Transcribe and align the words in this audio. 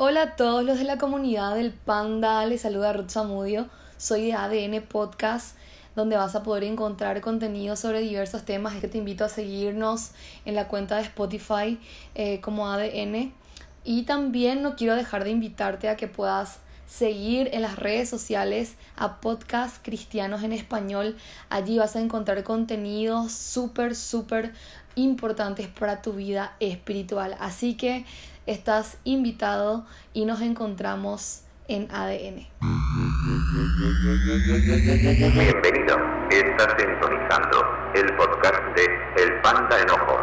Hola 0.00 0.22
a 0.22 0.36
todos 0.36 0.62
los 0.62 0.78
de 0.78 0.84
la 0.84 0.96
comunidad 0.96 1.56
del 1.56 1.72
Panda, 1.72 2.46
les 2.46 2.60
saluda 2.60 2.92
Ruth 2.92 3.10
Zamudio, 3.10 3.66
soy 3.96 4.26
de 4.26 4.32
ADN 4.32 4.80
Podcast, 4.86 5.56
donde 5.96 6.16
vas 6.16 6.36
a 6.36 6.44
poder 6.44 6.62
encontrar 6.62 7.20
contenido 7.20 7.74
sobre 7.74 8.00
diversos 8.00 8.44
temas. 8.44 8.76
Es 8.76 8.80
que 8.80 8.86
te 8.86 8.98
invito 8.98 9.24
a 9.24 9.28
seguirnos 9.28 10.12
en 10.44 10.54
la 10.54 10.68
cuenta 10.68 10.98
de 10.98 11.02
Spotify 11.02 11.80
eh, 12.14 12.40
como 12.40 12.70
ADN. 12.70 13.32
Y 13.82 14.04
también 14.04 14.62
no 14.62 14.76
quiero 14.76 14.94
dejar 14.94 15.24
de 15.24 15.30
invitarte 15.30 15.88
a 15.88 15.96
que 15.96 16.06
puedas 16.06 16.60
seguir 16.86 17.50
en 17.52 17.62
las 17.62 17.76
redes 17.76 18.08
sociales 18.08 18.76
a 18.94 19.20
Podcast 19.20 19.84
Cristianos 19.84 20.44
en 20.44 20.52
Español. 20.52 21.16
Allí 21.50 21.76
vas 21.76 21.96
a 21.96 22.00
encontrar 22.00 22.44
contenidos 22.44 23.32
súper, 23.32 23.96
súper 23.96 24.52
importantes 24.94 25.66
para 25.66 26.02
tu 26.02 26.12
vida 26.12 26.54
espiritual. 26.60 27.36
Así 27.40 27.74
que 27.74 28.04
estás 28.48 28.96
invitado 29.04 29.84
y 30.14 30.24
nos 30.24 30.40
encontramos 30.40 31.42
en 31.68 31.86
ADN. 31.90 32.48
Bienvenido, 35.34 35.98
estás 36.30 36.74
sintonizando 36.78 37.58
el 37.94 38.16
podcast 38.16 38.62
de 38.74 38.84
El 39.22 39.40
Panda 39.42 39.82
Enojo. 39.82 40.16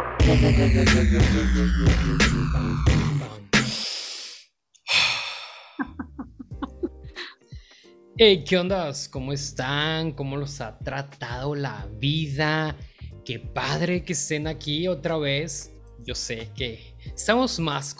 Hey, 8.18 8.44
¿qué 8.44 8.58
ondas? 8.58 9.08
¿Cómo 9.08 9.32
están? 9.32 10.10
¿Cómo 10.10 10.36
los 10.36 10.60
ha 10.60 10.76
tratado 10.78 11.54
la 11.54 11.86
vida? 11.92 12.76
Qué 13.24 13.38
padre 13.38 14.02
que 14.04 14.14
estén 14.14 14.48
aquí 14.48 14.88
otra 14.88 15.16
vez. 15.16 15.72
Yo 16.04 16.16
sé 16.16 16.50
que 16.56 16.95
estamos 17.14 17.58
más 17.58 17.94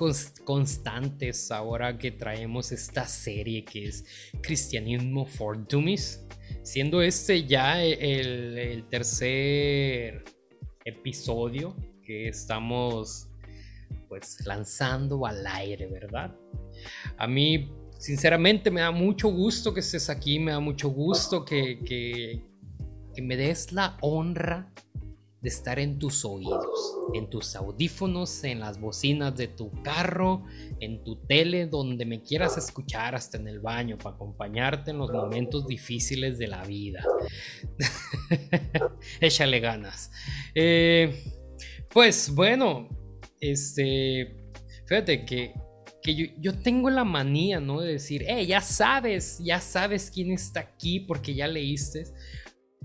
constantes 0.45 1.51
ahora 1.51 1.97
que 1.97 2.11
traemos 2.11 2.73
esta 2.73 3.07
serie 3.07 3.65
que 3.65 3.87
es 3.87 4.05
Cristianismo 4.43 5.27
for 5.27 5.67
Dummies, 5.67 6.25
siendo 6.63 7.03
este 7.03 7.45
ya 7.45 7.83
el, 7.83 8.59
el 8.59 8.89
tercer 8.89 10.25
episodio 10.85 11.77
que 12.03 12.29
estamos 12.29 13.29
pues 14.09 14.45
lanzando 14.47 15.27
al 15.27 15.47
aire, 15.47 15.87
¿verdad? 15.87 16.35
A 17.17 17.27
mí 17.27 17.71
sinceramente 17.99 18.71
me 18.71 18.81
da 18.81 18.91
mucho 18.91 19.29
gusto 19.29 19.73
que 19.73 19.81
estés 19.81 20.09
aquí, 20.11 20.39
me 20.39 20.53
da 20.53 20.61
mucho 20.61 20.89
gusto 20.89 21.45
que, 21.45 21.81
que, 21.85 22.45
que 23.15 23.23
me 23.23 23.37
des 23.37 23.73
la 23.73 23.97
honra 24.01 24.73
de 25.47 25.51
estar 25.51 25.79
en 25.79 26.01
tus 26.01 26.25
oídos, 26.25 26.99
en 27.15 27.31
tus 27.31 27.55
audífonos, 27.55 28.43
en 28.43 28.59
las 28.59 28.81
bocinas 28.81 29.37
de 29.37 29.47
tu 29.47 29.71
carro, 29.85 30.43
en 30.81 31.05
tu 31.05 31.25
tele, 31.25 31.69
donde 31.69 32.05
me 32.05 32.21
quieras 32.21 32.59
escuchar, 32.59 33.15
hasta 33.15 33.39
en 33.39 33.47
el 33.47 33.61
baño, 33.61 33.97
para 33.97 34.17
acompañarte 34.17 34.91
en 34.91 34.99
los 34.99 35.13
momentos 35.13 35.69
difíciles 35.69 36.37
de 36.39 36.49
la 36.49 36.65
vida. 36.65 37.01
Échale 39.21 39.61
ganas. 39.61 40.11
Eh, 40.53 41.15
pues 41.91 42.35
bueno, 42.35 42.89
este, 43.41 44.51
fíjate 44.89 45.25
que, 45.25 45.55
que 46.03 46.35
yo, 46.41 46.59
tengo 46.59 46.91
la 46.91 47.05
manía, 47.05 47.61
¿no? 47.61 47.83
De 47.83 47.93
decir, 47.93 48.25
eh, 48.27 48.45
ya 48.47 48.61
sabes, 48.61 49.39
ya 49.45 49.61
sabes 49.61 50.11
quién 50.13 50.33
está 50.33 50.59
aquí 50.59 50.99
porque 50.99 51.37
ya 51.37 51.47
leíste. 51.47 52.03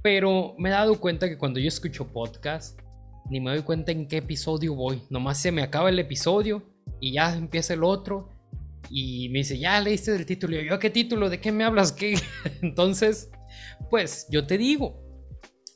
Pero 0.02 0.56
me 0.58 0.70
he 0.70 0.72
dado 0.72 1.00
cuenta 1.00 1.30
que 1.30 1.38
cuando 1.38 1.60
yo 1.60 1.68
escucho 1.68 2.08
podcast, 2.08 2.80
ni 3.30 3.40
me 3.40 3.52
doy 3.52 3.62
cuenta 3.62 3.92
en 3.92 4.08
qué 4.08 4.18
episodio 4.18 4.76
voy. 4.76 5.04
Nomás 5.10 5.38
se 5.40 5.52
me 5.52 5.62
acaba 5.62 5.90
el 5.90 6.00
episodio 6.00 6.64
y 7.00 7.14
ya 7.14 7.36
empieza 7.36 7.74
el 7.74 7.84
otro. 7.84 8.30
Y 8.90 9.30
me 9.30 9.40
dice, 9.40 9.58
ya 9.58 9.80
leíste 9.80 10.16
el 10.16 10.26
título. 10.26 10.60
Y 10.60 10.68
yo, 10.68 10.80
¿qué 10.80 10.90
título? 10.90 11.30
¿De 11.30 11.40
qué 11.40 11.52
me 11.52 11.64
hablas? 11.64 11.92
¿Qué? 11.92 12.20
Entonces, 12.62 13.30
pues 13.90 14.28
yo 14.30 14.46
te 14.48 14.58
digo, 14.58 15.02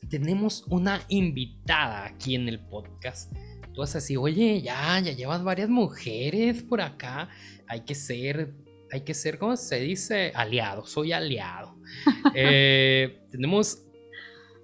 tenemos 0.10 0.64
una 0.68 1.02
invitada 1.08 2.06
aquí 2.06 2.36
en 2.36 2.50
el 2.50 2.60
podcast. 2.60 3.32
Tú 3.74 3.82
vas 3.82 3.96
así, 3.96 4.16
oye, 4.18 4.62
ya, 4.62 5.00
ya 5.00 5.12
llevas 5.12 5.44
varias 5.44 5.70
mujeres 5.70 6.64
por 6.64 6.82
acá. 6.82 7.30
Hay 7.68 7.82
que 7.82 7.94
ser, 7.96 8.54
hay 8.92 9.02
que 9.02 9.14
ser, 9.14 9.38
¿cómo 9.38 9.56
se 9.56 9.80
dice? 9.80 10.32
Aliado, 10.36 10.86
soy 10.86 11.12
aliado. 11.12 11.76
Eh, 12.38 13.22
tenemos 13.32 13.85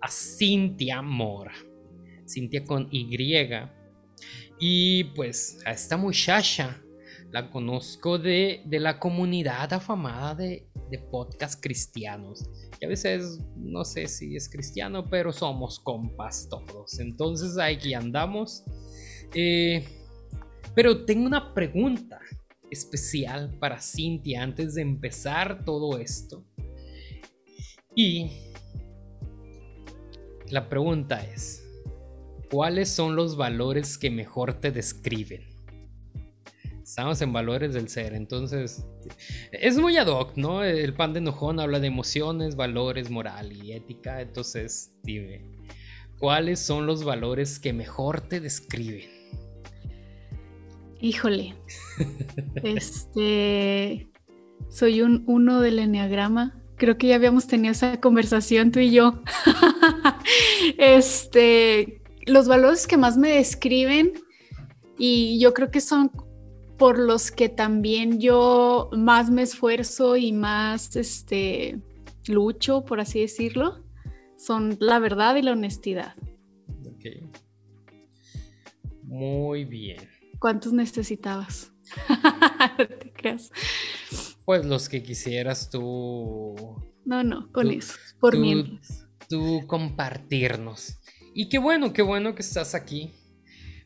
a 0.01 0.09
Cintia 0.09 1.01
Mora. 1.01 1.53
Cintia 2.27 2.63
con 2.63 2.87
Y. 2.91 3.17
Y 4.59 5.03
pues 5.15 5.59
a 5.65 5.71
esta 5.71 5.97
muchacha 5.97 6.81
la 7.31 7.49
conozco 7.49 8.17
de, 8.17 8.61
la 8.69 8.99
comunidad 8.99 9.71
afamada 9.73 10.35
de, 10.35 10.67
de 10.89 10.99
podcast 10.99 11.61
cristianos. 11.61 12.43
Que 12.79 12.85
a 12.85 12.89
veces 12.89 13.39
no 13.55 13.85
sé 13.85 14.07
si 14.07 14.35
es 14.35 14.49
cristiano, 14.49 15.09
pero 15.09 15.31
somos 15.31 15.79
compas 15.79 16.47
todos. 16.49 16.99
Entonces 16.99 17.57
aquí 17.57 17.93
andamos. 17.93 18.63
Eh, 19.33 19.85
pero 20.75 21.05
tengo 21.05 21.25
una 21.25 21.53
pregunta 21.53 22.19
especial 22.69 23.57
para 23.59 23.81
Cintia 23.81 24.43
antes 24.43 24.75
de 24.75 24.81
empezar 24.81 25.63
todo 25.65 25.97
esto. 25.97 26.45
Y 27.95 28.50
la 30.51 30.67
pregunta 30.67 31.23
es, 31.23 31.65
¿cuáles 32.51 32.89
son 32.89 33.15
los 33.15 33.37
valores 33.37 33.97
que 33.97 34.11
mejor 34.11 34.53
te 34.53 34.71
describen? 34.71 35.47
Estamos 36.83 37.21
en 37.21 37.31
valores 37.31 37.73
del 37.73 37.87
ser, 37.87 38.13
entonces 38.13 38.85
es 39.53 39.77
muy 39.77 39.95
ad 39.95 40.07
hoc, 40.07 40.35
¿no? 40.35 40.61
El 40.63 40.93
pan 40.93 41.13
de 41.13 41.19
enojón 41.19 41.61
habla 41.61 41.79
de 41.79 41.87
emociones, 41.87 42.57
valores, 42.57 43.09
moral 43.09 43.53
y 43.53 43.71
ética, 43.71 44.19
entonces 44.19 44.93
dime, 45.01 45.45
¿cuáles 46.19 46.59
son 46.59 46.85
los 46.85 47.05
valores 47.05 47.59
que 47.59 47.71
mejor 47.71 48.19
te 48.19 48.41
describen? 48.41 49.09
Híjole, 50.99 51.55
este, 52.63 54.11
soy 54.69 55.01
un 55.01 55.23
uno 55.27 55.61
del 55.61 55.79
enneagrama, 55.79 56.60
creo 56.81 56.97
que 56.97 57.09
ya 57.09 57.15
habíamos 57.15 57.45
tenido 57.45 57.73
esa 57.73 57.99
conversación 58.01 58.71
tú 58.71 58.79
y 58.79 58.89
yo. 58.89 59.21
este, 60.79 62.01
los 62.25 62.47
valores 62.47 62.87
que 62.87 62.97
más 62.97 63.19
me 63.19 63.33
describen 63.33 64.13
y 64.97 65.39
yo 65.39 65.53
creo 65.53 65.69
que 65.69 65.79
son 65.79 66.11
por 66.79 66.97
los 66.97 67.29
que 67.29 67.49
también 67.49 68.19
yo 68.19 68.89
más 68.93 69.29
me 69.29 69.43
esfuerzo 69.43 70.17
y 70.17 70.31
más 70.31 70.95
este 70.95 71.79
lucho, 72.27 72.83
por 72.83 72.99
así 72.99 73.19
decirlo, 73.19 73.83
son 74.35 74.75
la 74.79 74.97
verdad 74.97 75.35
y 75.35 75.43
la 75.43 75.51
honestidad. 75.51 76.15
Ok. 76.83 77.29
Muy 79.03 79.65
bien. 79.65 80.09
¿Cuántos 80.39 80.73
necesitabas? 80.73 81.71
¿Te 82.77 83.13
creas? 83.13 83.51
Pues 84.45 84.65
los 84.65 84.89
que 84.89 85.03
quisieras 85.03 85.69
tú. 85.69 86.55
No, 87.05 87.23
no, 87.23 87.51
con 87.51 87.69
eso, 87.71 87.93
por 88.19 88.33
tú, 88.33 88.79
Tú 89.29 89.67
compartirnos. 89.67 90.99
Y 91.33 91.49
qué 91.49 91.57
bueno, 91.57 91.93
qué 91.93 92.01
bueno 92.01 92.35
que 92.35 92.41
estás 92.41 92.75
aquí. 92.75 93.13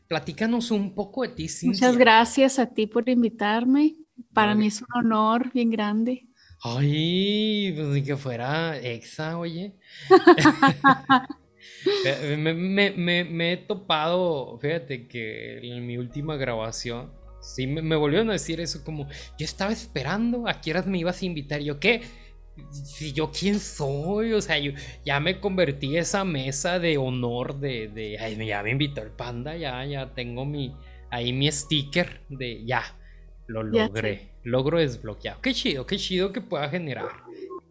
Platícanos 0.08 0.70
un 0.70 0.94
poco 0.94 1.22
de 1.22 1.28
ti, 1.28 1.48
Cintia. 1.48 1.88
Muchas 1.88 1.96
gracias 1.96 2.58
a 2.58 2.66
ti 2.66 2.86
por 2.86 3.08
invitarme. 3.08 3.96
Para 4.32 4.54
mí 4.54 4.68
es 4.68 4.80
un 4.82 4.88
honor 4.94 5.52
bien 5.52 5.70
grande. 5.70 6.26
Ay, 6.62 7.72
pues 7.76 7.88
ni 7.88 8.02
que 8.02 8.16
fuera 8.16 8.78
exa, 8.78 9.38
oye. 9.38 9.76
me, 12.38 12.94
me, 12.94 13.52
he 13.52 13.56
topado, 13.56 14.58
fíjate 14.58 15.06
que 15.08 15.58
en 15.58 15.86
mi 15.86 15.98
última 15.98 16.36
grabación 16.36 17.12
Sí, 17.46 17.66
me, 17.66 17.94
volvieron 17.94 18.28
a 18.30 18.32
decir 18.32 18.60
eso 18.60 18.82
como, 18.82 19.06
yo 19.38 19.44
estaba 19.44 19.72
esperando, 19.72 20.48
¿a 20.48 20.60
qué 20.60 20.72
horas 20.72 20.86
me 20.86 20.98
ibas 20.98 21.22
a 21.22 21.26
invitar? 21.26 21.60
Yo, 21.60 21.78
¿qué? 21.78 22.02
Si 22.72 23.12
yo 23.12 23.30
quién 23.30 23.60
soy, 23.60 24.32
o 24.32 24.40
sea, 24.40 24.58
yo 24.58 24.72
ya 25.04 25.20
me 25.20 25.40
convertí 25.40 25.94
en 25.94 26.02
esa 26.02 26.24
mesa 26.24 26.78
de 26.78 26.98
honor 26.98 27.60
de, 27.60 27.88
de 27.88 28.18
ay, 28.18 28.36
ya 28.46 28.62
me 28.62 28.70
invitó 28.70 29.02
el 29.02 29.10
panda, 29.10 29.56
ya, 29.56 29.84
ya 29.84 30.12
tengo 30.12 30.44
mi, 30.44 30.74
ahí 31.10 31.32
mi 31.32 31.50
sticker 31.52 32.22
de, 32.28 32.64
ya, 32.64 32.82
lo 33.46 33.62
logré, 33.62 34.32
logro 34.42 34.78
desbloqueado. 34.78 35.40
Qué 35.40 35.54
chido, 35.54 35.86
qué 35.86 35.96
chido 35.98 36.32
que 36.32 36.40
pueda 36.40 36.68
generar 36.68 37.10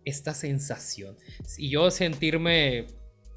esta 0.06 0.34
sensación. 0.34 1.18
Y 1.58 1.70
yo 1.70 1.92
sentirme 1.92 2.88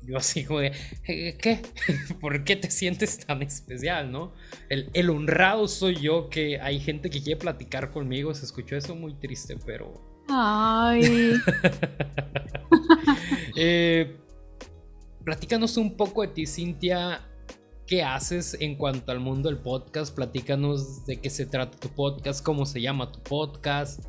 yo 0.02 0.16
así 0.16 0.44
como 0.44 0.60
de, 0.60 0.72
eh, 1.06 1.36
¿qué? 1.40 1.60
¿Por 2.20 2.44
qué 2.44 2.56
te 2.56 2.70
sientes 2.70 3.18
tan 3.18 3.42
especial, 3.42 4.10
no? 4.10 4.32
El, 4.68 5.10
honrado 5.10 5.68
soy 5.68 5.96
yo 5.96 6.28
que 6.28 6.60
hay 6.60 6.80
gente 6.80 7.10
que 7.10 7.22
quiere 7.22 7.40
platicar 7.40 7.90
conmigo. 7.90 8.32
Se 8.34 8.44
escuchó 8.44 8.76
eso 8.76 8.94
muy 8.94 9.14
triste, 9.14 9.56
pero... 9.64 10.24
Ay. 10.28 11.34
eh, 13.56 14.16
platícanos 15.24 15.76
un 15.76 15.96
poco 15.96 16.22
de 16.22 16.28
ti, 16.28 16.46
Cintia. 16.46 17.26
qué 17.86 18.02
haces 18.02 18.56
en 18.60 18.76
cuanto 18.76 19.12
al 19.12 19.20
mundo 19.20 19.48
del 19.48 19.58
podcast. 19.58 20.14
Platícanos 20.14 21.06
de 21.06 21.20
qué 21.20 21.30
se 21.30 21.46
trata 21.46 21.78
tu 21.78 21.88
podcast, 21.88 22.44
cómo 22.44 22.66
se 22.66 22.80
llama 22.80 23.10
tu 23.10 23.22
podcast. 23.22 24.04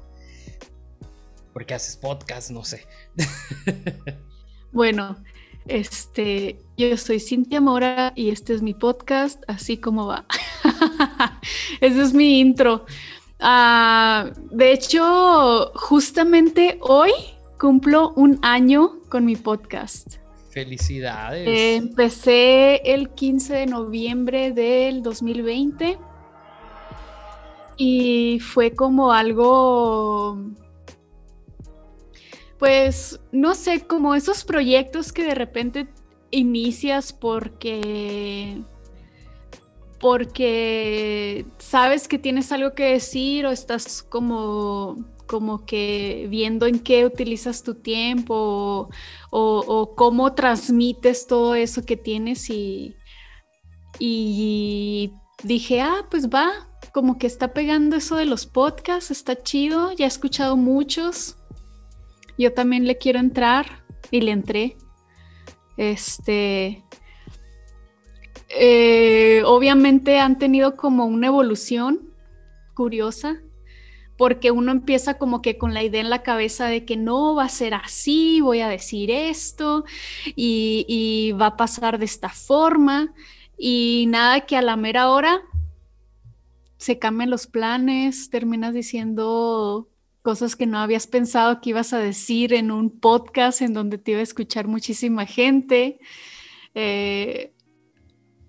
¿Por 1.53 1.65
qué 1.65 1.73
haces 1.73 1.97
podcast? 1.97 2.51
No 2.51 2.63
sé. 2.63 2.85
bueno, 4.71 5.17
este, 5.67 6.59
yo 6.77 6.97
soy 6.97 7.19
Cintia 7.19 7.61
Mora 7.61 8.13
y 8.15 8.29
este 8.29 8.53
es 8.53 8.61
mi 8.61 8.73
podcast, 8.73 9.43
así 9.47 9.77
como 9.77 10.07
va. 10.07 10.25
Ese 11.81 12.01
es 12.01 12.13
mi 12.13 12.39
intro. 12.39 12.85
Ah, 13.39 14.31
de 14.51 14.73
hecho, 14.73 15.71
justamente 15.75 16.77
hoy 16.81 17.11
cumplo 17.59 18.13
un 18.15 18.39
año 18.41 18.99
con 19.09 19.25
mi 19.25 19.35
podcast. 19.35 20.17
Felicidades. 20.49 21.47
empecé 21.77 22.81
el 22.83 23.09
15 23.11 23.53
de 23.53 23.65
noviembre 23.67 24.51
del 24.51 25.03
2020 25.03 25.99
y 27.77 28.39
fue 28.41 28.71
como 28.71 29.13
algo, 29.13 30.37
pues, 32.59 33.19
no 33.31 33.55
sé, 33.55 33.81
como 33.87 34.13
esos 34.13 34.43
proyectos 34.43 35.11
que 35.13 35.23
de 35.23 35.35
repente 35.35 35.87
inicias 36.31 37.13
porque 37.13 38.61
porque 39.99 41.45
sabes 41.57 42.07
que 42.07 42.17
tienes 42.19 42.51
algo 42.51 42.71
que 42.71 42.85
decir 42.85 43.45
o 43.45 43.51
estás 43.51 44.01
como 44.03 44.97
como 45.27 45.65
que 45.65 46.27
viendo 46.29 46.65
en 46.65 46.79
qué 46.79 47.05
utilizas 47.05 47.63
tu 47.63 47.75
tiempo 47.75 48.89
o, 49.29 49.93
cómo 49.95 50.33
transmites 50.33 51.27
todo 51.27 51.53
eso 51.53 51.85
que 51.85 51.97
tienes 51.97 52.49
y, 52.49 52.95
y 53.99 55.13
dije, 55.43 55.81
ah, 55.81 56.07
pues 56.09 56.29
va, 56.29 56.67
como 56.93 57.19
que 57.19 57.27
está 57.27 57.53
pegando 57.53 57.95
eso 57.95 58.15
de 58.15 58.25
los 58.25 58.47
podcasts, 58.47 59.11
está 59.11 59.43
chido, 59.43 59.91
ya 59.91 60.05
he 60.05 60.07
escuchado 60.07 60.57
muchos, 60.57 61.37
yo 62.39 62.53
también 62.53 62.87
le 62.87 62.97
quiero 62.97 63.19
entrar 63.19 63.83
y 64.11 64.21
le 64.21 64.31
entré. 64.31 64.77
Este, 65.77 66.83
eh, 68.49 69.43
obviamente 69.45 70.19
han 70.19 70.39
tenido 70.39 70.75
como 70.75 71.05
una 71.05 71.27
evolución 71.27 72.09
curiosa 72.73 73.41
porque 74.17 74.51
uno 74.51 74.71
empieza 74.71 75.17
como 75.17 75.41
que 75.41 75.57
con 75.57 75.73
la 75.73 75.83
idea 75.83 76.01
en 76.01 76.09
la 76.09 76.23
cabeza 76.23 76.67
de 76.67 76.83
que 76.83 76.97
no 76.97 77.35
va 77.35 77.45
a 77.45 77.49
ser 77.49 77.73
así, 77.73 78.41
voy 78.41 78.59
a 78.59 78.67
decir 78.67 79.11
esto 79.11 79.85
y, 80.35 81.33
va 81.39 81.47
a 81.47 81.57
pasar 81.57 81.99
de 81.99 82.05
esta 82.05 82.27
forma 82.27 83.13
y 83.57 84.05
nada 84.09 84.41
que 84.41 84.57
a 84.57 84.61
la 84.61 84.75
mera 84.75 85.09
hora 85.09 85.41
se 86.77 86.99
cambien 86.99 87.29
los 87.29 87.47
planes, 87.47 88.29
terminas 88.29 88.73
diciendo 88.73 89.87
cosas 90.21 90.55
que 90.55 90.65
no 90.65 90.79
habías 90.79 91.07
pensado 91.07 91.61
que 91.61 91.71
ibas 91.71 91.93
a 91.93 91.99
decir 91.99 92.53
en 92.53 92.71
un 92.71 92.89
podcast 92.89 93.61
en 93.61 93.73
donde 93.73 93.97
te 93.97 94.11
iba 94.11 94.19
a 94.19 94.23
escuchar 94.23 94.67
muchísima 94.67 95.25
gente. 95.25 95.99
Eh, 96.75 97.53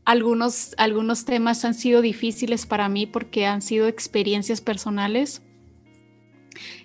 algunos, 0.04 0.74
algunos 0.78 1.24
temas 1.24 1.64
han 1.64 1.74
sido 1.74 2.02
difíciles 2.02 2.66
para 2.66 2.88
mí 2.88 3.06
porque 3.06 3.46
han 3.46 3.62
sido 3.62 3.86
experiencias 3.86 4.60
personales 4.60 5.42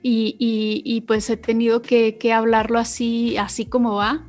y, 0.02 1.04
pues 1.08 1.30
he 1.30 1.38
tenido 1.38 1.82
que, 1.82 2.34
hablarlo 2.34 2.80
así, 2.80 3.38
así 3.38 3.66
como 3.66 3.96
va. 3.96 4.26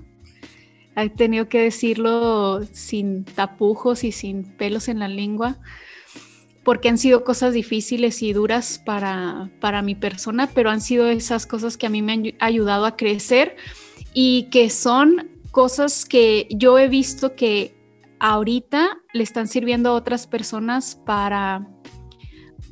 He 0.96 1.10
tenido 1.10 1.48
que 1.48 1.60
decirlo 1.60 2.64
sin 2.72 3.24
tapujos 3.24 4.02
y 4.02 4.12
sin 4.12 4.44
pelos 4.56 4.88
en 4.88 4.98
la 4.98 5.08
lengua, 5.08 5.58
porque 6.66 6.88
han 6.88 6.98
sido 6.98 7.22
cosas 7.22 7.54
difíciles 7.54 8.24
y 8.24 8.32
duras 8.32 8.82
para, 8.84 9.52
para 9.60 9.82
mi 9.82 9.94
persona, 9.94 10.50
pero 10.52 10.68
han 10.68 10.80
sido 10.80 11.06
esas 11.06 11.46
cosas 11.46 11.76
que 11.76 11.86
a 11.86 11.90
mí 11.90 12.02
me 12.02 12.12
han 12.12 12.24
ayudado 12.40 12.86
a 12.86 12.96
crecer 12.96 13.54
y 14.12 14.48
que 14.50 14.68
son 14.68 15.30
cosas 15.52 16.04
que 16.04 16.48
yo 16.50 16.76
he 16.80 16.88
visto 16.88 17.36
que 17.36 17.76
ahorita 18.18 18.98
le 19.12 19.22
están 19.22 19.46
sirviendo 19.46 19.90
a 19.90 19.92
otras 19.92 20.26
personas 20.26 21.00
para 21.06 21.68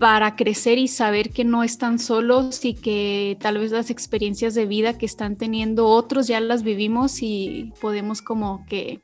para 0.01 0.35
crecer 0.35 0.79
y 0.79 0.89
saber 0.89 1.31
que 1.31 1.45
no 1.45 1.63
están 1.63 2.01
solos 2.01 2.65
y 2.65 2.75
que 2.75 3.37
tal 3.39 3.59
vez 3.59 3.71
las 3.71 3.91
experiencias 3.91 4.55
de 4.55 4.67
vida 4.67 4.99
que 4.99 5.07
están 5.07 5.37
teniendo 5.37 5.87
otros 5.87 6.27
ya 6.27 6.41
las 6.41 6.65
vivimos 6.65 7.23
y 7.23 7.73
podemos 7.81 8.23
como 8.23 8.67
que 8.69 9.03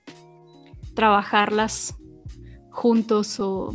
trabajarlas 0.95 1.95
juntos 2.73 3.39
o 3.39 3.73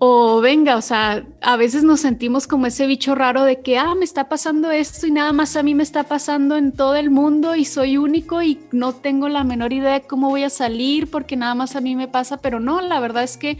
o 0.00 0.40
venga, 0.40 0.76
o 0.76 0.80
sea, 0.80 1.26
a 1.40 1.56
veces 1.56 1.82
nos 1.82 2.00
sentimos 2.00 2.46
como 2.46 2.66
ese 2.66 2.86
bicho 2.86 3.16
raro 3.16 3.42
de 3.42 3.60
que, 3.62 3.78
ah, 3.78 3.96
me 3.96 4.04
está 4.04 4.28
pasando 4.28 4.70
esto 4.70 5.08
y 5.08 5.10
nada 5.10 5.32
más 5.32 5.56
a 5.56 5.64
mí 5.64 5.74
me 5.74 5.82
está 5.82 6.04
pasando 6.04 6.56
en 6.56 6.70
todo 6.72 6.94
el 6.94 7.10
mundo 7.10 7.56
y 7.56 7.64
soy 7.64 7.96
único 7.96 8.40
y 8.40 8.60
no 8.70 8.94
tengo 8.94 9.28
la 9.28 9.42
menor 9.42 9.72
idea 9.72 9.94
de 9.94 10.02
cómo 10.02 10.28
voy 10.28 10.44
a 10.44 10.50
salir 10.50 11.10
porque 11.10 11.36
nada 11.36 11.56
más 11.56 11.74
a 11.74 11.80
mí 11.80 11.96
me 11.96 12.06
pasa, 12.06 12.36
pero 12.36 12.60
no, 12.60 12.80
la 12.80 13.00
verdad 13.00 13.24
es 13.24 13.36
que 13.36 13.58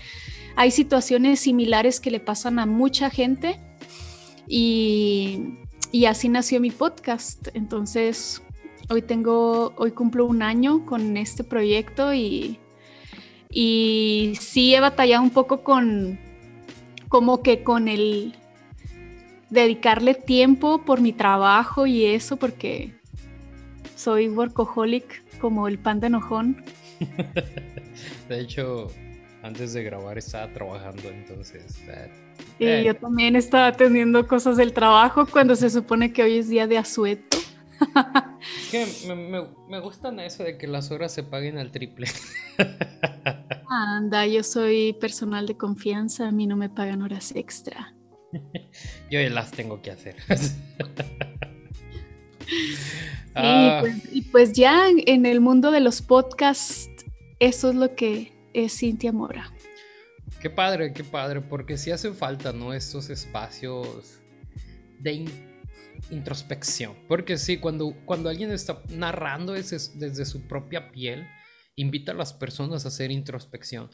hay 0.55 0.71
situaciones 0.71 1.41
similares 1.41 1.99
que 1.99 2.13
le 2.13 2.21
pasan 2.21 2.61
a 2.61 2.67
mucha 2.67 3.11
gente 3.11 3.59
y, 4.47 5.57
así 6.07 6.29
nació 6.29 6.61
mi 6.61 6.71
podcast. 6.71 7.49
Entonces, 7.55 8.43
hoy 8.89 9.03
tengo, 9.03 9.73
hoy 9.77 9.91
cumplo 9.91 10.25
un 10.27 10.43
año 10.43 10.87
con 10.87 11.17
este 11.17 11.43
proyecto 11.43 12.15
y, 12.15 12.61
y 13.51 14.35
sí 14.41 14.75
he 14.75 14.81
batallado 14.81 15.23
un 15.23 15.31
poco 15.31 15.63
con, 15.65 16.28
como 17.09 17.43
que 17.43 17.63
con 17.63 17.89
el 17.89 18.35
dedicarle 19.51 20.15
tiempo 20.15 20.85
por 20.85 21.01
mi 21.01 21.13
trabajo 21.13 21.87
y 21.87 22.05
eso, 22.05 22.37
porque 22.37 22.93
soy 23.97 24.29
workaholic 24.29 25.39
como 25.41 25.69
el 25.69 25.79
pan 25.79 26.01
de 26.01 26.09
enojón. 26.09 26.65
de 28.29 28.41
hecho, 28.41 28.89
antes 29.43 29.73
de 29.73 29.83
grabar 29.83 30.19
estaba 30.19 30.53
trabajando, 30.53 31.09
entonces... 31.09 31.81
y 32.59 32.67
eh. 32.67 32.85
yo 32.85 32.95
también 32.95 33.37
estaba 33.37 33.69
atendiendo 33.69 34.27
cosas 34.27 34.57
del 34.57 34.73
trabajo 34.73 35.27
cuando 35.27 35.57
se 35.57 35.71
supone 35.71 36.13
que 36.13 36.23
hoy 36.23 36.39
es 36.39 36.49
día 36.49 36.67
de 36.67 36.79
asueto. 36.79 37.28
Es 37.81 38.71
que 38.71 39.15
me, 39.15 39.47
me, 39.69 39.81
gustan 39.81 40.21
eso 40.21 40.45
de 40.45 40.59
que 40.59 40.67
las 40.67 40.91
horas 40.91 41.13
se 41.13 41.23
paguen 41.23 41.59
al 41.59 41.71
triple. 41.71 42.09
Anda, 43.69 44.27
yo 44.27 44.43
soy 44.43 44.95
personal 44.95 45.47
de 45.47 45.57
confianza, 45.57 46.29
a 46.29 46.33
mí 46.33 46.47
no 46.47 46.57
me 46.57 46.69
pagan 46.69 47.03
horas 47.03 47.35
extra. 47.35 47.95
yo 49.11 49.21
las 49.29 49.51
tengo 49.51 49.83
que 49.83 49.91
hacer. 49.91 50.17
Ah. 53.35 53.79
Pues, 53.83 53.95
y 54.11 54.23
pues 54.23 54.53
ya 54.53 54.89
en 54.89 55.25
el 55.25 55.41
mundo 55.41 55.71
de 55.71 55.79
los 55.79 56.03
podcasts, 56.03 56.89
eso 57.39 57.69
es 57.69 57.77
lo 57.77 57.95
que 57.95 58.33
es 58.53 58.77
Cintia 58.77 59.13
Mora. 59.13 59.53
Qué 60.41 60.51
padre, 60.51 60.93
qué 60.93 61.05
padre, 61.05 61.41
porque 61.41 61.77
sí 61.77 61.93
hacen 61.93 62.17
falta, 62.17 62.53
¿no? 62.53 62.73
Estos 62.73 63.11
espacios 63.11 64.19
de 64.99 65.27
introspección. 66.11 66.97
Porque 67.09 67.39
sí, 67.39 67.59
cuando, 67.59 67.95
cuando 68.05 68.29
alguien 68.29 68.51
está 68.51 68.83
narrando 68.91 69.53
desde, 69.53 70.25
su 70.25 70.47
propia 70.49 70.91
piel, 70.91 71.27
invita 71.77 72.13
a 72.13 72.15
las 72.15 72.33
personas 72.33 72.85
a 72.85 72.89
hacer 72.89 73.11
introspección. 73.11 73.91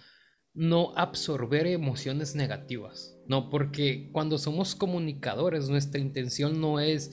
No 0.52 0.92
absorber 0.96 1.66
emociones 1.66 2.34
negativas, 2.36 3.16
¿no? 3.26 3.50
Porque 3.50 4.10
cuando 4.12 4.38
somos 4.38 4.74
comunicadores, 4.74 5.68
nuestra 5.68 6.00
intención 6.00 6.60
no 6.60 6.78
es 6.78 7.10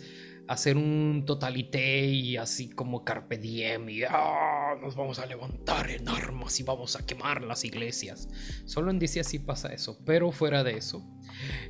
hacer 0.47 0.75
un 0.75 1.23
totalité 1.25 2.05
y 2.05 2.35
así 2.35 2.69
como 2.69 3.05
carpe 3.05 3.37
diem 3.37 3.89
y 3.89 4.03
ah, 4.03 4.75
nos 4.81 4.95
vamos 4.95 5.17
a 5.19 5.25
levantar 5.25 5.89
en 5.89 6.09
armas 6.09 6.59
y 6.59 6.63
vamos 6.63 6.95
a 6.97 7.05
quemar 7.05 7.41
las 7.41 7.63
iglesias. 7.63 8.27
Solo 8.65 8.91
en 8.91 8.99
DC 8.99 9.21
así 9.21 9.39
pasa 9.39 9.73
eso, 9.73 9.97
pero 10.05 10.31
fuera 10.31 10.63
de 10.63 10.73
eso, 10.77 11.03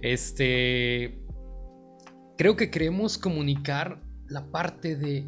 este 0.02 1.24
creo 2.42 2.56
que 2.56 2.72
queremos 2.72 3.20
comunicar 3.20 4.02
la 4.26 4.50
parte 4.50 4.96
de, 4.96 5.28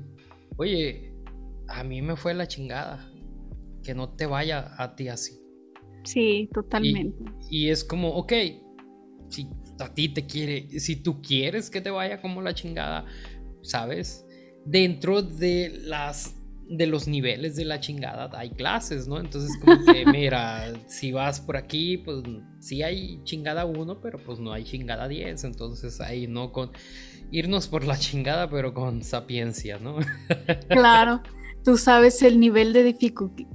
oye, 0.57 1.13
a 1.67 1.83
mí 1.83 2.01
me 2.01 2.15
fue 2.15 2.33
la 2.33 2.47
chingada, 2.47 3.07
que 3.83 3.93
no 3.93 4.15
te 4.15 4.25
vaya 4.25 4.73
a 4.79 4.95
ti 4.95 5.09
así. 5.09 5.39
Sí, 6.05 6.49
totalmente. 6.51 7.23
Y, 7.51 7.67
y 7.67 7.69
es 7.69 7.83
como, 7.83 8.09
ok, 8.15 8.33
si 9.29 9.47
a 9.79 9.93
ti 9.93 10.09
te 10.09 10.25
quiere, 10.25 10.79
si 10.79 10.95
tú 10.95 11.21
quieres 11.21 11.69
que 11.69 11.81
te 11.81 11.91
vaya 11.91 12.19
como 12.19 12.41
la 12.41 12.55
chingada, 12.55 13.05
¿sabes? 13.61 14.25
Dentro 14.65 15.21
de 15.21 15.81
las 15.83 16.35
de 16.69 16.87
los 16.87 17.07
niveles 17.07 17.55
de 17.55 17.65
la 17.65 17.79
chingada 17.79 18.29
hay 18.37 18.51
clases, 18.51 19.07
¿no? 19.07 19.19
Entonces 19.19 19.51
como 19.59 19.83
que 19.85 20.05
mira, 20.11 20.73
si 20.87 21.11
vas 21.11 21.41
por 21.41 21.57
aquí, 21.57 21.97
pues 21.97 22.23
sí 22.59 22.83
hay 22.83 23.21
chingada 23.23 23.65
1, 23.65 24.01
pero 24.01 24.19
pues 24.19 24.39
no 24.39 24.53
hay 24.53 24.63
chingada 24.63 25.07
10, 25.07 25.43
entonces 25.43 26.01
ahí 26.01 26.27
no 26.27 26.51
con 26.51 26.71
irnos 27.31 27.67
por 27.67 27.85
la 27.85 27.97
chingada, 27.97 28.49
pero 28.49 28.73
con 28.73 29.03
sapiencia, 29.03 29.79
¿no? 29.79 29.97
Claro. 30.69 31.21
Tú 31.63 31.77
sabes 31.77 32.21
el 32.23 32.41
nivel 32.41 32.73
de, 32.73 32.93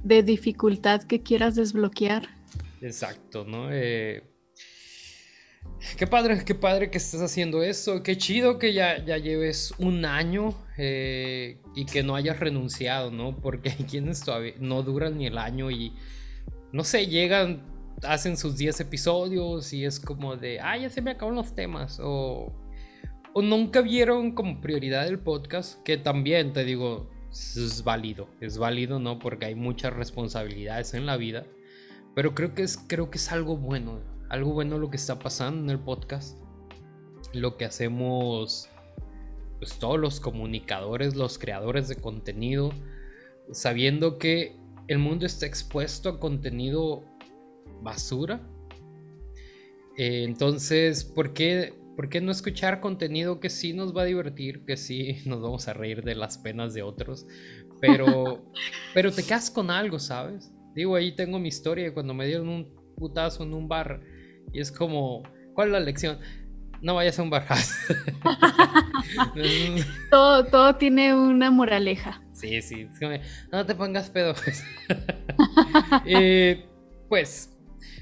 de 0.03 0.23
dificultad 0.23 1.03
que 1.03 1.21
quieras 1.21 1.53
desbloquear. 1.53 2.27
Exacto, 2.81 3.45
¿no? 3.45 3.71
Eh, 3.71 4.23
qué 5.97 6.07
padre, 6.07 6.43
qué 6.45 6.55
padre 6.55 6.89
que 6.89 6.97
estés 6.97 7.21
haciendo 7.21 7.63
eso. 7.63 8.03
Qué 8.03 8.17
chido 8.17 8.59
que 8.59 8.73
ya, 8.73 9.03
ya 9.03 9.17
lleves 9.17 9.73
un 9.77 10.05
año 10.05 10.53
eh, 10.77 11.57
y 11.75 11.85
que 11.85 12.03
no 12.03 12.15
hayas 12.15 12.39
renunciado, 12.39 13.11
¿no? 13.11 13.35
Porque 13.35 13.69
hay 13.69 13.85
quienes 13.85 14.21
todavía 14.21 14.53
no 14.59 14.83
duran 14.83 15.17
ni 15.17 15.27
el 15.27 15.37
año 15.37 15.71
y, 15.71 15.93
no 16.71 16.83
sé, 16.83 17.07
llegan, 17.07 17.63
hacen 18.03 18.37
sus 18.37 18.57
10 18.57 18.79
episodios 18.81 19.73
y 19.73 19.85
es 19.85 19.99
como 19.99 20.35
de, 20.35 20.59
ah, 20.59 20.77
ya 20.77 20.89
se 20.89 21.01
me 21.01 21.11
acaban 21.11 21.35
los 21.35 21.53
temas. 21.55 21.99
O, 22.01 22.53
o 23.33 23.41
nunca 23.41 23.81
vieron 23.81 24.33
como 24.33 24.61
prioridad 24.61 25.07
el 25.07 25.19
podcast, 25.19 25.81
que 25.83 25.97
también 25.97 26.53
te 26.53 26.63
digo, 26.63 27.09
es 27.31 27.83
válido, 27.83 28.27
es 28.41 28.57
válido, 28.57 28.99
¿no? 28.99 29.19
Porque 29.19 29.45
hay 29.45 29.55
muchas 29.55 29.93
responsabilidades 29.93 30.93
en 30.93 31.05
la 31.05 31.17
vida. 31.17 31.45
Pero 32.15 32.33
creo 32.33 32.53
que 32.53 32.63
es, 32.63 32.77
creo 32.77 33.09
que 33.09 33.17
es 33.17 33.31
algo 33.31 33.55
bueno, 33.55 33.99
algo 34.29 34.53
bueno 34.53 34.77
lo 34.77 34.89
que 34.89 34.97
está 34.97 35.19
pasando 35.19 35.63
en 35.63 35.69
el 35.69 35.83
podcast. 35.83 36.37
Lo 37.33 37.57
que 37.57 37.65
hacemos, 37.65 38.69
pues 39.59 39.77
todos 39.77 39.99
los 39.99 40.19
comunicadores, 40.19 41.15
los 41.15 41.37
creadores 41.37 41.87
de 41.87 41.95
contenido, 41.95 42.71
sabiendo 43.51 44.17
que 44.17 44.55
el 44.87 44.99
mundo 44.99 45.25
está 45.25 45.45
expuesto 45.45 46.09
a 46.09 46.19
contenido 46.19 47.03
basura. 47.81 48.41
Eh, 49.97 50.23
entonces, 50.23 51.03
¿por 51.03 51.33
qué 51.33 51.73
¿por 51.99 52.07
qué 52.07 52.21
no 52.21 52.31
escuchar 52.31 52.79
contenido 52.79 53.41
que 53.41 53.49
sí 53.49 53.73
nos 53.73 53.93
va 53.93 54.03
a 54.03 54.05
divertir, 54.05 54.63
que 54.63 54.77
sí 54.77 55.17
nos 55.25 55.41
vamos 55.41 55.67
a 55.67 55.73
reír 55.73 56.01
de 56.01 56.15
las 56.15 56.37
penas 56.37 56.73
de 56.73 56.81
otros? 56.81 57.27
Pero, 57.81 58.45
pero 58.93 59.11
te 59.11 59.21
quedas 59.21 59.51
con 59.51 59.69
algo, 59.69 59.99
¿sabes? 59.99 60.49
Digo, 60.73 60.95
ahí 60.95 61.13
tengo 61.13 61.39
mi 61.39 61.49
historia 61.49 61.83
de 61.83 61.93
cuando 61.93 62.13
me 62.13 62.25
dieron 62.25 62.47
un 62.47 62.73
putazo 62.95 63.43
en 63.43 63.53
un 63.53 63.67
bar 63.67 63.99
y 64.53 64.59
es 64.59 64.71
como, 64.71 65.23
¿cuál 65.53 65.69
es 65.69 65.73
la 65.73 65.79
lección? 65.79 66.19
No 66.81 66.95
vayas 66.95 67.19
a 67.19 67.23
un 67.23 67.29
bar. 67.29 67.45
todo, 70.09 70.45
todo 70.45 70.75
tiene 70.75 71.13
una 71.13 71.51
moraleja. 71.51 72.21
Sí, 72.33 72.61
sí. 72.61 72.87
no 73.51 73.65
te 73.65 73.75
pongas 73.75 74.09
pedo. 74.09 74.33
eh, 76.05 76.65
pues 77.09 77.59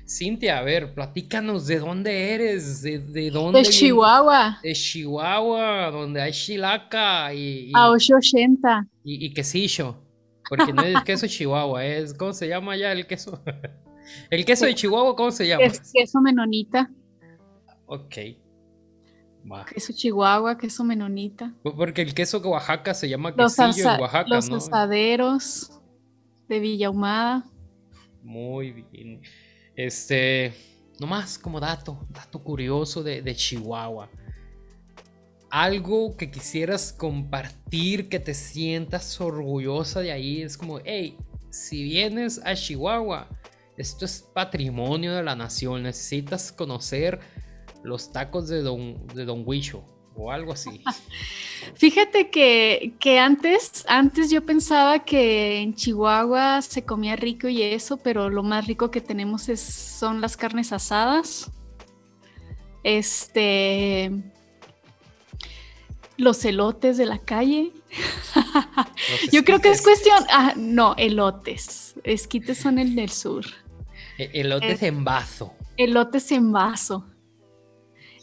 Cintia, 0.07 0.59
a 0.59 0.61
ver, 0.61 0.93
platícanos 0.93 1.67
de 1.67 1.79
dónde 1.79 2.33
eres, 2.33 2.81
de, 2.81 2.99
de 2.99 3.29
dónde. 3.29 3.59
De 3.59 3.65
Chihuahua. 3.65 4.57
De 4.63 4.71
Chihuahua, 4.71 5.91
donde 5.91 6.21
hay 6.21 6.31
chilaca 6.31 7.33
y. 7.33 7.71
a 7.75 7.89
880. 7.89 8.87
Y, 9.03 9.25
y 9.25 9.33
quesillo. 9.33 10.01
Porque 10.47 10.71
no 10.71 10.81
es 10.81 11.03
queso 11.03 11.27
Chihuahua, 11.27 11.85
es. 11.85 12.13
¿Cómo 12.13 12.31
se 12.31 12.47
llama 12.47 12.77
ya 12.77 12.93
el 12.93 13.05
queso? 13.05 13.43
el 14.29 14.45
queso 14.45 14.65
de 14.65 14.75
Chihuahua, 14.75 15.15
¿cómo 15.15 15.31
se 15.31 15.47
llama? 15.47 15.63
Es 15.63 15.91
queso 15.93 16.21
menonita. 16.21 16.89
Ok. 17.85 18.15
Queso 19.73 19.93
Chihuahua, 19.93 20.57
queso 20.57 20.83
menonita. 20.83 21.53
Porque 21.63 22.01
el 22.01 22.13
queso 22.13 22.39
de 22.39 22.49
Oaxaca 22.49 22.93
se 22.93 23.07
llama 23.07 23.33
quesillo 23.33 23.93
en 23.93 24.01
Oaxaca, 24.01 24.27
los 24.27 24.49
asaderos 24.49 25.71
de 26.49 26.59
Villahumada. 26.59 27.45
Muy 28.23 28.85
bien. 28.91 29.21
Este, 29.75 30.53
nomás 30.99 31.37
como 31.37 31.59
dato, 31.59 32.05
dato 32.09 32.43
curioso 32.43 33.03
de, 33.03 33.35
Chihuahua. 33.35 34.09
Algo 35.49 36.17
que 36.17 36.29
quisieras 36.29 36.91
compartir, 36.91 38.09
que 38.09 38.19
te 38.19 38.33
sientas 38.33 39.21
orgullosa 39.21 40.01
de 40.01 40.11
ahí, 40.11 40.41
es 40.41 40.57
como, 40.57 40.79
hey, 40.83 41.17
si 41.49 41.83
vienes 41.83 42.41
a 42.43 42.53
Chihuahua, 42.53 43.29
esto 43.77 44.05
es 44.05 44.27
patrimonio 44.33 45.13
de 45.13 45.23
la 45.23 45.35
nación, 45.35 45.83
necesitas 45.83 46.51
conocer 46.51 47.19
los 47.83 48.11
tacos 48.11 48.49
de 48.49 48.61
Don, 48.61 49.07
de 49.07 49.23
Don 49.23 49.43
Huicho 49.45 49.83
o 50.15 50.31
algo 50.31 50.51
así. 50.53 50.83
Fíjate 51.75 52.29
que, 52.29 53.19
antes, 53.19 53.85
antes 53.87 54.31
yo 54.31 54.43
pensaba 54.45 55.05
que 55.05 55.61
en 55.61 55.75
Chihuahua 55.75 56.61
se 56.61 56.83
comía 56.83 57.15
rico 57.15 57.47
y 57.47 57.61
eso, 57.61 57.97
pero 57.97 58.29
lo 58.29 58.41
más 58.41 58.65
rico 58.65 58.89
que 58.89 59.01
tenemos 59.01 59.47
es, 59.47 59.61
son 59.61 60.21
las 60.21 60.37
carnes 60.37 60.73
asadas. 60.73 61.51
Este. 62.83 64.11
Los 66.15 66.43
elotes 66.45 66.97
de 66.97 67.05
la 67.05 67.19
calle. 67.19 67.73
yo 69.31 69.43
creo 69.43 69.61
que 69.61 69.69
es 69.69 69.83
cuestión. 69.83 70.23
Ah, 70.31 70.53
no, 70.55 70.95
elotes. 70.97 71.95
Esquites 72.03 72.57
son 72.57 72.79
el 72.79 72.95
del 72.95 73.09
sur. 73.09 73.45
E, 74.17 74.31
elotes 74.33 74.81
en 74.83 75.03
vaso. 75.03 75.53
Elotes 75.77 76.31
en 76.31 76.51
vaso. 76.51 77.05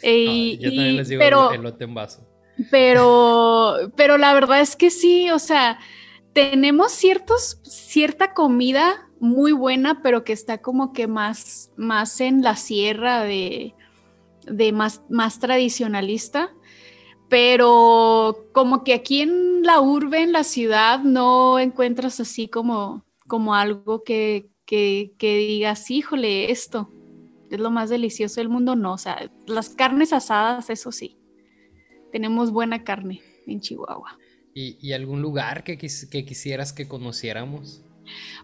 yo 0.03 0.71
también 0.71 0.97
les 0.97 1.09
digo 1.09 1.21
pero, 1.21 1.53
elote 1.53 1.85
en 1.85 1.95
vaso. 1.95 2.27
Pero, 2.71 3.77
pero 3.97 4.19
la 4.19 4.33
verdad 4.35 4.61
es 4.61 4.77
que 4.77 4.91
sí, 4.91 5.31
o 5.31 5.39
sea, 5.39 5.79
tenemos 6.33 6.93
ciertos, 6.93 7.61
cierta 7.63 8.33
comida 8.33 9.09
muy 9.21 9.53
buena, 9.53 10.03
pero 10.03 10.25
que 10.25 10.33
está 10.33 10.59
como 10.59 10.93
que 10.93 11.07
más, 11.07 11.73
más 11.77 12.21
en 12.21 12.43
la 12.43 12.57
sierra 12.57 13.23
de, 13.23 13.75
de 14.47 14.73
más, 14.73 15.03
más 15.09 15.39
tradicionalista. 15.39 16.51
Pero 17.29 18.49
como 18.53 18.85
que 18.85 18.95
aquí 18.95 19.23
en 19.23 19.63
la 19.63 19.81
urbe, 19.81 20.23
en 20.23 20.33
la 20.33 20.45
ciudad, 20.45 21.01
no 21.01 21.59
encuentras 21.59 22.21
así 22.21 22.49
como, 22.49 23.05
como 23.27 23.55
algo 23.55 24.05
que, 24.05 24.51
que, 24.67 25.15
que 25.19 25.37
digas, 25.37 25.91
híjole, 25.91 26.51
esto 26.51 26.91
es 27.51 27.61
lo 27.61 27.71
más 27.71 27.91
delicioso 27.91 28.41
del 28.41 28.49
mundo. 28.49 28.77
No, 28.77 28.95
o 28.95 28.99
sea, 28.99 29.31
las 29.47 29.71
carnes 29.71 30.13
asadas, 30.13 30.71
eso 30.71 30.93
sí 30.93 31.19
tenemos 32.15 32.53
buena 32.53 32.85
carne 32.85 33.23
en 33.45 33.59
Chihuahua. 33.59 34.17
¿Y, 34.55 34.93
algún 34.93 35.21
lugar 35.21 35.65
que, 35.65 35.77
que, 35.77 36.25
quisieras 36.25 36.73
que 36.73 36.87
conociéramos? 36.87 37.83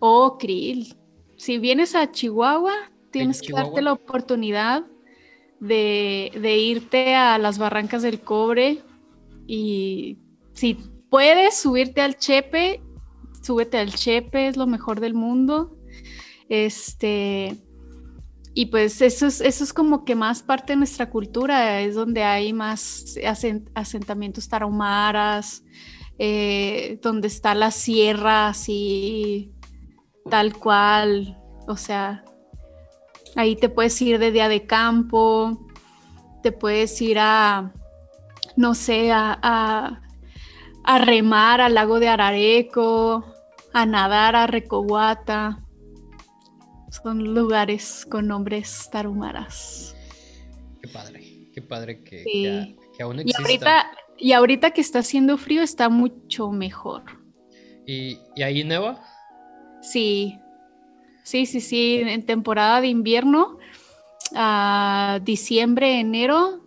Oh, 0.00 0.38
Krill. 0.38 0.96
Si 1.36 1.58
vienes 1.58 1.94
a 1.94 2.10
Chihuahua, 2.10 2.72
tienes 3.12 3.40
que 3.40 3.52
darte 3.52 3.80
la 3.80 3.92
oportunidad 3.92 4.86
de, 5.60 6.32
de, 6.34 6.58
irte 6.58 7.14
a 7.14 7.38
las 7.38 7.58
barrancas 7.58 8.02
del 8.02 8.18
cobre 8.22 8.82
y 9.46 10.18
si 10.52 10.74
puedes 11.08 11.56
subirte 11.56 12.00
al 12.00 12.16
Chepe, 12.16 12.82
súbete 13.40 13.78
al 13.78 13.94
Chepe, 13.94 14.48
es 14.48 14.56
lo 14.56 14.66
mejor 14.66 14.98
del 14.98 15.14
mundo. 15.14 15.78
Este, 16.50 17.56
y 18.54 18.66
pues 18.66 19.00
eso 19.02 19.28
es, 19.28 19.40
eso 19.40 19.62
es 19.62 19.72
como 19.72 20.04
que 20.04 20.16
más 20.16 20.42
parte 20.42 20.72
de 20.72 20.78
nuestra 20.78 21.08
cultura, 21.08 21.80
es 21.80 21.94
donde 21.94 22.24
hay 22.24 22.52
más 22.52 23.16
asentamientos 23.74 24.48
tarahumaras, 24.48 25.62
eh, 26.18 26.98
donde 27.02 27.28
está 27.28 27.54
la 27.54 27.70
sierra 27.70 28.48
así, 28.48 29.54
tal 30.28 30.56
cual, 30.56 31.38
o 31.68 31.76
sea, 31.76 32.24
ahí 33.36 33.54
te 33.54 33.68
puedes 33.68 34.02
ir 34.02 34.18
de 34.18 34.32
día 34.32 34.48
de 34.48 34.66
campo, 34.66 35.68
te 36.42 36.50
puedes 36.50 37.00
ir 37.00 37.20
a, 37.20 37.72
no 38.56 38.74
sé, 38.74 39.12
a, 39.12 40.00
a 40.82 40.98
remar 40.98 41.60
al 41.60 41.74
lago 41.74 42.00
de 42.00 42.08
Arareco, 42.08 43.24
a 43.72 43.86
nadar 43.86 44.34
a 44.34 44.48
Recohuata 44.48 45.59
son 46.90 47.34
lugares 47.34 48.06
con 48.10 48.26
nombres 48.26 48.88
tarumaras. 48.90 49.96
Qué 50.82 50.88
padre, 50.88 51.50
qué 51.52 51.62
padre 51.62 52.02
que, 52.02 52.76
aún 53.00 53.20
exista. 53.20 53.40
Y 53.40 53.44
ahorita, 53.44 53.90
y 54.18 54.32
ahorita 54.32 54.70
que 54.72 54.80
está 54.80 54.98
haciendo 55.00 55.38
frío 55.38 55.62
está 55.62 55.88
mucho 55.88 56.50
mejor. 56.50 57.02
¿Y, 57.86 58.18
ahí 58.42 58.64
neva? 58.64 59.02
Sí, 59.82 60.38
sí, 61.22 61.46
sí, 61.46 61.60
sí, 61.60 62.02
en 62.04 62.24
temporada 62.24 62.80
de 62.80 62.88
invierno, 62.88 63.58
a 64.34 65.20
diciembre, 65.24 66.00
enero, 66.00 66.64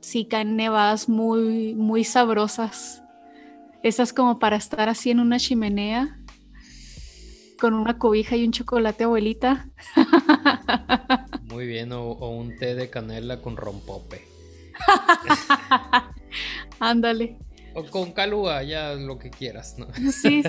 sí 0.00 0.24
caen 0.26 0.56
nevadas 0.56 1.08
muy, 1.08 1.74
muy 1.74 2.04
sabrosas. 2.04 3.02
Esas 3.82 4.12
como 4.12 4.38
para 4.38 4.56
estar 4.56 4.88
así 4.88 5.10
en 5.10 5.20
una 5.20 5.38
chimenea 5.38 6.19
con 7.60 7.74
una 7.74 7.98
cobija 7.98 8.36
y 8.36 8.44
un 8.44 8.52
chocolate 8.52 9.04
abuelita. 9.04 9.68
Muy 11.44 11.66
bien, 11.66 11.92
o, 11.92 12.12
un 12.30 12.56
té 12.56 12.74
de 12.74 12.90
canela 12.90 13.42
con 13.42 13.56
rompope. 13.56 14.26
Ándale. 16.80 17.38
O 17.74 17.84
con 17.84 18.12
calúa, 18.12 18.62
ya 18.64 18.94
lo 18.94 19.18
que 19.18 19.30
quieras, 19.30 19.76
¿no? 19.78 19.86
Sí, 20.10 20.42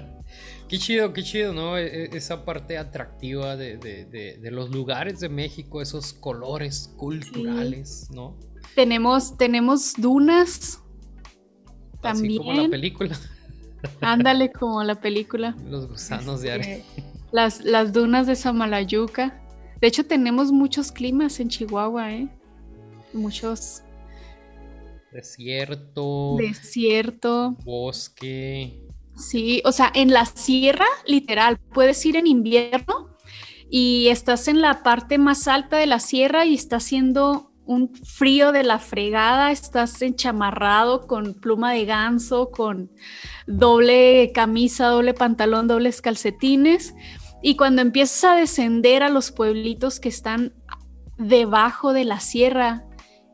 qué 0.68 0.78
chido, 0.78 1.12
qué 1.12 1.22
chido, 1.22 1.52
¿no? 1.52 1.78
E, 1.78 2.04
e, 2.04 2.16
esa 2.16 2.44
parte 2.44 2.78
atractiva 2.78 3.56
de, 3.56 4.38
los 4.50 4.70
lugares 4.70 5.20
de 5.20 5.28
México, 5.28 5.80
esos 5.80 6.14
colores 6.14 6.92
culturales, 6.96 8.08
¿no? 8.10 8.36
Tenemos, 8.74 9.36
tenemos 9.36 9.94
dunas. 9.96 10.82
también. 12.00 12.32
Así 12.32 12.38
como 12.38 12.52
la 12.54 12.68
película. 12.68 13.16
Ándale 14.00 14.50
como 14.52 14.82
la 14.82 14.96
película. 14.96 15.56
Los 15.68 15.88
gusanos 15.88 16.42
de 16.42 16.52
arena. 16.52 16.74
Este, 16.74 17.04
las, 17.32 17.64
las 17.64 17.92
dunas 17.92 18.26
de 18.26 18.36
Samalayuca. 18.36 19.42
De 19.80 19.86
hecho, 19.86 20.06
tenemos 20.06 20.50
muchos 20.50 20.90
climas 20.90 21.38
en 21.40 21.48
Chihuahua, 21.48 22.12
¿eh? 22.12 22.28
Muchos. 23.12 23.82
Desierto. 25.12 26.36
Desierto. 26.38 27.56
Bosque. 27.64 28.82
Sí, 29.16 29.62
o 29.64 29.72
sea, 29.72 29.90
en 29.94 30.12
la 30.12 30.26
sierra, 30.26 30.86
literal, 31.06 31.58
puedes 31.58 32.04
ir 32.06 32.16
en 32.16 32.26
invierno 32.26 33.16
y 33.70 34.08
estás 34.08 34.48
en 34.48 34.60
la 34.60 34.82
parte 34.82 35.18
más 35.18 35.48
alta 35.48 35.76
de 35.76 35.86
la 35.86 35.98
sierra 35.98 36.46
y 36.46 36.54
está 36.54 36.76
haciendo 36.76 37.47
un 37.68 37.94
frío 37.94 38.50
de 38.50 38.64
la 38.64 38.78
fregada, 38.78 39.52
estás 39.52 40.00
enchamarrado 40.00 41.06
con 41.06 41.34
pluma 41.34 41.72
de 41.72 41.84
ganso, 41.84 42.50
con 42.50 42.90
doble 43.46 44.32
camisa, 44.34 44.86
doble 44.86 45.12
pantalón, 45.12 45.68
dobles 45.68 46.00
calcetines. 46.00 46.94
Y 47.42 47.56
cuando 47.56 47.82
empiezas 47.82 48.24
a 48.24 48.34
descender 48.34 49.02
a 49.02 49.10
los 49.10 49.30
pueblitos 49.30 50.00
que 50.00 50.08
están 50.08 50.54
debajo 51.18 51.92
de 51.92 52.04
la 52.04 52.20
sierra, 52.20 52.86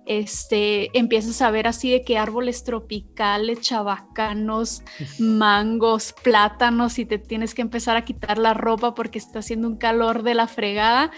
este, 0.05 0.91
empiezas 0.99 1.41
a 1.41 1.53
ver 1.53 1.69
así 1.69 1.93
de 1.93 2.03
que 2.03 2.19
árboles 2.19 2.64
tropicales, 2.64 3.61
chabacanos, 3.61 4.83
mangos, 5.21 6.12
plátanos 6.25 6.99
y 6.99 7.07
te 7.07 7.19
tienes 7.19 7.55
que 7.55 7.62
empezar 7.62 7.97
a 7.97 8.05
quitar 8.05 8.38
la 8.38 8.53
ropa 8.53 8.97
porque 8.97 9.19
está 9.19 9.38
haciendo 9.38 9.69
un 9.69 9.76
calor 9.76 10.25
de 10.25 10.35
la 10.35 10.49
fregada. 10.49 11.12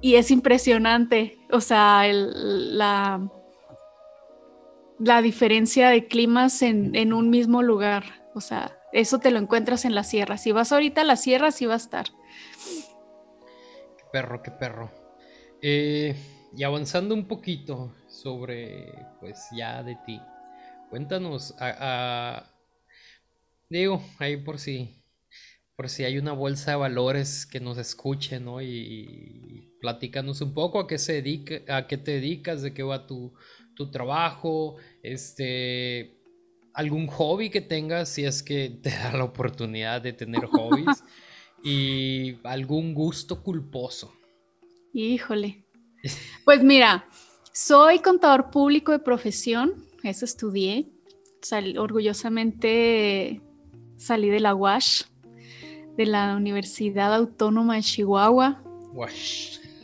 Y 0.00 0.16
es 0.16 0.30
impresionante, 0.30 1.38
o 1.50 1.60
sea, 1.60 2.04
la, 2.12 3.28
la 4.98 5.22
diferencia 5.22 5.88
de 5.88 6.06
climas 6.06 6.62
en, 6.62 6.94
en, 6.94 7.12
un 7.12 7.30
mismo 7.30 7.62
lugar. 7.62 8.04
O 8.34 8.40
sea, 8.40 8.78
eso 8.92 9.18
te 9.18 9.30
lo 9.30 9.38
encuentras 9.38 9.84
en 9.84 9.94
la 9.94 10.04
sierra. 10.04 10.38
Si 10.38 10.52
vas 10.52 10.72
ahorita 10.72 11.00
a 11.00 11.04
la 11.04 11.16
sierra, 11.16 11.50
sí 11.50 11.66
va 11.66 11.74
a 11.74 11.78
estar. 11.78 12.06
Qué 13.96 14.04
perro, 14.12 14.42
qué 14.42 14.50
perro. 14.50 14.90
Eh, 15.62 16.14
y 16.56 16.62
avanzando 16.62 17.14
un 17.14 17.26
poquito 17.26 17.94
sobre, 18.08 19.06
pues 19.20 19.48
ya 19.54 19.82
de 19.82 19.96
ti, 20.06 20.20
cuéntanos, 20.88 21.54
a, 21.58 22.50
digo, 23.68 24.02
ahí 24.18 24.36
por 24.38 24.58
si, 24.58 25.02
por 25.76 25.88
si 25.88 26.04
hay 26.04 26.18
una 26.18 26.32
bolsa 26.32 26.72
de 26.72 26.76
valores 26.78 27.46
que 27.46 27.60
nos 27.60 27.76
escuche, 27.78 28.40
¿no? 28.40 28.62
Y, 28.62 29.75
platícanos 29.86 30.40
un 30.40 30.52
poco 30.52 30.80
a 30.80 30.88
qué 30.88 30.98
se 30.98 31.12
dedica, 31.12 31.60
a 31.68 31.86
qué 31.86 31.96
te 31.96 32.10
dedicas, 32.10 32.60
de 32.60 32.74
qué 32.74 32.82
va 32.82 33.06
tu, 33.06 33.32
tu 33.76 33.88
trabajo, 33.88 34.74
este, 35.00 36.18
algún 36.74 37.06
hobby 37.06 37.50
que 37.50 37.60
tengas, 37.60 38.08
si 38.08 38.24
es 38.24 38.42
que 38.42 38.68
te 38.82 38.90
da 38.90 39.12
la 39.12 39.22
oportunidad 39.22 40.02
de 40.02 40.12
tener 40.12 40.46
hobbies, 40.46 41.04
y 41.62 42.38
algún 42.42 42.94
gusto 42.94 43.44
culposo. 43.44 44.12
Híjole. 44.92 45.64
Pues 46.44 46.62
mira, 46.62 47.08
soy 47.52 48.00
contador 48.00 48.50
público 48.50 48.90
de 48.90 48.98
profesión, 48.98 49.72
eso 50.02 50.24
estudié. 50.24 50.88
orgullosamente 51.78 53.40
salí 53.96 54.30
de 54.30 54.40
la 54.40 54.54
UASH, 54.54 55.04
de 55.96 56.06
la 56.06 56.36
Universidad 56.36 57.14
Autónoma 57.14 57.76
de 57.76 57.82
Chihuahua. 57.82 58.62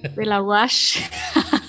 De 0.03 0.27
la 0.27 0.43
UASH. 0.43 0.99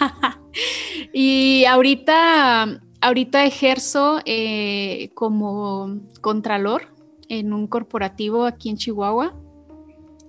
y 1.14 1.66
ahorita, 1.66 2.82
ahorita 3.02 3.46
ejerzo 3.46 4.20
eh, 4.26 5.12
como 5.14 6.02
contralor 6.22 6.94
en 7.30 7.54
un 7.54 7.68
corporativo 7.68 8.46
aquí 8.46 8.70
en 8.70 8.78
Chihuahua. 8.78 9.40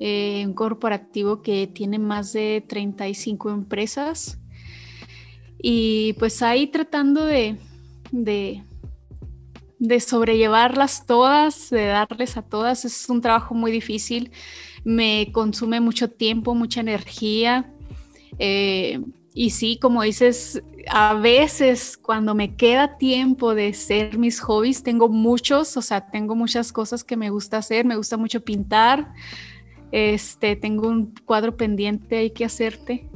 Eh, 0.00 0.44
un 0.46 0.54
corporativo 0.54 1.40
que 1.40 1.66
tiene 1.66 1.98
más 1.98 2.32
de 2.32 2.64
35 2.68 3.50
empresas. 3.50 4.38
Y 5.62 6.12
pues 6.14 6.42
ahí 6.42 6.66
tratando 6.66 7.24
de, 7.24 7.56
de 8.12 10.00
sobrellevarlas 10.00 11.06
todas, 11.06 11.70
de 11.70 11.86
darles 11.86 12.36
a 12.36 12.42
todas, 12.42 12.84
es 12.84 13.08
un 13.08 13.20
trabajo 13.20 13.54
muy 13.54 13.70
difícil, 13.70 14.30
me 14.84 15.30
consume 15.32 15.80
mucho 15.80 16.10
tiempo, 16.10 16.54
mucha 16.54 16.80
energía. 16.80 17.73
Eh, 18.38 19.00
y 19.32 19.50
sí, 19.50 19.78
como 19.80 20.02
dices, 20.02 20.62
a 20.88 21.14
veces 21.14 21.96
cuando 21.96 22.34
me 22.34 22.54
queda 22.56 22.98
tiempo 22.98 23.54
de 23.54 23.74
ser 23.74 24.16
mis 24.16 24.40
hobbies, 24.40 24.82
tengo 24.82 25.08
muchos, 25.08 25.76
o 25.76 25.82
sea, 25.82 26.08
tengo 26.10 26.36
muchas 26.36 26.72
cosas 26.72 27.02
que 27.02 27.16
me 27.16 27.30
gusta 27.30 27.58
hacer, 27.58 27.84
me 27.84 27.96
gusta 27.96 28.16
mucho 28.16 28.44
pintar, 28.44 29.12
este, 29.90 30.56
tengo 30.56 30.88
un 30.88 31.14
cuadro 31.24 31.56
pendiente 31.56 32.16
hay 32.16 32.30
que 32.30 32.44
hacerte. 32.44 33.08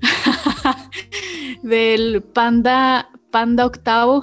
Del 1.62 2.22
panda, 2.22 3.10
panda 3.30 3.66
octavo. 3.66 4.22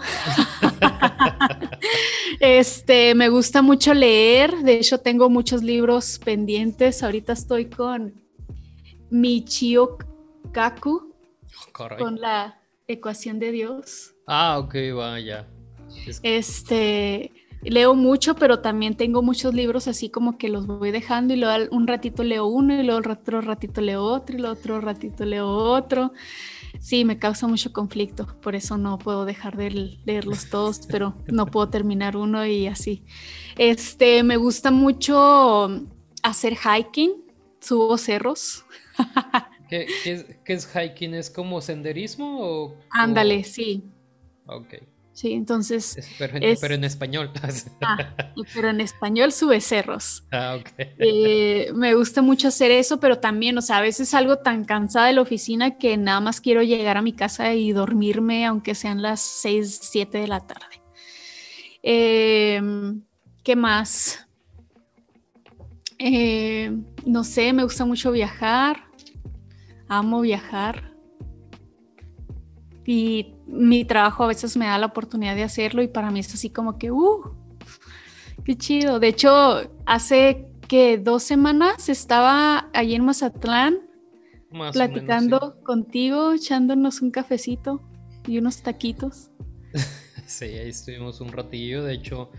este, 2.39 3.15
me 3.15 3.29
gusta 3.29 3.61
mucho 3.61 3.93
leer. 3.93 4.57
De 4.57 4.75
hecho, 4.75 4.99
tengo 4.99 5.29
muchos 5.29 5.63
libros 5.63 6.19
pendientes. 6.23 7.03
Ahorita 7.03 7.33
estoy 7.33 7.65
con 7.65 8.24
Michio 9.09 9.97
Kaku. 10.51 11.13
Con 11.97 12.19
la 12.19 12.59
ecuación 12.87 13.39
de 13.39 13.51
Dios. 13.51 14.13
Ah, 14.27 14.59
ok, 14.59 14.75
vaya. 14.95 15.47
Este, 16.23 17.31
leo 17.63 17.95
mucho, 17.95 18.35
pero 18.35 18.59
también 18.59 18.95
tengo 18.95 19.21
muchos 19.21 19.53
libros 19.53 19.87
así 19.87 20.09
como 20.09 20.37
que 20.37 20.49
los 20.49 20.67
voy 20.67 20.91
dejando 20.91 21.33
y 21.33 21.37
luego 21.37 21.75
un 21.75 21.87
ratito 21.87 22.23
leo 22.23 22.45
uno 22.45 22.79
y 22.79 22.83
luego 22.83 23.11
otro 23.11 23.41
ratito 23.41 23.81
leo 23.81 24.03
otro 24.03 24.35
y 24.35 24.39
luego 24.39 24.53
otro 24.53 24.81
ratito 24.81 25.25
leo 25.25 25.47
otro. 25.47 26.13
Sí, 26.79 27.05
me 27.05 27.17
causa 27.17 27.47
mucho 27.47 27.71
conflicto, 27.71 28.27
por 28.41 28.53
eso 28.53 28.77
no 28.77 28.97
puedo 28.97 29.25
dejar 29.25 29.55
de 29.57 29.97
leerlos 30.05 30.49
todos, 30.49 30.81
pero 30.89 31.15
no 31.27 31.45
puedo 31.45 31.69
terminar 31.69 32.17
uno 32.17 32.45
y 32.45 32.67
así. 32.67 33.03
Este, 33.57 34.23
me 34.23 34.37
gusta 34.37 34.71
mucho 34.71 35.81
hacer 36.21 36.55
hiking, 36.57 37.13
subo 37.59 37.97
cerros. 37.97 38.64
¿Qué, 39.69 39.87
es, 40.45 40.67
hiking? 40.67 41.13
¿Es 41.13 41.29
como 41.29 41.61
senderismo 41.61 42.39
o...? 42.39 42.75
Ándale, 42.91 43.43
sí. 43.43 43.83
Ok. 44.45 44.75
Sí, 45.15 45.31
entonces. 45.31 45.97
Pero, 46.19 46.75
en 46.75 46.83
español. 46.83 47.31
Ah, 47.81 48.13
pero 48.53 48.69
en 48.69 48.81
español 48.81 49.31
sube 49.31 49.61
cerros. 49.61 50.25
Ah, 50.31 50.57
ok. 50.59 50.69
Eh, 50.77 51.71
me 51.73 51.93
gusta 51.93 52.21
mucho 52.21 52.49
hacer 52.49 52.69
eso, 52.71 52.99
pero 52.99 53.19
también, 53.19 53.57
o 53.57 53.61
sea, 53.61 53.77
a 53.77 53.81
veces 53.81 54.09
salgo 54.09 54.39
tan 54.39 54.65
cansada 54.65 55.07
de 55.07 55.13
la 55.13 55.21
oficina 55.21 55.77
que 55.77 55.95
nada 55.95 56.19
más 56.19 56.41
quiero 56.41 56.63
llegar 56.63 56.97
a 56.97 57.01
mi 57.01 57.13
casa 57.13 57.53
y 57.53 57.71
dormirme, 57.71 58.45
aunque 58.45 58.75
sean 58.75 59.01
las 59.01 59.21
6, 59.21 59.79
7 59.83 60.17
de 60.17 60.27
la 60.27 60.41
tarde. 60.41 60.81
Em, 61.81 63.01
¿Qué 63.41 63.55
más? 63.55 64.27
Eh, 65.97 66.71
no 67.05 67.23
sé, 67.23 67.53
me 67.53 67.63
gusta 67.63 67.85
mucho 67.85 68.11
viajar. 68.11 68.77
Amo 69.87 70.21
viajar. 70.21 70.91
Y 72.85 73.35
mi 73.47 73.85
trabajo 73.85 74.23
a 74.23 74.27
veces 74.27 74.57
me 74.57 74.65
da 74.65 74.77
la 74.77 74.87
oportunidad 74.87 75.35
de 75.35 75.43
hacerlo 75.43 75.81
y 75.81 75.87
para 75.87 76.11
mí 76.11 76.19
es 76.19 76.33
así 76.33 76.49
como 76.49 76.77
que, 76.77 76.91
¡uh! 76.91 77.35
¡Qué 78.43 78.55
chido! 78.57 78.99
De 78.99 79.07
hecho, 79.07 79.71
hace 79.85 80.47
que 80.67 80.97
dos 80.97 81.23
semanas 81.23 81.89
estaba 81.89 82.69
allí 82.73 82.95
en 82.95 83.05
Mazatlán 83.05 83.79
platicando 84.71 85.59
contigo, 85.63 86.33
echándonos 86.33 87.01
un 87.01 87.11
cafecito 87.11 87.81
y 88.27 88.37
unos 88.37 88.61
taquitos. 88.61 89.31
sí, 90.25 90.45
ahí 90.45 90.69
estuvimos 90.69 91.21
un 91.21 91.29
ratillo. 91.29 91.83
De 91.83 91.93
hecho, 91.93 92.29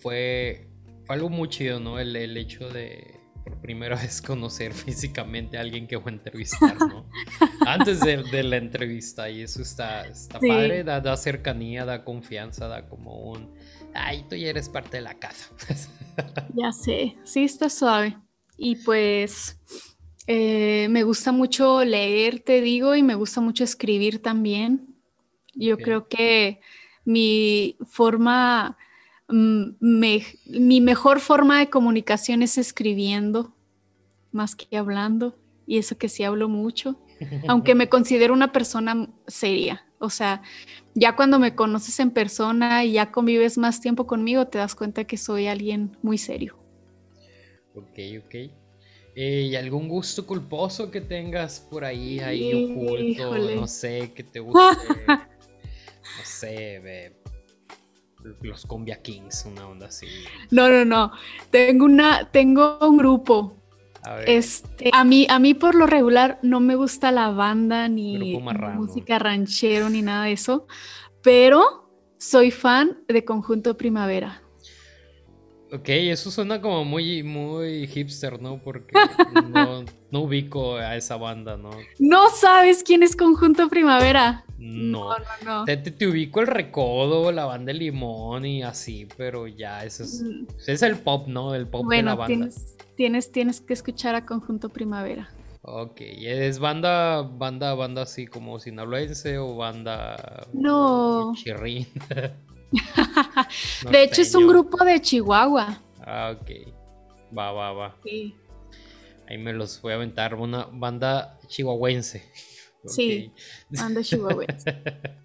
fue, 0.00 0.68
algo 1.08 1.30
muy 1.30 1.48
chido, 1.48 1.80
¿no? 1.80 1.98
el 1.98 2.36
hecho 2.36 2.68
de 2.68 3.21
por 3.42 3.56
primera 3.58 3.96
vez 4.00 4.22
conocer 4.22 4.72
físicamente 4.72 5.58
a 5.58 5.60
alguien 5.60 5.86
que 5.86 5.98
fue 5.98 6.12
a 6.12 6.14
entrevistar, 6.14 6.76
¿no? 6.78 7.06
Antes 7.66 8.00
de, 8.00 8.42
la 8.42 8.56
entrevista 8.56 9.30
y 9.30 9.42
eso 9.42 9.62
está, 9.62 10.06
está 10.06 10.38
padre, 10.38 10.84
da, 10.84 11.16
cercanía, 11.16 11.84
da 11.84 12.04
confianza, 12.04 12.68
da 12.68 12.88
como 12.88 13.30
un, 13.30 13.54
ay, 13.94 14.24
tú 14.28 14.36
ya 14.36 14.48
eres 14.48 14.68
parte 14.68 14.98
de 14.98 15.02
la 15.02 15.14
casa. 15.14 15.50
ya 16.54 16.72
sé, 16.72 17.16
sí 17.24 17.44
está 17.44 17.68
suave. 17.68 18.16
Y 18.56 18.76
pues 18.76 19.58
eh, 20.26 20.86
me 20.90 21.02
gusta 21.02 21.32
mucho 21.32 21.84
leer, 21.84 22.40
te 22.40 22.60
digo, 22.60 22.94
y 22.94 23.02
me 23.02 23.14
gusta 23.14 23.40
mucho 23.40 23.64
escribir 23.64 24.22
también. 24.22 24.94
Yo 25.54 25.76
creo 25.76 26.08
que 26.08 26.60
mi 27.04 27.76
forma 27.86 28.78
mi 29.28 30.80
mejor 30.80 31.20
forma 31.20 31.58
de 31.58 31.70
comunicación 31.70 32.42
es 32.42 32.58
escribiendo 32.58 33.54
más 34.30 34.56
que 34.56 34.76
hablando. 34.76 35.36
Y 35.66 35.78
eso 35.78 35.96
que 35.96 36.08
sí 36.08 36.24
hablo 36.24 36.48
mucho. 36.48 36.98
aunque 37.48 37.74
me 37.74 37.88
considero 37.88 38.32
una 38.34 38.52
persona 38.52 39.08
seria. 39.26 39.84
O 39.98 40.10
sea, 40.10 40.42
ya 40.94 41.14
cuando 41.14 41.38
me 41.38 41.54
conoces 41.54 42.00
en 42.00 42.10
persona 42.10 42.84
y 42.84 42.92
ya 42.92 43.12
convives 43.12 43.58
más 43.58 43.80
tiempo 43.80 44.06
conmigo, 44.06 44.46
te 44.46 44.58
das 44.58 44.74
cuenta 44.74 45.04
que 45.04 45.16
soy 45.16 45.46
alguien 45.46 45.96
muy 46.02 46.18
serio. 46.18 46.58
Ok, 47.74 47.98
ok. 48.24 48.34
Eh, 49.14 49.48
¿Y 49.50 49.56
algún 49.56 49.88
gusto 49.88 50.26
culposo 50.26 50.90
que 50.90 51.02
tengas 51.02 51.60
por 51.60 51.84
ahí, 51.84 52.18
ahí 52.20 52.72
oculto? 52.72 53.36
No 53.36 53.66
sé, 53.68 54.12
que 54.14 54.24
te 54.24 54.40
guste. 54.40 54.58
no 55.06 56.24
sé, 56.24 56.80
ve, 56.80 57.21
los 58.42 58.66
Combia 58.66 59.00
Kings, 59.02 59.46
una 59.46 59.66
onda 59.66 59.86
así. 59.86 60.06
No, 60.50 60.68
no, 60.68 60.84
no. 60.84 61.12
Tengo 61.50 61.84
una, 61.84 62.30
tengo 62.30 62.78
un 62.80 62.96
grupo. 62.96 63.56
A 64.04 64.22
Este, 64.22 64.90
a 64.92 65.04
mí, 65.04 65.26
a 65.30 65.38
mí 65.38 65.54
por 65.54 65.74
lo 65.74 65.86
regular 65.86 66.40
no 66.42 66.58
me 66.60 66.74
gusta 66.74 67.12
la 67.12 67.30
banda 67.30 67.88
ni 67.88 68.36
música 68.74 69.18
ranchero 69.18 69.88
ni 69.90 70.02
nada 70.02 70.24
de 70.24 70.32
eso, 70.32 70.66
pero 71.22 71.88
soy 72.18 72.50
fan 72.50 72.98
de 73.06 73.24
Conjunto 73.24 73.76
Primavera. 73.76 74.42
Ok, 75.72 75.88
eso 75.88 76.30
suena 76.30 76.60
como 76.60 76.84
muy, 76.84 77.22
muy 77.22 77.86
hipster, 77.86 78.40
¿no? 78.42 78.60
Porque 78.62 78.92
no, 79.48 79.84
no, 80.10 80.20
ubico 80.20 80.76
a 80.76 80.96
esa 80.96 81.16
banda, 81.16 81.56
¿no? 81.56 81.70
¿No 81.98 82.28
sabes 82.28 82.82
quién 82.82 83.02
es 83.02 83.16
Conjunto 83.16 83.70
Primavera? 83.70 84.44
No, 84.62 85.10
no, 85.18 85.24
no. 85.44 85.64
Te, 85.64 86.06
ubico 86.06 86.40
el 86.40 86.46
recodo, 86.46 87.32
la 87.32 87.46
banda 87.46 87.72
de 87.72 87.78
limón 87.78 88.44
y 88.44 88.62
así, 88.62 89.08
pero 89.16 89.48
ya, 89.48 89.84
eso 89.84 90.04
es, 90.04 90.22
mm. 90.22 90.46
es 90.66 90.82
el 90.82 90.96
pop, 90.96 91.26
¿no? 91.26 91.54
El 91.54 91.66
pop 91.66 91.88
de 91.88 92.02
la 92.02 92.14
banda. 92.14 92.26
Tienes, 92.26 92.76
tienes, 92.94 93.32
tienes 93.32 93.60
que 93.60 93.72
escuchar 93.72 94.14
a 94.14 94.24
Conjunto 94.24 94.68
Primavera. 94.68 95.28
Ok, 95.62 96.00
¿es 96.00 96.58
banda, 96.58 97.22
banda, 97.22 97.74
banda 97.74 98.02
así 98.02 98.26
como 98.26 98.58
sinaloense 98.58 99.38
o 99.38 99.56
banda... 99.56 100.46
No. 100.52 101.32
Chirrín? 101.34 101.86
de 103.90 104.02
hecho, 104.02 104.22
es 104.22 104.34
un 104.34 104.46
grupo 104.46 104.84
de 104.84 105.00
Chihuahua. 105.00 105.80
Ah, 106.00 106.34
ok. 106.36 106.50
Va, 107.36 107.52
va, 107.52 107.72
va. 107.72 107.96
Sí. 108.04 108.34
Ahí 109.28 109.38
me 109.38 109.52
los 109.52 109.80
voy 109.80 109.92
a 109.92 109.96
aventar. 109.96 110.34
Una 110.34 110.66
banda 110.70 111.38
chihuahuense. 111.46 112.22
Sí, 112.86 113.32
banda 113.70 114.02
chihuahuense. 114.02 114.82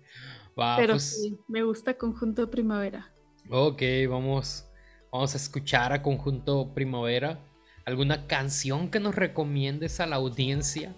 Pero 0.77 0.93
pues 0.93 1.21
sí, 1.21 1.37
me 1.47 1.63
gusta 1.63 1.97
Conjunto 1.97 2.49
Primavera. 2.49 3.13
Ok, 3.49 3.81
vamos, 4.09 4.65
vamos 5.11 5.33
a 5.33 5.37
escuchar 5.37 5.93
a 5.93 6.01
Conjunto 6.01 6.73
Primavera. 6.73 7.39
¿Alguna 7.85 8.27
canción 8.27 8.89
que 8.89 8.99
nos 8.99 9.15
recomiendes 9.15 9.99
a 9.99 10.07
la 10.07 10.17
audiencia? 10.17 10.93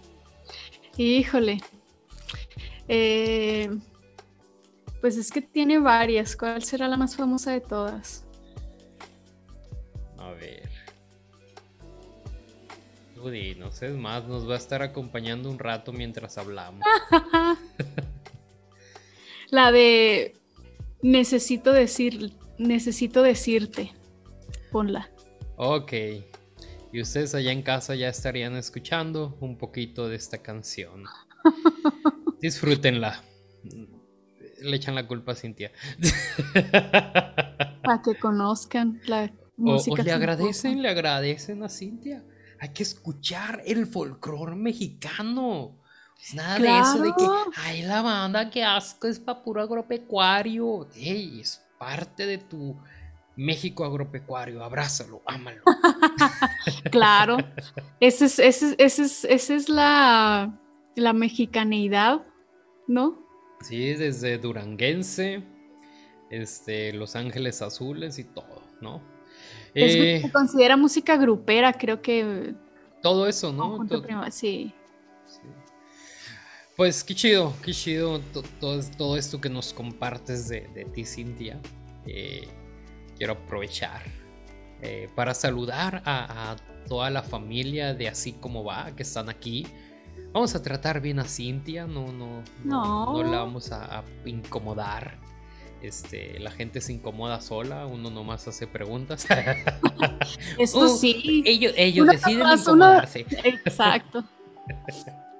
Híjole. 0.97 1.61
Eh, 2.87 3.69
pues 5.01 5.17
es 5.17 5.31
que 5.31 5.41
tiene 5.41 5.79
varias. 5.79 6.35
¿Cuál 6.35 6.63
será 6.63 6.87
la 6.87 6.97
más 6.97 7.15
famosa 7.15 7.51
de 7.51 7.61
todas? 7.61 8.25
A 10.17 10.31
ver. 10.31 10.68
Uy, 13.23 13.55
no 13.55 13.71
sé 13.71 13.89
más, 13.89 14.25
nos 14.27 14.49
va 14.49 14.55
a 14.55 14.57
estar 14.57 14.81
acompañando 14.81 15.49
un 15.49 15.59
rato 15.59 15.91
mientras 15.91 16.37
hablamos. 16.37 16.81
la 19.49 19.71
de 19.71 20.35
necesito 21.01 21.73
decir, 21.73 22.33
necesito 22.57 23.21
decirte. 23.21 23.93
Ponla. 24.71 25.09
Ok. 25.57 25.93
Y 26.91 27.01
ustedes 27.01 27.35
allá 27.35 27.51
en 27.51 27.61
casa 27.61 27.95
ya 27.95 28.09
estarían 28.09 28.55
escuchando 28.55 29.37
un 29.41 29.57
poquito 29.57 30.07
de 30.07 30.15
esta 30.15 30.39
canción. 30.39 31.03
Disfrútenla 32.41 33.21
le 34.61 34.75
echan 34.75 34.95
la 34.95 35.07
culpa 35.07 35.33
a 35.33 35.35
Cintia. 35.35 35.71
Para 37.83 38.01
que 38.03 38.15
conozcan 38.19 39.01
la 39.05 39.31
música. 39.57 40.01
O, 40.01 40.05
le 40.05 40.11
agradecen, 40.11 40.81
le 40.81 40.89
agradecen 40.89 41.63
a 41.63 41.69
Cintia. 41.69 42.23
Hay 42.59 42.69
que 42.69 42.83
escuchar 42.83 43.61
el 43.65 43.87
folclore 43.87 44.55
mexicano. 44.55 45.77
Nada 46.33 46.59
de 46.59 46.79
eso 46.79 47.01
de 47.01 47.13
que, 47.17 47.25
ay, 47.55 47.81
la 47.83 48.01
banda, 48.01 48.49
que 48.49 48.63
asco, 48.63 49.07
es 49.07 49.19
para 49.19 49.41
puro 49.41 49.61
agropecuario. 49.61 50.89
Ey, 50.95 51.39
es 51.39 51.65
parte 51.77 52.25
de 52.25 52.37
tu 52.39 52.77
México 53.37 53.85
agropecuario. 53.85 54.63
Abrázalo, 54.63 55.21
ámalo. 55.25 55.61
claro. 56.91 57.37
Esa 58.01 58.25
es, 58.25 58.39
ese 58.39 58.75
es, 58.77 59.23
ese 59.23 59.55
es 59.55 59.69
la, 59.69 60.59
la 60.95 61.13
mexicaneidad, 61.13 62.21
¿no? 62.87 63.25
Sí, 63.61 63.93
desde 63.93 64.37
Duranguense, 64.37 65.43
este, 66.29 66.91
Los 66.91 67.15
Ángeles 67.15 67.61
Azules 67.61 68.19
y 68.19 68.25
todo, 68.25 68.63
¿no? 68.81 69.01
Eh, 69.73 70.21
se 70.21 70.31
considera 70.31 70.77
música 70.77 71.17
grupera, 71.17 71.73
creo 71.73 72.01
que. 72.01 72.53
Todo 73.01 73.27
eso, 73.27 73.53
¿no? 73.53 73.79
sí. 74.31 74.73
Pues 76.75 77.03
qué 77.03 77.13
chido, 77.13 77.53
qué 77.61 77.73
chido 77.73 78.21
todo, 78.61 79.17
esto 79.17 79.41
que 79.41 79.49
nos 79.49 79.73
compartes 79.73 80.47
de, 80.47 80.87
ti, 80.93 81.05
Cintia. 81.05 81.59
Eh, 82.05 82.47
quiero 83.17 83.33
aprovechar 83.33 84.01
eh, 84.81 85.09
para 85.13 85.33
saludar 85.33 86.01
a, 86.05 86.51
a, 86.51 86.55
toda 86.87 87.09
la 87.09 87.21
familia 87.21 87.93
de 87.93 88.07
Así 88.07 88.31
Como 88.31 88.63
Va, 88.63 88.95
que 88.95 89.03
están 89.03 89.29
aquí. 89.29 89.67
Vamos 90.31 90.55
a 90.55 90.61
tratar 90.61 91.01
bien 91.01 91.19
a 91.19 91.25
Cintia, 91.25 91.85
no, 91.87 92.11
no, 92.11 92.43
no, 92.63 93.23
la 93.23 93.39
vamos 93.39 93.71
a, 93.71 94.03
incomodar. 94.25 95.17
Este, 95.81 96.39
la 96.39 96.51
gente 96.51 96.81
se 96.81 96.93
incomoda 96.93 97.39
sola, 97.39 97.85
uno 97.85 98.09
nomás 98.09 98.47
hace 98.47 98.67
preguntas. 98.67 99.25
Esto 100.57 100.79
uh, 100.79 100.97
sí. 100.97 101.43
Ellos, 101.45 101.73
ellos 101.77 102.07
deciden 102.07 102.47
incomodarse. 102.47 103.25
Exacto. 103.43 104.25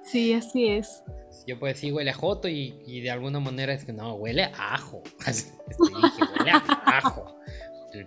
Sí, 0.02 0.32
así 0.32 0.68
es. 0.68 1.02
Yo 1.46 1.58
puedo 1.58 1.72
decir 1.72 1.92
huele 1.92 2.10
a 2.10 2.14
joto 2.14 2.48
y, 2.48 3.00
de 3.00 3.10
alguna 3.10 3.40
manera 3.40 3.72
es 3.72 3.84
que 3.84 3.92
no, 3.92 4.14
huele 4.14 4.44
a 4.44 4.74
ajo. 4.74 5.02
Este, 5.26 5.52
dije, 5.78 6.22
huele 6.38 6.50
a 6.50 6.98
ajo. 6.98 7.36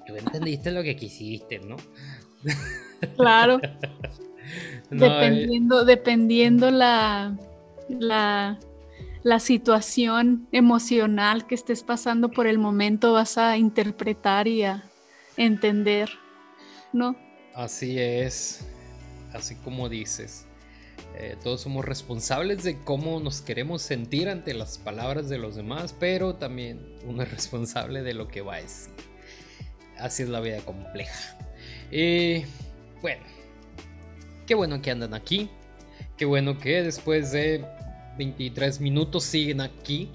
tú 0.05 0.15
entendiste 0.15 0.71
lo 0.71 0.83
que 0.83 0.95
quisiste, 0.95 1.59
¿no? 1.59 1.77
Claro. 3.15 3.59
dependiendo, 4.89 5.81
eh, 5.81 5.85
dependiendo 5.85 6.71
la, 6.71 7.37
la, 7.89 8.59
la, 9.23 9.39
situación 9.39 10.47
emocional 10.51 11.47
que 11.47 11.55
estés 11.55 11.83
pasando 11.83 12.29
por 12.31 12.47
el 12.47 12.57
momento, 12.57 13.13
vas 13.13 13.37
a 13.37 13.57
interpretar 13.57 14.47
y 14.47 14.63
a 14.63 14.83
entender, 15.37 16.09
¿no? 16.91 17.15
Así 17.53 17.99
es, 17.99 18.65
así 19.33 19.55
como 19.55 19.89
dices. 19.89 20.47
Eh, 21.15 21.37
todos 21.43 21.61
somos 21.61 21.85
responsables 21.85 22.63
de 22.63 22.79
cómo 22.79 23.19
nos 23.19 23.41
queremos 23.41 23.81
sentir 23.81 24.29
ante 24.29 24.53
las 24.53 24.77
palabras 24.77 25.29
de 25.29 25.37
los 25.37 25.55
demás, 25.55 25.95
pero 25.99 26.35
también 26.35 26.97
uno 27.05 27.23
es 27.23 27.31
responsable 27.31 28.01
de 28.01 28.13
lo 28.13 28.27
que 28.27 28.41
va 28.41 28.55
a 28.55 28.61
decir. 28.61 28.93
Así 29.97 30.23
es 30.23 30.29
la 30.29 30.39
vida 30.39 30.59
compleja. 30.61 31.37
Eh, 31.91 32.45
bueno, 33.01 33.23
Qué 34.45 34.55
bueno 34.55 34.81
que 34.81 34.91
andan 34.91 35.13
aquí. 35.13 35.49
Qué 36.17 36.25
bueno 36.25 36.57
que 36.57 36.83
después 36.83 37.31
de 37.31 37.65
23 38.17 38.79
minutos 38.79 39.23
siguen 39.23 39.61
aquí. 39.61 40.11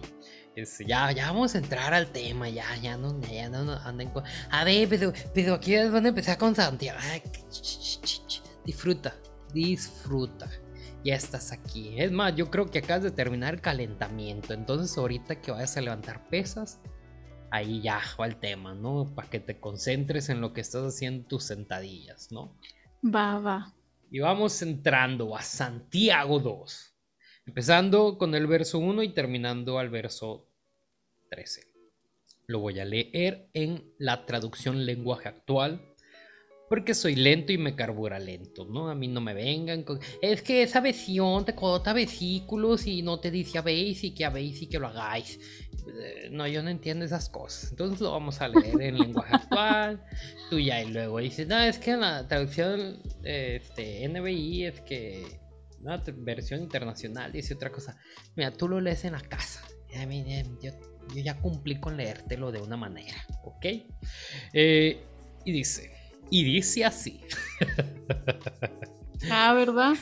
ya, 0.86 1.12
ya 1.12 1.26
vamos 1.30 1.54
a 1.54 1.58
entrar 1.58 1.94
al 1.94 2.08
tema, 2.08 2.48
ya, 2.48 2.64
ya 2.82 2.96
no, 2.96 3.20
ya 3.20 3.48
no 3.48 3.72
anden 3.84 4.10
con... 4.10 4.24
A 4.50 4.64
ver, 4.64 4.88
pero, 4.88 5.12
pero 5.34 5.54
aquí 5.54 5.76
van 5.76 6.06
a 6.06 6.08
empezar 6.08 6.38
con 6.38 6.54
Santiago. 6.54 6.98
disfruta, 8.64 9.14
disfruta. 9.52 10.48
Ya 11.04 11.14
estás 11.14 11.52
aquí. 11.52 11.94
Es 11.96 12.10
más, 12.10 12.34
yo 12.34 12.50
creo 12.50 12.66
que 12.70 12.80
acabas 12.80 13.04
de 13.04 13.10
terminar 13.12 13.54
el 13.54 13.60
calentamiento. 13.60 14.52
Entonces 14.52 14.96
ahorita 14.98 15.40
que 15.40 15.52
vayas 15.52 15.76
a 15.76 15.80
levantar 15.80 16.28
pesas, 16.28 16.80
ahí 17.50 17.80
ya 17.82 18.00
va 18.20 18.26
el 18.26 18.36
tema, 18.36 18.74
¿no? 18.74 19.12
Para 19.14 19.28
que 19.30 19.40
te 19.40 19.60
concentres 19.60 20.28
en 20.28 20.40
lo 20.40 20.52
que 20.52 20.60
estás 20.60 20.82
haciendo 20.82 21.26
tus 21.26 21.44
sentadillas, 21.44 22.32
¿no? 22.32 22.56
Va, 23.04 23.38
va. 23.38 23.74
Y 24.10 24.20
vamos 24.20 24.60
entrando 24.62 25.36
a 25.36 25.42
Santiago 25.42 26.40
2, 26.40 26.87
empezando 27.48 28.18
con 28.18 28.34
el 28.34 28.46
verso 28.46 28.78
1 28.78 29.02
y 29.04 29.08
terminando 29.14 29.78
al 29.78 29.88
verso 29.88 30.46
13. 31.30 31.62
Lo 32.46 32.58
voy 32.58 32.78
a 32.78 32.84
leer 32.84 33.48
en 33.54 33.94
la 33.96 34.26
traducción 34.26 34.84
lenguaje 34.84 35.30
actual, 35.30 35.94
porque 36.68 36.92
soy 36.92 37.16
lento 37.16 37.50
y 37.50 37.56
me 37.56 37.74
carbura 37.74 38.18
lento, 38.18 38.66
¿no? 38.66 38.90
A 38.90 38.94
mí 38.94 39.08
no 39.08 39.22
me 39.22 39.32
vengan 39.32 39.82
con... 39.82 39.98
Es 40.20 40.42
que 40.42 40.62
esa 40.62 40.82
versión 40.82 41.46
te 41.46 41.54
cota 41.54 41.94
versículos 41.94 42.86
y 42.86 43.00
no 43.00 43.18
te 43.18 43.30
dice 43.30 43.56
habéis 43.56 44.04
y 44.04 44.10
que 44.12 44.26
habéis 44.26 44.60
y 44.60 44.66
que 44.66 44.78
lo 44.78 44.88
hagáis. 44.88 45.40
Eh, 45.86 46.28
no, 46.30 46.46
yo 46.46 46.62
no 46.62 46.68
entiendo 46.68 47.06
esas 47.06 47.30
cosas. 47.30 47.70
Entonces 47.70 48.02
lo 48.02 48.10
vamos 48.10 48.42
a 48.42 48.48
leer 48.48 48.78
en 48.78 48.98
lenguaje 48.98 49.34
actual. 49.34 50.04
Tú 50.50 50.58
ya 50.58 50.82
y 50.82 50.90
luego 50.90 51.18
dices, 51.18 51.48
no, 51.48 51.58
es 51.58 51.78
que 51.78 51.92
en 51.92 52.00
la 52.02 52.28
traducción 52.28 53.02
este, 53.24 54.06
NBI 54.06 54.64
es 54.66 54.82
que 54.82 55.47
una 55.80 56.02
versión 56.16 56.60
internacional 56.62 57.32
dice 57.32 57.54
otra 57.54 57.70
cosa. 57.70 57.96
Mira, 58.36 58.52
tú 58.52 58.68
lo 58.68 58.80
lees 58.80 59.04
en 59.04 59.12
la 59.12 59.20
casa. 59.20 59.62
Yo, 60.60 60.70
yo 61.14 61.22
ya 61.22 61.40
cumplí 61.40 61.80
con 61.80 61.96
leértelo 61.96 62.52
de 62.52 62.60
una 62.60 62.76
manera, 62.76 63.16
¿ok? 63.42 63.66
Eh, 64.52 65.02
y 65.44 65.52
dice, 65.52 65.90
y 66.30 66.44
dice 66.44 66.84
así. 66.84 67.22
ah, 69.30 69.54
¿verdad? 69.54 69.94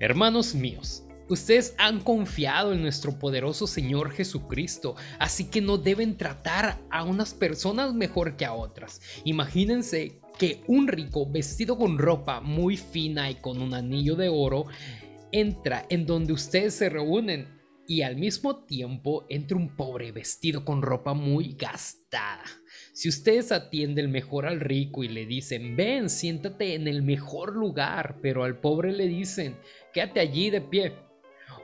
Hermanos 0.00 0.54
míos, 0.54 1.04
Ustedes 1.28 1.74
han 1.78 2.00
confiado 2.00 2.74
en 2.74 2.82
nuestro 2.82 3.18
poderoso 3.18 3.66
Señor 3.66 4.10
Jesucristo, 4.10 4.94
así 5.18 5.46
que 5.46 5.62
no 5.62 5.78
deben 5.78 6.18
tratar 6.18 6.78
a 6.90 7.02
unas 7.02 7.32
personas 7.32 7.94
mejor 7.94 8.36
que 8.36 8.44
a 8.44 8.52
otras. 8.52 9.00
Imagínense 9.24 10.20
que 10.38 10.62
un 10.66 10.88
rico 10.88 11.30
vestido 11.30 11.78
con 11.78 11.98
ropa 11.98 12.40
muy 12.40 12.76
fina 12.76 13.30
y 13.30 13.36
con 13.36 13.60
un 13.60 13.74
anillo 13.74 14.16
de 14.16 14.28
oro 14.28 14.66
entra 15.32 15.86
en 15.88 16.06
donde 16.06 16.32
ustedes 16.32 16.74
se 16.74 16.88
reúnen 16.88 17.60
y 17.86 18.02
al 18.02 18.16
mismo 18.16 18.64
tiempo 18.64 19.26
entra 19.28 19.56
un 19.56 19.76
pobre 19.76 20.10
vestido 20.12 20.64
con 20.64 20.82
ropa 20.82 21.12
muy 21.12 21.54
gastada. 21.58 22.44
Si 22.92 23.08
ustedes 23.08 23.52
atienden 23.52 24.10
mejor 24.10 24.46
al 24.46 24.60
rico 24.60 25.04
y 25.04 25.08
le 25.08 25.26
dicen, 25.26 25.76
ven, 25.76 26.08
siéntate 26.08 26.74
en 26.74 26.88
el 26.88 27.02
mejor 27.02 27.54
lugar, 27.54 28.20
pero 28.22 28.44
al 28.44 28.58
pobre 28.60 28.92
le 28.92 29.06
dicen, 29.06 29.56
quédate 29.92 30.20
allí 30.20 30.50
de 30.50 30.60
pie 30.60 30.94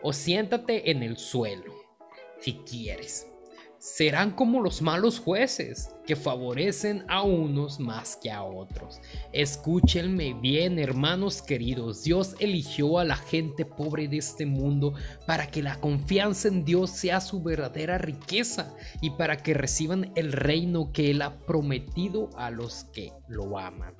o 0.02 0.12
siéntate 0.12 0.90
en 0.90 1.02
el 1.02 1.16
suelo, 1.16 1.72
si 2.40 2.54
quieres. 2.54 3.30
Serán 3.81 4.33
como 4.33 4.61
los 4.61 4.83
malos 4.83 5.19
jueces, 5.19 5.88
que 6.07 6.14
favorecen 6.14 7.03
a 7.09 7.23
unos 7.23 7.81
más 7.81 8.14
que 8.14 8.31
a 8.31 8.43
otros. 8.43 9.01
Escúchenme 9.33 10.35
bien, 10.35 10.79
hermanos 10.79 11.40
queridos. 11.40 12.05
Dios 12.05 12.37
eligió 12.40 12.99
a 12.99 13.07
la 13.07 13.16
gente 13.16 13.64
pobre 13.64 14.07
de 14.07 14.19
este 14.19 14.45
mundo 14.45 14.93
para 15.27 15.47
que 15.47 15.62
la 15.62 15.81
confianza 15.81 16.49
en 16.49 16.66
Dios 16.66 16.90
sea 16.90 17.23
su 17.23 17.43
verdadera 17.43 17.97
riqueza 17.97 18.77
y 19.01 19.12
para 19.12 19.38
que 19.38 19.55
reciban 19.55 20.12
el 20.14 20.33
reino 20.33 20.93
que 20.93 21.11
Él 21.11 21.23
ha 21.23 21.40
prometido 21.47 22.29
a 22.37 22.51
los 22.51 22.85
que 22.93 23.14
lo 23.29 23.59
aman. 23.59 23.95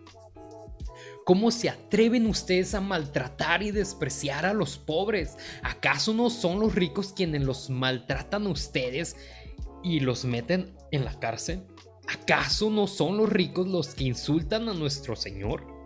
¿Cómo 1.25 1.51
se 1.51 1.69
atreven 1.69 2.27
ustedes 2.27 2.75
a 2.75 2.81
maltratar 2.81 3.62
y 3.62 3.71
despreciar 3.71 4.47
a 4.47 4.53
los 4.53 4.79
pobres? 4.79 5.37
¿Acaso 5.62 6.12
no 6.12 6.29
son 6.29 6.59
los 6.61 6.75
ricos 6.75 7.12
quienes 7.12 7.43
los 7.43 7.71
maltratan 7.71 8.47
a 8.47 8.51
ustedes 8.51 9.16
y 9.83 10.01
los 10.01 10.25
meten 10.25 10.75
en 10.90 11.05
la 11.05 11.19
cárcel? 11.19 11.62
¿Acaso 12.09 12.71
no 12.71 12.87
son 12.87 13.16
los 13.16 13.29
ricos 13.29 13.69
los 13.69 13.95
que 13.95 14.05
insultan 14.05 14.69
a 14.69 14.75
nuestro 14.75 15.14
Señor? 15.16 15.81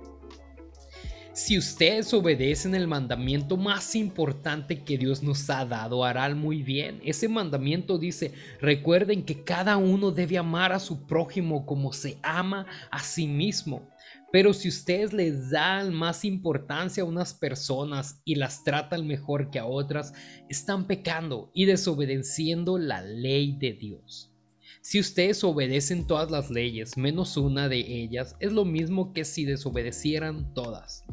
Si 1.34 1.58
ustedes 1.58 2.14
obedecen 2.14 2.76
el 2.76 2.86
mandamiento 2.86 3.56
más 3.56 3.96
importante 3.96 4.84
que 4.84 4.96
Dios 4.96 5.20
nos 5.24 5.50
ha 5.50 5.66
dado, 5.66 6.04
harán 6.04 6.38
muy 6.38 6.62
bien. 6.62 7.00
Ese 7.04 7.28
mandamiento 7.28 7.98
dice, 7.98 8.32
recuerden 8.60 9.24
que 9.24 9.42
cada 9.42 9.76
uno 9.76 10.12
debe 10.12 10.38
amar 10.38 10.72
a 10.72 10.78
su 10.78 11.06
prójimo 11.06 11.66
como 11.66 11.92
se 11.92 12.18
ama 12.22 12.66
a 12.88 13.00
sí 13.00 13.26
mismo. 13.26 13.90
Pero 14.34 14.52
si 14.52 14.66
ustedes 14.66 15.12
les 15.12 15.50
dan 15.50 15.94
más 15.94 16.24
importancia 16.24 17.04
a 17.04 17.06
unas 17.06 17.32
personas 17.32 18.20
y 18.24 18.34
las 18.34 18.64
tratan 18.64 19.06
mejor 19.06 19.48
que 19.52 19.60
a 19.60 19.64
otras, 19.64 20.12
están 20.48 20.88
pecando 20.88 21.52
y 21.54 21.66
desobedeciendo 21.66 22.76
la 22.76 23.00
ley 23.00 23.56
de 23.56 23.74
Dios. 23.74 24.32
Si 24.80 24.98
ustedes 24.98 25.44
obedecen 25.44 26.08
todas 26.08 26.32
las 26.32 26.50
leyes 26.50 26.96
menos 26.96 27.36
una 27.36 27.68
de 27.68 27.78
ellas, 27.78 28.34
es 28.40 28.50
lo 28.50 28.64
mismo 28.64 29.12
que 29.12 29.24
si 29.24 29.44
desobedecieran 29.44 30.52
todas. 30.52 31.04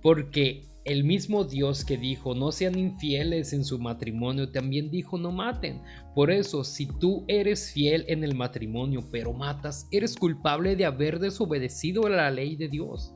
Porque 0.00 0.71
el 0.84 1.04
mismo 1.04 1.44
Dios 1.44 1.84
que 1.84 1.96
dijo 1.96 2.34
no 2.34 2.50
sean 2.50 2.76
infieles 2.76 3.52
en 3.52 3.64
su 3.64 3.78
matrimonio 3.78 4.50
también 4.50 4.90
dijo 4.90 5.16
no 5.16 5.30
maten. 5.30 5.80
Por 6.12 6.32
eso, 6.32 6.64
si 6.64 6.86
tú 6.86 7.24
eres 7.28 7.70
fiel 7.70 8.04
en 8.08 8.24
el 8.24 8.34
matrimonio 8.34 9.08
pero 9.10 9.32
matas, 9.32 9.86
eres 9.92 10.16
culpable 10.16 10.74
de 10.74 10.84
haber 10.84 11.20
desobedecido 11.20 12.08
la 12.08 12.30
ley 12.32 12.56
de 12.56 12.68
Dios. 12.68 13.14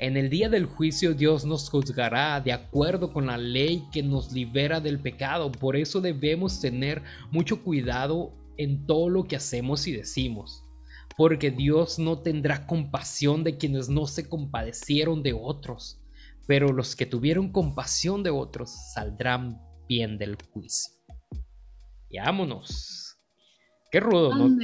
En 0.00 0.16
el 0.16 0.30
día 0.30 0.48
del 0.48 0.64
juicio 0.66 1.14
Dios 1.14 1.44
nos 1.44 1.70
juzgará 1.70 2.40
de 2.40 2.52
acuerdo 2.52 3.12
con 3.12 3.26
la 3.26 3.38
ley 3.38 3.84
que 3.92 4.02
nos 4.02 4.32
libera 4.32 4.80
del 4.80 4.98
pecado. 4.98 5.52
Por 5.52 5.76
eso 5.76 6.00
debemos 6.00 6.60
tener 6.60 7.02
mucho 7.30 7.62
cuidado 7.62 8.32
en 8.56 8.84
todo 8.86 9.08
lo 9.08 9.24
que 9.24 9.36
hacemos 9.36 9.86
y 9.86 9.92
decimos. 9.92 10.64
Porque 11.16 11.52
Dios 11.52 12.00
no 12.00 12.18
tendrá 12.18 12.66
compasión 12.66 13.44
de 13.44 13.58
quienes 13.58 13.88
no 13.88 14.08
se 14.08 14.28
compadecieron 14.28 15.22
de 15.22 15.34
otros 15.34 15.99
pero 16.46 16.72
los 16.72 16.96
que 16.96 17.06
tuvieron 17.06 17.52
compasión 17.52 18.22
de 18.22 18.30
otros 18.30 18.70
saldrán 18.92 19.60
bien 19.88 20.18
del 20.18 20.36
juicio. 20.36 20.94
Y 22.08 22.18
vámonos. 22.18 23.18
Qué 23.90 24.00
rudo, 24.00 24.34
¿no? 24.34 24.56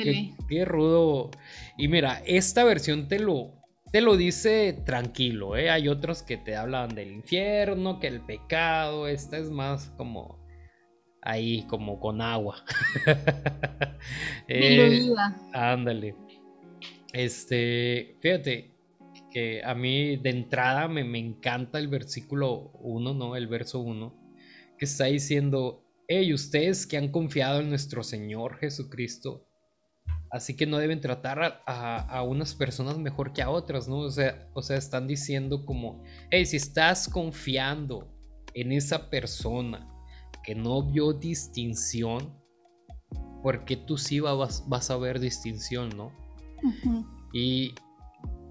Qué, 0.49 0.65
rudo. 0.65 1.31
Y 1.77 1.89
mira, 1.89 2.23
esta 2.27 2.63
versión 2.65 3.09
te 3.09 3.19
lo, 3.19 3.55
te 3.91 4.01
lo 4.01 4.17
dice 4.17 4.73
tranquilo, 4.85 5.57
¿eh? 5.57 5.71
Hay 5.71 5.89
otros 5.89 6.23
que 6.23 6.37
te 6.37 6.55
hablan 6.55 6.95
del 6.95 7.13
infierno, 7.13 7.99
que 7.99 8.07
el 8.07 8.21
pecado. 8.21 9.09
Esta 9.09 9.37
es 9.37 9.51
más 9.51 9.91
como 9.97 10.39
ahí, 11.23 11.67
como 11.69 11.99
con 11.99 12.21
agua. 12.21 12.65
eh, 14.49 15.13
ándale. 15.53 16.15
Este, 17.13 18.17
fíjate, 18.21 18.76
a 19.65 19.75
mí 19.75 20.17
de 20.17 20.31
entrada 20.31 20.89
me, 20.89 21.05
me 21.05 21.19
encanta 21.19 21.79
el 21.79 21.89
versículo 21.89 22.73
1, 22.81 23.15
¿no? 23.15 23.37
El 23.37 23.47
verso 23.47 23.81
1, 23.81 24.15
que 24.79 24.85
está 24.85 25.05
diciendo, 25.07 25.85
hey, 26.09 26.33
ustedes 26.33 26.87
que 26.87 26.97
han 26.97 27.09
confiado 27.09 27.61
en 27.61 27.69
nuestro 27.69 28.03
Señor 28.03 28.59
Jesucristo, 28.59 29.47
así 30.31 30.57
que 30.57 30.67
no 30.67 30.79
deben 30.79 31.01
tratar 31.01 31.63
a, 31.67 31.99
a, 32.01 32.23
unas 32.23 32.55
personas 32.55 32.99
mejor 32.99 33.33
que 33.33 33.43
a 33.43 33.51
otras, 33.51 33.89
¿no? 33.89 33.99
O 33.99 34.11
sea, 34.11 34.49
o 34.55 34.63
sea, 34.63 34.77
están 34.77 35.07
diciendo 35.07 35.65
como, 35.65 36.03
hey, 36.31 36.47
si 36.47 36.57
estás 36.57 37.09
confiando 37.09 38.13
en 38.55 38.73
esa 38.73 39.11
persona 39.11 39.93
que 40.43 40.55
no 40.55 40.83
vio 40.83 41.13
distinción, 41.13 42.35
porque 43.43 43.77
tú 43.77 43.99
sí 43.99 44.21
vas, 44.21 44.65
vas 44.69 44.91
a 44.91 44.97
ver 44.97 45.21
distinción, 45.21 45.91
¿no? 45.97 46.13
Y 47.33 47.75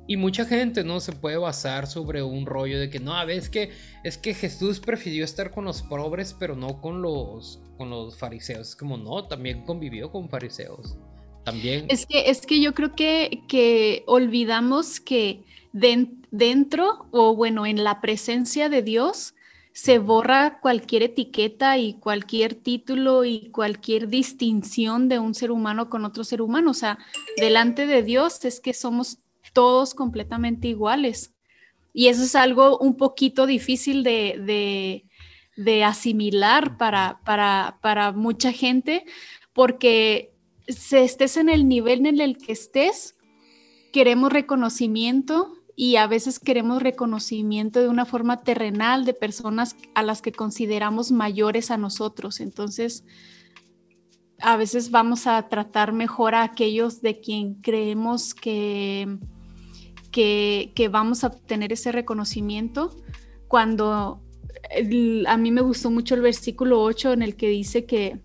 y 0.08 0.18
mucha 0.18 0.46
gente 0.46 0.84
no 0.84 1.00
se 1.00 1.14
puede 1.14 1.38
basar 1.38 1.88
sobre 1.88 2.22
un 2.22 2.46
rollo 2.46 2.80
de 2.80 2.90
que 2.90 3.00
no, 3.00 3.16
a 3.16 3.26
ver, 3.26 3.38
es 3.38 3.50
que, 3.50 3.72
es 4.04 4.18
que 4.18 4.34
Jesús 4.34 4.80
prefirió 4.80 5.26
estar 5.26 5.52
con 5.52 5.66
los 5.66 5.82
pobres, 5.82 6.36
pero 6.38 6.56
no 6.56 6.80
con 6.80 7.02
los, 7.02 7.60
con 7.78 7.90
los 7.90 8.18
fariseos. 8.18 8.70
Es 8.70 8.76
como, 8.76 8.98
no, 8.98 9.26
también 9.28 9.66
convivió 9.66 10.12
con 10.12 10.30
fariseos. 10.30 10.96
También. 11.44 11.86
Es 11.90 12.06
que, 12.06 12.30
es 12.30 12.46
que 12.46 12.62
yo 12.62 12.74
creo 12.74 12.96
que, 12.96 13.44
que 13.48 14.04
olvidamos 14.08 15.00
que 15.00 15.44
dentro, 15.72 17.08
o 17.12 17.36
bueno, 17.36 17.66
en 17.66 17.84
la 17.84 18.02
presencia 18.02 18.70
de 18.70 18.82
Dios, 18.82 19.34
se 19.74 20.00
borra 20.00 20.60
cualquier 20.62 21.04
etiqueta 21.04 21.78
y 21.78 21.96
cualquier 21.96 22.56
título 22.56 23.26
y 23.26 23.50
cualquier 23.50 24.08
distinción 24.08 25.10
de 25.10 25.20
un 25.20 25.36
ser 25.36 25.52
humano 25.52 25.90
con 25.90 26.06
otro 26.06 26.24
ser 26.24 26.42
humano. 26.42 26.72
O 26.72 26.74
sea, 26.74 26.98
delante 27.38 27.86
de 27.86 28.02
Dios 28.02 28.46
es 28.46 28.62
que 28.62 28.74
somos 28.74 29.20
todos 29.56 29.96
completamente 29.96 30.68
iguales. 30.68 31.34
Y 31.94 32.08
eso 32.10 32.24
es 32.24 32.36
algo 32.36 32.78
un 32.78 32.98
poquito 32.98 33.48
difícil 33.48 34.04
de, 34.04 35.06
asimilar 35.86 36.78
para, 36.78 37.22
para, 37.24 38.12
mucha 38.12 38.52
gente, 38.52 39.06
porque 39.54 40.34
si 40.68 40.98
estés 40.98 41.38
en 41.38 41.48
el 41.48 41.70
nivel 41.70 42.06
en 42.06 42.20
el 42.20 42.38
que 42.38 42.52
estés, 42.52 43.16
queremos 43.94 44.34
reconocimiento 44.34 45.54
y 45.78 45.96
a 45.96 46.08
veces 46.08 46.40
queremos 46.40 46.84
reconocimiento 46.84 47.80
de 47.80 47.88
una 47.88 48.06
forma 48.06 48.44
terrenal 48.44 49.06
de 49.06 49.14
personas 49.14 49.78
a 49.94 50.04
las 50.04 50.22
que 50.22 50.34
consideramos 50.34 51.14
mayores 51.14 51.72
a 51.72 51.78
nosotros. 51.78 52.42
Entonces, 52.42 53.06
a 54.40 54.58
veces 54.58 54.92
vamos 54.92 55.28
a 55.28 55.48
tratar 55.48 55.94
mejor 55.94 56.36
a 56.36 56.44
aquellos 56.44 57.02
de 57.02 57.22
quien 57.22 57.56
creemos 57.62 58.34
que 58.34 59.18
que, 60.16 60.90
vamos 60.90 61.26
a 61.26 61.28
obtener 61.28 61.74
ese 61.74 61.92
reconocimiento 61.92 62.96
cuando 63.50 64.22
a 65.28 65.38
mí 65.38 65.52
me 65.52 65.62
gustó 65.62 65.92
mucho 65.92 66.16
el 66.16 66.22
versículo 66.22 66.82
8 66.82 67.12
en 67.12 67.22
el 67.22 67.36
que 67.36 67.50
dice 67.50 67.86
que, 67.86 68.22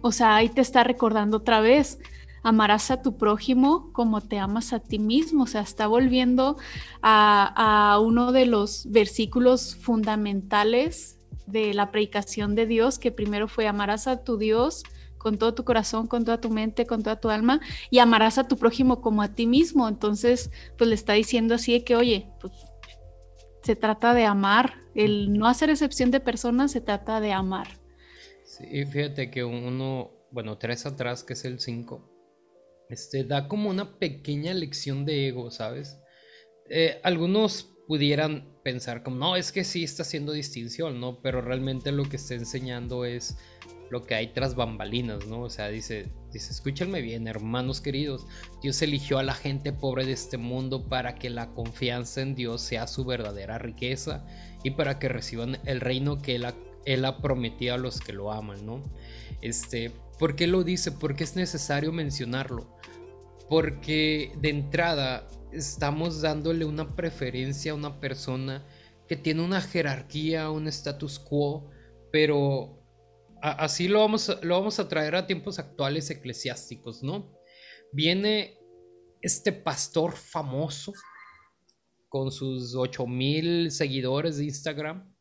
o 0.00 0.12
sea, 0.12 0.36
ahí 0.36 0.48
te 0.48 0.60
está 0.60 0.84
recordando 0.84 1.38
otra 1.38 1.60
vez, 1.60 1.98
amarás 2.44 2.92
a 2.92 3.02
tu 3.02 3.18
prójimo 3.18 3.92
como 3.92 4.20
te 4.20 4.38
amas 4.38 4.72
a 4.72 4.78
ti 4.78 5.00
mismo, 5.00 5.42
o 5.42 5.46
sea, 5.48 5.62
está 5.62 5.88
volviendo 5.88 6.56
a, 7.02 7.92
a 7.94 7.98
uno 7.98 8.30
de 8.30 8.46
los 8.46 8.86
versículos 8.88 9.74
fundamentales 9.74 11.18
de 11.46 11.74
la 11.74 11.90
predicación 11.90 12.54
de 12.54 12.66
Dios, 12.66 13.00
que 13.00 13.10
primero 13.10 13.48
fue 13.48 13.66
amarás 13.66 14.06
a 14.06 14.22
tu 14.22 14.38
Dios 14.38 14.84
con 15.22 15.38
todo 15.38 15.54
tu 15.54 15.64
corazón, 15.64 16.08
con 16.08 16.24
toda 16.24 16.40
tu 16.40 16.50
mente, 16.50 16.84
con 16.84 17.02
toda 17.02 17.20
tu 17.20 17.30
alma, 17.30 17.60
y 17.90 18.00
amarás 18.00 18.38
a 18.38 18.48
tu 18.48 18.56
prójimo 18.56 19.00
como 19.00 19.22
a 19.22 19.34
ti 19.34 19.46
mismo. 19.46 19.88
Entonces, 19.88 20.50
pues 20.76 20.88
le 20.88 20.94
está 20.96 21.12
diciendo 21.12 21.54
así 21.54 21.72
de 21.72 21.84
que, 21.84 21.94
oye, 21.94 22.28
pues 22.40 22.52
se 23.62 23.76
trata 23.76 24.12
de 24.12 24.24
amar 24.24 24.82
El 24.94 25.32
no 25.32 25.46
hacer 25.46 25.70
excepción 25.70 26.10
de 26.10 26.20
personas 26.20 26.72
se 26.72 26.80
trata 26.80 27.20
de 27.20 27.32
amar. 27.32 27.68
Sí, 28.44 28.84
fíjate 28.84 29.30
que 29.30 29.44
uno, 29.44 30.10
bueno, 30.30 30.58
tres 30.58 30.84
atrás, 30.84 31.24
que 31.24 31.32
es 31.32 31.44
el 31.44 31.60
cinco, 31.60 32.10
este, 32.90 33.24
da 33.24 33.48
como 33.48 33.70
una 33.70 33.98
pequeña 33.98 34.52
lección 34.52 35.06
de 35.06 35.28
ego, 35.28 35.50
¿sabes? 35.50 35.98
Eh, 36.68 37.00
algunos 37.04 37.72
pudieran 37.86 38.58
pensar 38.62 39.02
como, 39.02 39.16
no, 39.16 39.36
es 39.36 39.52
que 39.52 39.64
sí 39.64 39.84
está 39.84 40.02
haciendo 40.02 40.32
distinción, 40.32 41.00
¿no? 41.00 41.22
Pero 41.22 41.40
realmente 41.40 41.92
lo 41.92 42.04
que 42.04 42.16
está 42.16 42.34
enseñando 42.34 43.04
es 43.06 43.38
lo 43.92 44.04
que 44.04 44.14
hay 44.14 44.28
tras 44.28 44.54
bambalinas, 44.54 45.26
¿no? 45.26 45.42
O 45.42 45.50
sea, 45.50 45.68
dice, 45.68 46.10
dice, 46.32 46.50
escúchenme 46.50 47.02
bien, 47.02 47.28
hermanos 47.28 47.82
queridos, 47.82 48.26
Dios 48.62 48.80
eligió 48.80 49.18
a 49.18 49.22
la 49.22 49.34
gente 49.34 49.70
pobre 49.70 50.06
de 50.06 50.12
este 50.12 50.38
mundo 50.38 50.88
para 50.88 51.14
que 51.14 51.28
la 51.28 51.50
confianza 51.50 52.22
en 52.22 52.34
Dios 52.34 52.62
sea 52.62 52.86
su 52.86 53.04
verdadera 53.04 53.58
riqueza 53.58 54.24
y 54.64 54.70
para 54.70 54.98
que 54.98 55.10
reciban 55.10 55.58
el 55.66 55.82
reino 55.82 56.22
que 56.22 56.36
Él 56.36 56.46
ha, 56.46 56.54
él 56.86 57.04
ha 57.04 57.18
prometido 57.18 57.74
a 57.74 57.78
los 57.78 58.00
que 58.00 58.14
lo 58.14 58.32
aman, 58.32 58.64
¿no? 58.64 58.82
Este, 59.42 59.92
¿por 60.18 60.36
qué 60.36 60.46
lo 60.46 60.64
dice? 60.64 60.90
Porque 60.90 61.24
es 61.24 61.36
necesario 61.36 61.92
mencionarlo. 61.92 62.74
Porque 63.50 64.32
de 64.40 64.48
entrada 64.48 65.28
estamos 65.52 66.22
dándole 66.22 66.64
una 66.64 66.96
preferencia 66.96 67.72
a 67.72 67.74
una 67.74 68.00
persona 68.00 68.64
que 69.06 69.16
tiene 69.16 69.42
una 69.42 69.60
jerarquía, 69.60 70.48
un 70.48 70.66
status 70.68 71.18
quo, 71.18 71.68
pero 72.10 72.81
así 73.42 73.88
lo 73.88 74.00
vamos, 74.00 74.30
a, 74.30 74.38
lo 74.42 74.58
vamos 74.58 74.78
a 74.78 74.88
traer 74.88 75.16
a 75.16 75.26
tiempos 75.26 75.58
actuales 75.58 76.08
eclesiásticos, 76.10 77.02
¿no? 77.02 77.36
Viene 77.92 78.58
este 79.20 79.52
pastor 79.52 80.12
famoso 80.12 80.92
con 82.08 82.30
sus 82.30 82.74
8000 82.74 83.70
seguidores 83.70 84.36
de 84.36 84.44
Instagram 84.44 85.12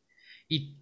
y 0.48 0.78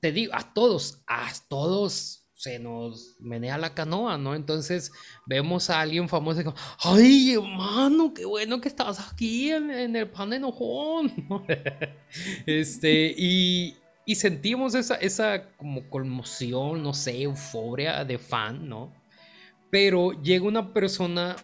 te 0.00 0.12
digo, 0.12 0.34
a 0.34 0.52
todos, 0.52 1.02
a 1.06 1.32
todos 1.48 2.24
se 2.34 2.58
nos 2.58 3.16
menea 3.20 3.56
la 3.56 3.74
canoa, 3.74 4.18
¿no? 4.18 4.34
Entonces 4.34 4.92
vemos 5.24 5.70
a 5.70 5.80
alguien 5.80 6.08
famoso 6.08 6.40
y 6.40 6.44
como, 6.44 6.56
ay, 6.80 7.32
hermano, 7.32 8.12
qué 8.12 8.26
bueno 8.26 8.60
que 8.60 8.68
estás 8.68 9.00
aquí 9.00 9.50
en, 9.50 9.70
el 9.70 10.10
pan 10.10 10.30
de 10.30 10.36
enojón. 10.36 11.10
este, 12.46 13.14
y, 13.16 13.76
y 14.06 14.16
sentimos 14.16 14.74
esa, 14.74 14.96
esa 14.96 15.56
como 15.56 15.88
conmoción, 15.88 16.82
no 16.82 16.92
sé, 16.92 17.22
euforia 17.22 18.04
de 18.04 18.18
fan, 18.18 18.68
¿no? 18.68 18.92
Pero 19.70 20.12
llega 20.22 20.46
una 20.46 20.72
persona 20.74 21.36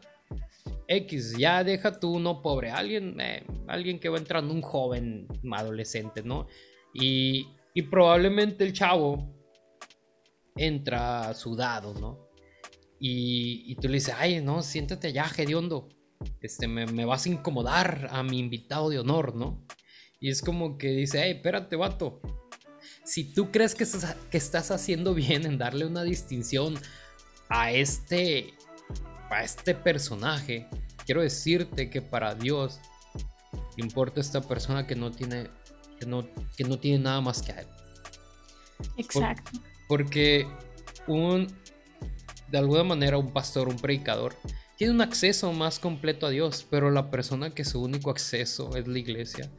X, 0.87 1.37
ya 1.39 1.65
deja 1.65 1.99
tú, 1.99 2.19
no 2.19 2.43
pobre, 2.43 2.71
alguien, 2.71 3.19
eh, 3.21 3.45
alguien 3.67 3.99
que 3.99 4.09
va 4.09 4.19
entrando, 4.19 4.53
un 4.53 4.61
joven 4.61 5.27
adolescente, 5.53 6.23
¿no? 6.23 6.49
Y, 6.93 7.49
y 7.75 7.83
probablemente 7.83 8.65
el 8.65 8.73
chavo 8.75 9.35
entra 10.57 11.33
sudado, 11.35 11.95
¿no? 11.95 12.29
Y, 12.99 13.65
y, 13.67 13.77
tú 13.77 13.89
le 13.89 13.95
dices, 13.95 14.15
ay, 14.19 14.43
no, 14.43 14.63
siéntate 14.63 15.09
allá, 15.09 15.27
hediondo. 15.35 15.89
Este, 16.43 16.69
me, 16.69 16.85
me, 16.85 17.07
vas 17.07 17.25
a 17.25 17.31
incomodar 17.31 18.09
a 18.11 18.23
mi 18.23 18.39
invitado 18.39 18.91
de 18.91 18.99
honor, 18.99 19.35
¿no? 19.35 19.65
Y 20.21 20.29
es 20.29 20.43
como 20.43 20.77
que 20.77 20.89
dice, 20.89 21.23
ay, 21.23 21.31
espérate, 21.31 21.77
vato 21.77 22.21
si 23.05 23.25
tú 23.25 23.51
crees 23.51 23.75
que 23.75 23.85
estás, 23.85 24.17
que 24.31 24.39
estás 24.39 24.71
haciendo 24.71 25.15
bien 25.15 25.47
en 25.47 25.59
darle 25.59 25.87
una 25.87 26.03
distinción 26.03 26.79
a 27.49 27.73
este, 27.73 28.55
a 29.31 29.43
este 29.43 29.75
personaje, 29.75 30.69
quiero 31.05 31.23
decirte 31.23 31.91
que 31.91 32.03
para 32.03 32.35
Dios 32.35 32.81
importa 33.77 34.21
esta 34.21 34.41
persona 34.41 34.87
que 34.87 34.95
no 34.95 35.11
tiene, 35.11 35.51
que 35.99 36.07
no, 36.07 36.27
que 36.57 36.65
no 36.65 36.79
tiene 36.79 36.99
nada 37.05 37.21
más 37.21 37.43
que 37.43 37.53
a 37.53 37.61
él. 37.61 37.67
Exacto. 38.97 39.51
porque 39.89 40.47
un, 41.07 41.47
de 42.51 42.59
alguna 42.59 42.85
manera, 42.85 43.19
un 43.19 43.33
pastor, 43.33 43.69
un 43.69 43.77
predicador, 43.77 44.37
tiene 44.77 44.95
un 44.95 45.03
acceso 45.03 45.53
más 45.53 45.79
completo 45.79 46.27
a 46.27 46.31
Dios, 46.31 46.67
pero 46.71 46.91
la 46.91 47.11
persona 47.11 47.51
que 47.51 47.65
su 47.65 47.83
único 47.83 48.11
acceso 48.11 48.75
es 48.77 48.89
la 48.89 48.99
iglesia, 48.99 49.51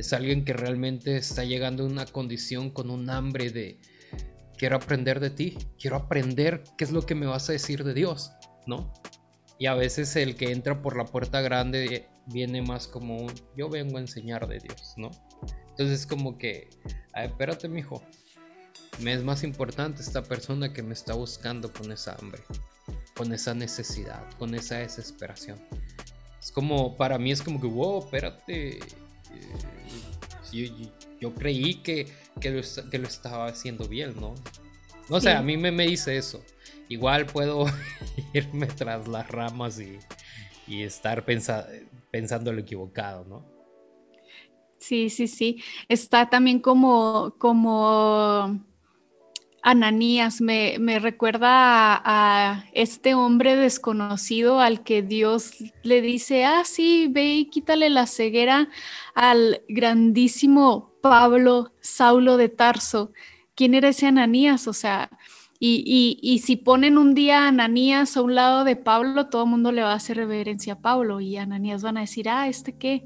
es 0.00 0.12
alguien 0.12 0.44
que 0.44 0.52
realmente 0.52 1.16
está 1.16 1.44
llegando 1.44 1.84
a 1.84 1.86
una 1.86 2.06
condición 2.06 2.70
con 2.70 2.90
un 2.90 3.10
hambre 3.10 3.50
de 3.50 3.78
quiero 4.56 4.76
aprender 4.76 5.20
de 5.20 5.30
ti, 5.30 5.58
quiero 5.78 5.96
aprender 5.96 6.64
qué 6.78 6.84
es 6.84 6.92
lo 6.92 7.02
que 7.02 7.14
me 7.14 7.26
vas 7.26 7.48
a 7.48 7.52
decir 7.52 7.84
de 7.84 7.94
Dios, 7.94 8.32
¿no? 8.66 8.92
Y 9.58 9.66
a 9.66 9.74
veces 9.74 10.16
el 10.16 10.36
que 10.36 10.52
entra 10.52 10.82
por 10.82 10.96
la 10.96 11.04
puerta 11.04 11.40
grande 11.40 12.08
viene 12.26 12.62
más 12.62 12.88
como 12.88 13.16
un 13.16 13.32
yo 13.56 13.68
vengo 13.68 13.98
a 13.98 14.00
enseñar 14.00 14.48
de 14.48 14.58
Dios, 14.60 14.94
¿no? 14.96 15.10
Entonces 15.70 16.06
como 16.06 16.38
que, 16.38 16.68
espérate, 17.14 17.68
mijo. 17.68 18.02
Me 19.00 19.14
es 19.14 19.24
más 19.24 19.42
importante 19.42 20.02
esta 20.02 20.22
persona 20.22 20.72
que 20.72 20.82
me 20.82 20.92
está 20.92 21.14
buscando 21.14 21.72
con 21.72 21.90
esa 21.90 22.14
hambre, 22.20 22.42
con 23.16 23.32
esa 23.32 23.54
necesidad, 23.54 24.22
con 24.38 24.54
esa 24.54 24.78
desesperación. 24.78 25.58
Es 26.38 26.52
como, 26.52 26.96
para 26.96 27.18
mí 27.18 27.32
es 27.32 27.40
como 27.40 27.60
que, 27.60 27.66
wow, 27.66 28.00
espérate, 28.04 28.80
yo, 31.20 31.34
creí 31.34 31.76
que, 31.76 32.06
que, 32.40 32.50
lo, 32.50 32.60
estaba 32.60 33.46
haciendo 33.46 33.88
bien, 33.88 34.14
¿no? 34.20 34.34
No 35.08 35.20
sé, 35.20 35.30
a 35.32 35.42
mí 35.42 35.56
me, 35.56 35.72
me 35.72 35.86
dice 35.86 36.16
eso. 36.16 36.42
Igual 36.88 37.26
puedo 37.26 37.66
irme 38.34 38.66
tras 38.66 39.08
las 39.08 39.28
ramas 39.28 39.80
y, 39.80 39.98
estar 40.82 41.24
pensando 41.24 42.52
lo 42.52 42.60
equivocado, 42.60 43.24
¿no? 43.24 43.44
Sí, 44.78 45.10
sí, 45.10 45.28
sí. 45.28 45.62
Está 45.88 46.30
también 46.30 46.60
como, 46.60 47.34
como 47.38 48.64
Ananías, 49.62 50.40
me, 50.40 50.76
recuerda 50.98 52.02
a, 52.04 52.64
este 52.72 53.14
hombre 53.14 53.54
desconocido 53.54 54.58
al 54.58 54.82
que 54.82 55.02
Dios 55.02 55.52
le 55.84 56.02
dice, 56.02 56.44
ah, 56.44 56.62
sí, 56.64 57.06
ve 57.08 57.34
y 57.36 57.44
quítale 57.46 57.88
la 57.88 58.06
ceguera 58.06 58.68
al 59.14 59.62
grandísimo 59.68 60.92
Pablo 61.00 61.72
Saulo 61.80 62.36
de 62.36 62.48
Tarso. 62.48 63.12
¿Quién 63.54 63.74
era 63.74 63.90
ese 63.90 64.06
Ananías? 64.08 64.66
O 64.66 64.72
sea, 64.72 65.10
y, 65.60 66.40
si 66.44 66.56
ponen 66.56 66.98
un 66.98 67.14
día 67.14 67.44
a 67.44 67.48
Ananías 67.48 68.16
a 68.16 68.22
un 68.22 68.34
lado 68.34 68.64
de 68.64 68.74
Pablo, 68.74 69.28
todo 69.28 69.44
el 69.44 69.50
mundo 69.50 69.70
le 69.70 69.82
va 69.82 69.92
a 69.92 69.96
hacer 69.96 70.16
reverencia 70.16 70.72
a 70.72 70.80
Pablo 70.80 71.20
y 71.20 71.36
Ananías 71.36 71.84
van 71.84 71.98
a 71.98 72.00
decir, 72.00 72.28
ah, 72.28 72.48
¿este 72.48 72.76
qué? 72.76 73.04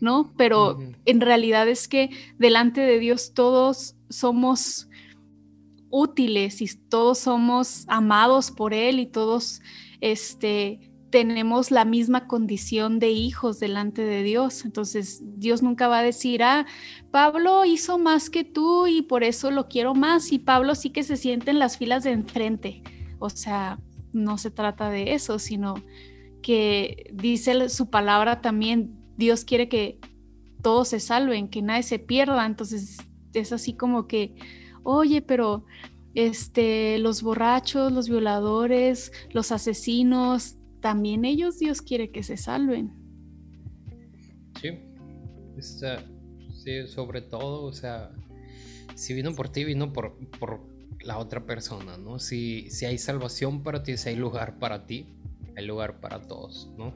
¿No? 0.00 0.34
Pero 0.36 0.78
en 1.06 1.20
realidad 1.22 1.66
es 1.66 1.88
que 1.88 2.10
delante 2.38 2.82
de 2.82 2.98
Dios 2.98 3.32
todos 3.32 3.96
somos 4.10 4.88
útiles 5.90 6.60
y 6.62 6.68
todos 6.88 7.18
somos 7.18 7.84
amados 7.88 8.50
por 8.50 8.74
Él 8.74 9.00
y 9.00 9.06
todos 9.06 9.62
este, 10.00 10.88
tenemos 11.10 11.70
la 11.70 11.84
misma 11.84 12.26
condición 12.26 12.98
de 12.98 13.10
hijos 13.10 13.58
delante 13.60 14.02
de 14.02 14.22
Dios. 14.22 14.64
Entonces 14.64 15.22
Dios 15.38 15.62
nunca 15.62 15.88
va 15.88 16.00
a 16.00 16.02
decir, 16.02 16.42
ah, 16.42 16.66
Pablo 17.10 17.64
hizo 17.64 17.98
más 17.98 18.30
que 18.30 18.44
tú 18.44 18.86
y 18.86 19.02
por 19.02 19.24
eso 19.24 19.50
lo 19.50 19.68
quiero 19.68 19.94
más 19.94 20.32
y 20.32 20.38
Pablo 20.38 20.74
sí 20.74 20.90
que 20.90 21.02
se 21.02 21.16
siente 21.16 21.50
en 21.50 21.58
las 21.58 21.78
filas 21.78 22.04
de 22.04 22.12
enfrente. 22.12 22.82
O 23.18 23.30
sea, 23.30 23.78
no 24.12 24.38
se 24.38 24.50
trata 24.50 24.90
de 24.90 25.14
eso, 25.14 25.38
sino 25.38 25.74
que 26.42 27.10
dice 27.12 27.68
su 27.68 27.90
palabra 27.90 28.40
también, 28.40 28.94
Dios 29.16 29.44
quiere 29.44 29.68
que 29.68 29.98
todos 30.62 30.88
se 30.88 31.00
salven, 31.00 31.48
que 31.48 31.62
nadie 31.62 31.82
se 31.82 31.98
pierda. 31.98 32.46
Entonces 32.46 32.98
es 33.32 33.52
así 33.52 33.74
como 33.74 34.06
que 34.06 34.34
oye, 34.82 35.22
pero 35.22 35.64
este, 36.14 36.98
los 36.98 37.22
borrachos, 37.22 37.92
los 37.92 38.08
violadores, 38.08 39.12
los 39.30 39.52
asesinos, 39.52 40.56
también 40.80 41.24
ellos 41.24 41.58
Dios 41.58 41.82
quiere 41.82 42.10
que 42.10 42.22
se 42.22 42.36
salven. 42.36 42.92
Sí, 44.60 44.70
sí 45.60 46.86
sobre 46.88 47.22
todo, 47.22 47.64
o 47.64 47.72
sea, 47.72 48.12
si 48.94 49.14
vino 49.14 49.34
por 49.34 49.48
ti, 49.48 49.64
vino 49.64 49.92
por, 49.92 50.18
por 50.38 50.60
la 51.00 51.18
otra 51.18 51.46
persona, 51.46 51.96
¿no? 51.96 52.18
Si, 52.18 52.70
si 52.70 52.86
hay 52.86 52.98
salvación 52.98 53.62
para 53.62 53.82
ti, 53.82 53.96
si 53.96 54.10
hay 54.10 54.16
lugar 54.16 54.58
para 54.58 54.86
ti, 54.86 55.06
hay 55.56 55.66
lugar 55.66 56.00
para 56.00 56.22
todos, 56.22 56.72
¿no? 56.76 56.94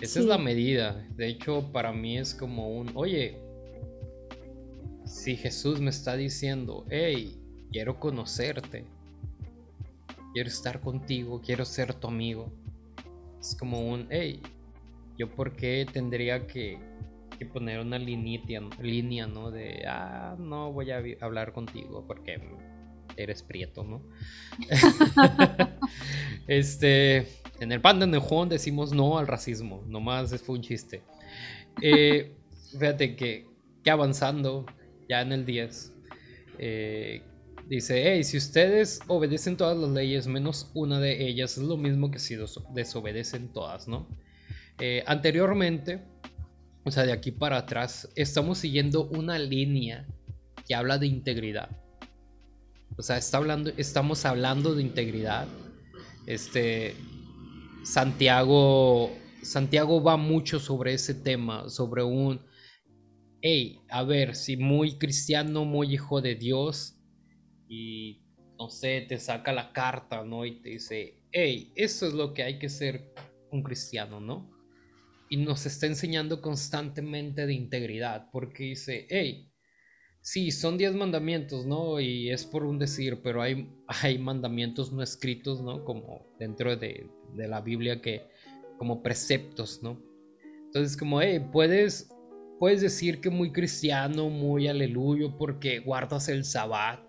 Esa 0.00 0.20
es 0.20 0.26
la 0.26 0.38
medida. 0.38 1.06
De 1.16 1.28
hecho, 1.28 1.70
para 1.72 1.92
mí 1.92 2.18
es 2.18 2.34
como 2.34 2.68
un, 2.70 2.90
oye, 2.94 3.38
si 5.10 5.36
Jesús 5.36 5.80
me 5.80 5.90
está 5.90 6.16
diciendo, 6.16 6.86
hey, 6.88 7.36
quiero 7.72 7.98
conocerte, 7.98 8.84
quiero 10.32 10.48
estar 10.48 10.80
contigo, 10.80 11.42
quiero 11.44 11.64
ser 11.64 11.94
tu 11.94 12.06
amigo, 12.06 12.52
es 13.40 13.56
como 13.58 13.80
un, 13.80 14.06
hey, 14.10 14.40
yo 15.18 15.28
por 15.28 15.56
qué 15.56 15.84
tendría 15.92 16.46
que, 16.46 16.78
poner 17.52 17.80
una 17.80 17.98
línea, 17.98 19.26
¿no? 19.26 19.50
De, 19.50 19.82
ah, 19.88 20.36
no 20.38 20.72
voy 20.72 20.90
a 20.90 21.02
hablar 21.22 21.54
contigo 21.54 22.04
porque 22.06 22.38
eres 23.16 23.42
prieto, 23.42 23.82
¿no? 23.82 24.02
este, 26.46 27.26
en 27.58 27.72
el 27.72 27.80
pan 27.80 27.98
de 27.98 28.06
Nejón 28.06 28.50
decimos 28.50 28.92
no 28.92 29.18
al 29.18 29.26
racismo, 29.26 29.82
nomás 29.88 30.40
fue 30.42 30.56
un 30.56 30.62
chiste. 30.62 31.02
Eh, 31.80 32.36
fíjate 32.78 33.16
que, 33.16 33.46
que 33.82 33.90
avanzando, 33.90 34.66
ya 35.10 35.22
en 35.22 35.32
el 35.32 35.44
10, 35.44 35.92
eh, 36.58 37.22
dice, 37.68 38.12
hey, 38.12 38.22
si 38.22 38.36
ustedes 38.36 39.00
obedecen 39.08 39.56
todas 39.56 39.76
las 39.76 39.90
leyes 39.90 40.28
menos 40.28 40.70
una 40.72 41.00
de 41.00 41.26
ellas, 41.26 41.58
es 41.58 41.64
lo 41.64 41.76
mismo 41.76 42.12
que 42.12 42.20
si 42.20 42.36
desobedecen 42.72 43.52
todas, 43.52 43.88
¿no? 43.88 44.06
Eh, 44.78 45.02
anteriormente, 45.08 46.00
o 46.84 46.92
sea, 46.92 47.04
de 47.04 47.12
aquí 47.12 47.32
para 47.32 47.56
atrás, 47.56 48.08
estamos 48.14 48.58
siguiendo 48.58 49.06
una 49.06 49.36
línea 49.36 50.06
que 50.66 50.76
habla 50.76 50.96
de 50.96 51.08
integridad. 51.08 51.70
O 52.96 53.02
sea, 53.02 53.18
está 53.18 53.38
hablando, 53.38 53.72
estamos 53.76 54.24
hablando 54.24 54.76
de 54.76 54.82
integridad. 54.82 55.48
Este, 56.26 56.94
Santiago, 57.82 59.10
Santiago 59.42 60.02
va 60.04 60.16
mucho 60.16 60.60
sobre 60.60 60.94
ese 60.94 61.14
tema, 61.14 61.68
sobre 61.68 62.04
un, 62.04 62.40
hey, 63.42 63.80
a 63.88 64.02
ver, 64.02 64.34
si 64.34 64.56
muy 64.56 64.98
cristiano, 64.98 65.64
muy 65.64 65.94
hijo 65.94 66.20
de 66.20 66.34
Dios, 66.34 66.98
y 67.68 68.22
no 68.58 68.68
sé, 68.68 69.06
te 69.08 69.18
saca 69.18 69.52
la 69.52 69.72
carta, 69.72 70.24
¿no? 70.24 70.44
Y 70.44 70.60
te 70.60 70.70
dice, 70.70 71.22
hey, 71.32 71.72
eso 71.76 72.06
es 72.06 72.14
lo 72.14 72.34
que 72.34 72.42
hay 72.42 72.58
que 72.58 72.68
ser 72.68 73.12
un 73.50 73.62
cristiano, 73.62 74.20
¿no? 74.20 74.60
y 75.30 75.36
nos 75.36 75.64
está 75.64 75.86
enseñando 75.86 76.42
constantemente 76.42 77.46
de 77.46 77.54
integridad, 77.54 78.28
porque 78.32 78.64
dice, 78.64 79.06
hey, 79.08 79.48
sí, 80.20 80.50
son 80.50 80.76
diez 80.76 80.92
mandamientos, 80.92 81.64
¿no? 81.66 82.00
Y 82.00 82.30
es 82.30 82.44
por 82.44 82.64
un 82.64 82.80
decir, 82.80 83.20
pero 83.22 83.40
hay, 83.40 83.70
hay 84.02 84.18
mandamientos 84.18 84.92
no 84.92 85.02
escritos, 85.02 85.62
¿no? 85.62 85.84
Como 85.84 86.26
dentro 86.38 86.76
de, 86.76 87.08
de 87.34 87.48
la 87.48 87.60
Biblia 87.60 88.02
que, 88.02 88.26
como 88.76 89.02
preceptos, 89.02 89.80
¿no? 89.84 90.02
Entonces, 90.66 90.96
como, 90.96 91.22
hey, 91.22 91.48
puedes, 91.52 92.08
puedes 92.60 92.82
decir 92.82 93.22
que 93.22 93.30
muy 93.30 93.52
cristiano, 93.52 94.28
muy 94.28 94.68
aleluyo, 94.68 95.38
porque 95.38 95.78
guardas 95.78 96.28
el 96.28 96.44
sabbat, 96.44 97.00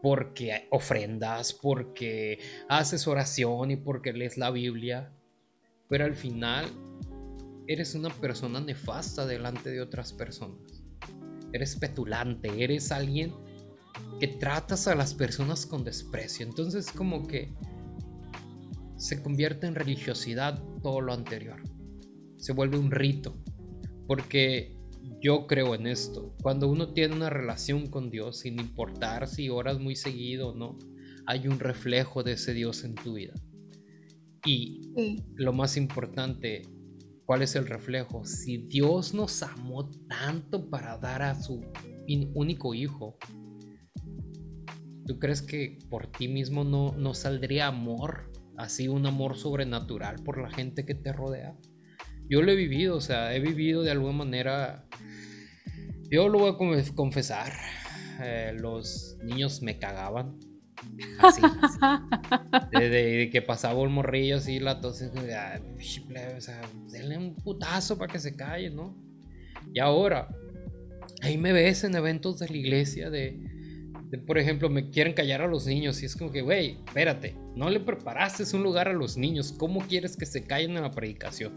porque 0.00 0.68
ofrendas, 0.70 1.52
porque 1.52 2.38
haces 2.68 3.08
oración 3.08 3.72
y 3.72 3.76
porque 3.76 4.12
lees 4.12 4.38
la 4.38 4.52
Biblia, 4.52 5.12
pero 5.88 6.04
al 6.04 6.14
final 6.14 6.66
eres 7.66 7.96
una 7.96 8.08
persona 8.08 8.60
nefasta 8.60 9.26
delante 9.26 9.70
de 9.70 9.80
otras 9.80 10.12
personas. 10.12 10.84
Eres 11.52 11.74
petulante, 11.74 12.62
eres 12.62 12.92
alguien 12.92 13.34
que 14.20 14.28
tratas 14.28 14.86
a 14.86 14.94
las 14.94 15.12
personas 15.12 15.66
con 15.66 15.82
desprecio. 15.82 16.46
Entonces 16.46 16.92
como 16.92 17.26
que 17.26 17.52
se 18.96 19.20
convierte 19.24 19.66
en 19.66 19.74
religiosidad 19.74 20.62
todo 20.84 21.00
lo 21.00 21.12
anterior. 21.12 21.60
Se 22.36 22.52
vuelve 22.52 22.78
un 22.78 22.92
rito. 22.92 23.36
Porque 24.08 24.76
yo 25.22 25.46
creo 25.46 25.76
en 25.76 25.86
esto. 25.86 26.34
Cuando 26.42 26.68
uno 26.68 26.92
tiene 26.92 27.14
una 27.14 27.30
relación 27.30 27.86
con 27.86 28.10
Dios, 28.10 28.40
sin 28.40 28.58
importar 28.58 29.28
si 29.28 29.48
oras 29.48 29.78
muy 29.78 29.94
seguido 29.94 30.48
o 30.48 30.54
no, 30.56 30.76
hay 31.26 31.46
un 31.46 31.60
reflejo 31.60 32.24
de 32.24 32.32
ese 32.32 32.54
Dios 32.54 32.82
en 32.82 32.96
tu 32.96 33.14
vida. 33.14 33.34
Y 34.44 34.90
lo 35.36 35.52
más 35.52 35.76
importante, 35.76 36.62
¿Cuál 37.28 37.42
es 37.42 37.56
el 37.56 37.66
reflejo? 37.66 38.24
Si 38.24 38.56
Dios 38.56 39.12
nos 39.12 39.42
amó 39.42 39.90
tanto 40.08 40.70
para 40.70 40.96
dar 40.96 41.20
a 41.20 41.34
su 41.34 41.60
único 42.34 42.72
hijo, 42.72 43.18
¿tú 45.06 45.18
crees 45.18 45.42
que 45.42 45.78
por 45.90 46.06
ti 46.06 46.26
mismo 46.26 46.64
no, 46.64 46.92
no 46.92 47.12
saldría 47.12 47.66
amor? 47.66 48.32
Así 48.56 48.88
un 48.88 49.04
amor 49.04 49.36
sobrenatural 49.36 50.22
por 50.24 50.40
la 50.40 50.50
gente 50.50 50.86
que 50.86 50.94
te 50.94 51.12
rodea. 51.12 51.54
Yo 52.28 52.42
lo 52.42 52.52
he 52.52 52.56
vivido, 52.56 52.96
o 52.96 53.00
sea, 53.00 53.34
he 53.34 53.40
vivido 53.40 53.82
de 53.82 53.90
alguna 53.90 54.12
manera... 54.12 54.84
Yo 56.10 56.28
lo 56.28 56.38
voy 56.38 56.52
a 56.52 56.94
confesar. 56.94 57.52
Eh, 58.20 58.56
los 58.58 59.16
niños 59.22 59.62
me 59.62 59.78
cagaban 59.78 60.38
Así. 61.20 61.42
de, 62.72 63.30
que 63.32 63.42
pasaba 63.42 63.80
un 63.80 63.92
morrillo 63.92 64.36
así, 64.36 64.58
la 64.58 64.80
tos, 64.80 65.02
o 65.02 66.40
sea, 66.40 66.60
denle 66.90 67.18
un 67.18 67.34
putazo 67.36 67.98
para 67.98 68.12
que 68.12 68.18
se 68.18 68.36
calle, 68.36 68.70
¿no? 68.70 68.96
Y 69.72 69.80
ahora, 69.80 70.28
ahí 71.22 71.36
me 71.36 71.52
ves 71.52 71.84
en 71.84 71.94
eventos 71.94 72.38
de 72.38 72.48
la 72.48 72.56
iglesia 72.56 73.10
de, 73.10 73.38
por 74.26 74.38
ejemplo, 74.38 74.68
me 74.70 74.90
quieren 74.90 75.12
callar 75.12 75.42
a 75.42 75.46
los 75.46 75.66
niños 75.66 76.02
y 76.02 76.06
es 76.06 76.16
como 76.16 76.30
que, 76.30 76.42
güey, 76.42 76.78
espérate, 76.86 77.36
no 77.54 77.68
le 77.70 77.80
preparaste 77.80 78.44
un 78.56 78.62
lugar 78.62 78.88
a 78.88 78.92
los 78.92 79.16
niños, 79.16 79.52
¿cómo 79.52 79.80
quieres 79.80 80.16
que 80.16 80.26
se 80.26 80.44
callen 80.44 80.76
en 80.76 80.82
la 80.82 80.90
predicación? 80.90 81.52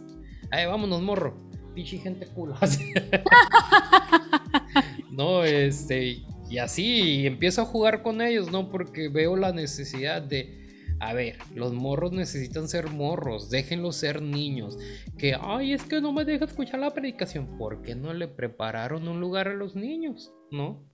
Ay, 0.51 0.65
vámonos, 0.65 1.01
morro, 1.01 1.33
pinche 1.73 1.97
gente 1.97 2.27
culo. 2.27 2.55
no, 5.11 5.45
este, 5.45 6.23
y 6.49 6.57
así 6.57 7.25
empiezo 7.25 7.61
a 7.61 7.65
jugar 7.65 8.03
con 8.03 8.21
ellos, 8.21 8.51
¿no? 8.51 8.69
Porque 8.69 9.07
veo 9.07 9.37
la 9.37 9.53
necesidad 9.53 10.21
de, 10.21 10.97
a 10.99 11.13
ver, 11.13 11.37
los 11.55 11.71
morros 11.71 12.11
necesitan 12.11 12.67
ser 12.67 12.89
morros, 12.89 13.49
déjenlos 13.49 13.95
ser 13.95 14.21
niños. 14.21 14.77
Que, 15.17 15.37
ay, 15.39 15.71
es 15.71 15.83
que 15.83 16.01
no 16.01 16.11
me 16.11 16.25
deja 16.25 16.43
escuchar 16.43 16.81
la 16.81 16.93
predicación. 16.93 17.57
¿Por 17.57 17.81
qué 17.81 17.95
no 17.95 18.13
le 18.13 18.27
prepararon 18.27 19.07
un 19.07 19.21
lugar 19.21 19.47
a 19.47 19.53
los 19.53 19.75
niños? 19.75 20.33
¿No? 20.51 20.85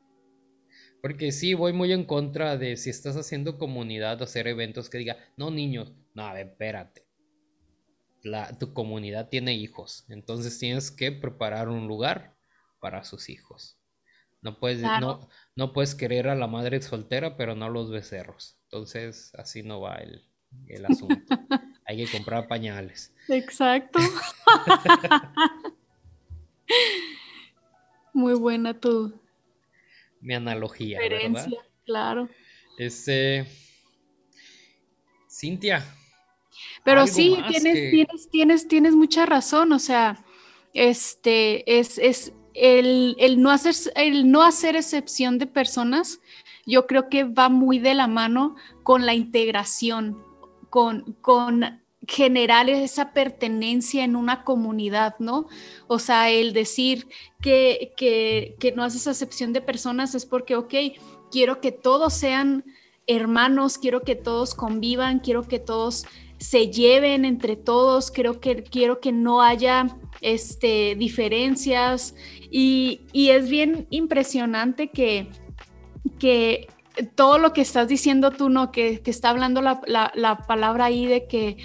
Porque 1.01 1.31
sí, 1.31 1.55
voy 1.55 1.73
muy 1.73 1.93
en 1.93 2.03
contra 2.03 2.57
de 2.57 2.77
si 2.77 2.91
estás 2.91 3.17
haciendo 3.17 3.57
comunidad, 3.57 4.21
hacer 4.21 4.47
eventos 4.47 4.91
que 4.91 4.99
diga, 4.99 5.17
no 5.35 5.49
niños, 5.49 5.93
no, 6.13 6.27
a 6.27 6.33
ver, 6.33 6.49
espérate. 6.49 7.06
La, 8.23 8.57
tu 8.57 8.73
comunidad 8.73 9.29
tiene 9.29 9.53
hijos, 9.53 10.05
entonces 10.09 10.57
tienes 10.59 10.91
que 10.91 11.11
preparar 11.11 11.69
un 11.69 11.87
lugar 11.87 12.35
para 12.79 13.03
sus 13.03 13.29
hijos. 13.29 13.77
No 14.41 14.59
puedes, 14.59 14.81
no, 14.81 15.29
no 15.55 15.73
puedes 15.73 15.95
querer 15.95 16.27
a 16.27 16.35
la 16.35 16.47
madre 16.47 16.81
soltera, 16.81 17.37
pero 17.37 17.55
no 17.55 17.65
a 17.65 17.69
los 17.69 17.89
becerros. 17.89 18.59
Entonces, 18.65 19.33
así 19.35 19.63
no 19.63 19.81
va 19.81 19.95
el, 19.95 20.27
el 20.67 20.85
asunto. 20.85 21.15
Hay 21.85 21.97
que 21.97 22.11
comprar 22.11 22.47
pañales. 22.47 23.13
Exacto. 23.29 23.99
Muy 28.13 28.33
buena 28.33 28.79
tu. 28.79 29.19
Mi 30.19 30.33
analogía, 30.33 30.99
¿verdad? 30.99 31.47
Claro. 31.85 32.29
Este. 32.77 33.47
Cintia. 35.29 35.85
Pero 36.87 37.05
sí, 37.05 37.37
tienes, 37.49 37.91
tienes, 37.91 38.29
tienes, 38.29 38.67
tienes 38.69 38.95
mucha 38.95 39.25
razón. 39.25 39.73
O 39.73 39.79
sea, 39.79 40.23
este 40.73 41.79
es, 41.79 41.97
es 41.97 42.31
el, 42.53 43.17
no 43.41 43.51
hacer, 43.51 43.75
el 43.95 44.31
no 44.31 44.41
hacer 44.41 44.77
excepción 44.77 45.37
de 45.37 45.47
personas, 45.47 46.21
yo 46.65 46.87
creo 46.87 47.09
que 47.09 47.25
va 47.25 47.49
muy 47.49 47.77
de 47.79 47.93
la 47.93 48.07
mano 48.07 48.55
con 48.83 49.05
la 49.05 49.15
integración, 49.15 50.23
con, 50.69 51.17
con 51.19 51.81
generar 52.07 52.69
esa 52.69 53.11
pertenencia 53.11 54.05
en 54.05 54.15
una 54.15 54.45
comunidad, 54.45 55.15
¿no? 55.19 55.49
O 55.87 55.99
sea, 55.99 56.29
el 56.29 56.53
decir 56.53 57.09
que, 57.41 57.91
que, 57.97 58.55
que 58.61 58.71
no 58.71 58.85
haces 58.85 59.07
excepción 59.07 59.51
de 59.51 59.59
personas 59.59 60.15
es 60.15 60.25
porque, 60.25 60.55
ok, 60.55 60.73
quiero 61.31 61.59
que 61.59 61.73
todos 61.73 62.13
sean 62.13 62.63
hermanos, 63.07 63.77
quiero 63.77 64.03
que 64.03 64.15
todos 64.15 64.55
convivan, 64.55 65.19
quiero 65.19 65.43
que 65.43 65.59
todos 65.59 66.05
se 66.37 66.69
lleven 66.69 67.25
entre 67.25 67.55
todos, 67.55 68.11
creo 68.11 68.39
que 68.39 68.63
quiero 68.63 68.99
que 68.99 69.11
no 69.11 69.41
haya 69.41 69.87
este, 70.21 70.95
diferencias 70.95 72.15
y, 72.49 73.01
es 73.13 73.49
bien 73.49 73.87
impresionante 73.89 74.89
que, 74.89 75.29
que 76.19 76.67
todo 77.15 77.37
lo 77.37 77.53
que 77.53 77.61
estás 77.61 77.87
diciendo 77.87 78.31
tú, 78.31 78.49
¿no? 78.49 78.71
Que, 78.71 79.01
está 79.05 79.29
hablando 79.29 79.61
la, 79.61 80.43
palabra 80.47 80.85
ahí 80.85 81.05
de 81.05 81.27
que 81.27 81.57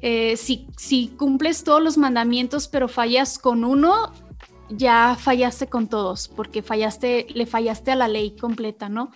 eh, 0.00 0.36
si, 0.36 0.66
si 0.76 1.08
cumples 1.08 1.64
todos 1.64 1.82
los 1.82 1.98
mandamientos 1.98 2.68
pero 2.68 2.88
fallas 2.88 3.38
con 3.38 3.64
uno, 3.64 4.12
ya 4.70 5.16
fallaste 5.18 5.68
con 5.68 5.88
todos, 5.88 6.28
porque 6.28 6.62
fallaste, 6.62 7.26
le 7.34 7.46
fallaste 7.46 7.90
a 7.90 7.96
la 7.96 8.08
ley 8.08 8.36
completa, 8.36 8.88
¿no? 8.88 9.10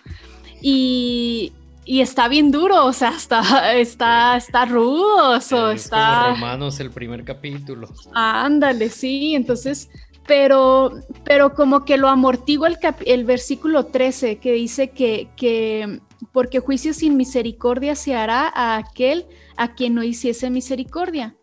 Y, 0.61 1.53
y 1.85 2.01
está 2.01 2.27
bien 2.27 2.51
duro, 2.51 2.85
o 2.85 2.93
sea, 2.93 3.09
está, 3.15 3.73
está, 3.75 4.37
está 4.37 4.65
rudo. 4.65 5.35
está... 5.35 6.29
Romanos, 6.31 6.79
el 6.79 6.91
primer 6.91 7.23
capítulo. 7.23 7.89
Ándale, 8.13 8.89
sí, 8.89 9.35
entonces, 9.35 9.89
pero, 10.25 10.93
pero 11.23 11.53
como 11.53 11.83
que 11.83 11.97
lo 11.97 12.07
amortigua 12.07 12.69
el, 12.69 12.77
el 13.05 13.25
versículo 13.25 13.87
13, 13.87 14.37
que 14.37 14.53
dice 14.53 14.91
que, 14.91 15.29
que, 15.35 15.99
porque 16.31 16.59
juicio 16.59 16.93
sin 16.93 17.17
misericordia 17.17 17.95
se 17.95 18.15
hará 18.15 18.47
a 18.47 18.77
aquel 18.77 19.25
a 19.57 19.75
quien 19.75 19.95
no 19.95 20.03
hiciese 20.03 20.49
misericordia. 20.49 21.35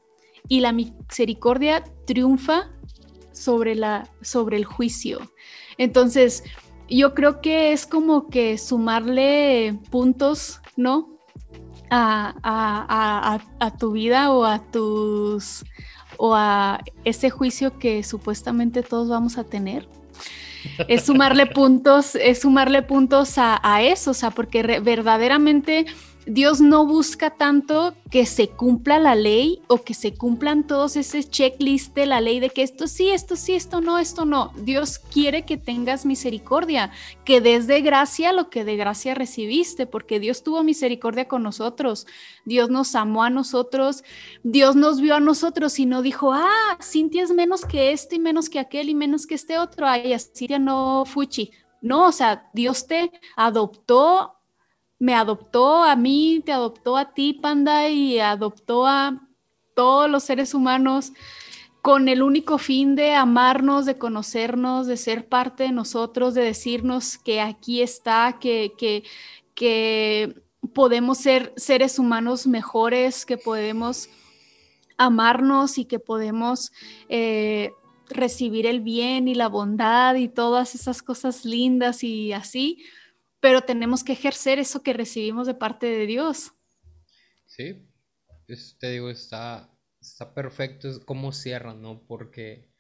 Y 0.49 0.61
la 0.61 0.73
misericordia 0.73 1.85
triunfa 2.07 2.71
sobre, 3.33 3.75
la, 3.75 4.09
sobre 4.21 4.57
el 4.57 4.65
juicio. 4.65 5.21
Entonces, 5.79 6.45
yo 6.99 7.15
creo 7.15 7.41
que 7.41 7.73
es 7.73 7.87
como 7.87 8.29
que 8.29 8.59
sumarle 8.59 9.79
puntos, 9.91 10.61
¿no? 10.77 11.09
A, 11.91 13.41
tu 13.79 13.93
vida 13.93 14.31
o 14.31 14.45
a 14.45 14.61
tus 14.71 15.65
o 16.17 16.35
a 16.35 16.81
ese 17.05 17.31
juicio 17.31 17.79
que 17.79 18.03
supuestamente 18.03 18.83
todos 18.83 19.09
vamos 19.09 19.39
a 19.39 19.45
tener. 19.45 19.89
es 20.87 21.05
sumarle 21.07 21.47
puntos, 21.55 22.15
es 22.15 22.43
sumarle 22.43 22.83
puntos 22.83 23.39
a, 23.39 23.59
a 23.63 23.83
eso, 23.83 24.11
o 24.11 24.15
sea, 24.15 24.31
porque 24.31 24.81
verdaderamente 24.81 25.87
Dios 26.27 26.61
no 26.61 26.87
busca 26.87 27.31
tanto 27.31 27.95
que 28.11 28.27
se 28.27 28.49
cumpla 28.49 28.99
la 28.99 29.15
ley 29.15 29.63
o 29.69 29.79
que 29.83 29.95
se 29.95 30.13
cumplan 30.13 30.67
todos 30.67 30.97
ese 30.97 31.25
checklist 31.25 31.95
de 31.95 32.05
la 32.05 32.21
ley 32.21 32.41
de 32.41 32.51
que 32.51 32.63
esto 32.63 32.87
sí, 32.89 33.09
esto 33.09 33.37
sí, 33.37 33.55
esto 33.55 33.81
no, 33.81 33.99
esto 33.99 34.27
no. 34.27 34.53
Dios 34.57 34.99
quiere 34.99 35.47
que 35.47 35.57
tengas 35.57 36.05
misericordia, 36.05 36.91
que 37.25 37.41
des 37.41 37.67
de 37.67 37.81
gracia 37.81 38.33
lo 38.33 38.51
que 38.51 38.65
de 38.65 38.77
gracia 38.77 39.15
recibiste, 39.15 39.87
porque 39.87 40.21
Dios 40.21 40.43
tuvo 40.43 40.63
misericordia 40.63 41.27
con 41.27 41.43
nosotros. 41.43 42.07
Dios 42.45 42.69
nos 42.69 42.95
amó 42.95 43.25
a 43.25 43.31
nosotros, 43.31 44.05
Dios 44.43 44.77
nos 44.77 45.01
vio 45.01 45.15
a 45.15 45.21
nosotros 45.21 45.79
y 45.79 45.87
no 45.87 46.03
dijo, 46.03 46.33
ah, 46.35 46.79
Cintia 46.83 47.23
es 47.23 47.33
menos 47.33 47.65
que 47.65 47.93
este 47.93 48.17
y 48.17 48.19
menos 48.19 48.51
que 48.51 48.59
aquel 48.59 48.91
y 48.91 48.95
menos 48.95 49.27
que 49.27 49.35
este 49.37 49.59
otro. 49.59 49.87
Ay, 49.87 50.15
Cintia 50.19 50.59
no 50.59 51.05
fuchi. 51.07 51.51
No, 51.81 52.09
o 52.09 52.13
sea, 52.13 52.51
Dios 52.53 52.87
te 52.87 53.11
adoptó 53.37 54.40
me 55.01 55.15
adoptó 55.15 55.83
a 55.83 55.97
mí, 55.97 56.43
te 56.45 56.53
adoptó 56.53 56.97
a 56.97 57.13
ti, 57.15 57.33
Panda, 57.33 57.89
y 57.89 58.21
adoptó 58.21 58.87
a 58.87 59.27
todos 59.75 60.09
los 60.11 60.23
seres 60.23 60.53
humanos 60.55 61.13
con 61.81 62.09
el 62.11 62.23
único 62.23 62.59
fin 62.59 62.95
de 62.95 63.15
amarnos, 63.15 63.87
de 63.87 63.97
conocernos, 63.97 64.87
de 64.87 64.99
ser 64.99 65.27
parte 65.27 65.65
de 65.65 65.73
nosotros, 65.73 66.35
de 66.35 66.43
decirnos 66.43 67.17
que 67.17 67.41
aquí 67.41 67.81
está, 67.81 68.37
que, 68.39 68.75
que, 68.77 69.05
que 69.55 70.43
podemos 70.75 71.17
ser 71.17 71.55
seres 71.57 71.99
humanos 71.99 72.47
mejores, 72.47 73.25
que 73.25 73.39
podemos 73.39 74.11
amarnos 74.99 75.79
y 75.79 75.87
que 75.87 75.99
podemos 75.99 76.73
eh, 77.09 77.73
recibir 78.11 78.67
el 78.67 78.81
bien 78.81 79.29
y 79.29 79.35
la 79.35 79.49
bondad 79.49 80.17
y 80.17 80.29
todas 80.29 80.75
esas 80.75 81.03
cosas 81.03 81.47
lindas 81.47 82.05
y 82.05 82.35
así 82.35 82.85
pero 83.41 83.63
tenemos 83.63 84.05
que 84.05 84.13
ejercer 84.13 84.59
eso 84.59 84.83
que 84.83 84.93
recibimos 84.93 85.47
de 85.47 85.55
parte 85.55 85.87
de 85.87 86.07
Dios. 86.07 86.53
Sí, 87.47 87.91
te 88.79 88.91
digo, 88.91 89.11
está, 89.11 89.71
está 90.01 90.35
perfecto 90.35 90.89
es 90.89 90.99
cómo 91.01 91.33
cierra, 91.33 91.75
¿no? 91.75 92.07
Porque 92.07 92.71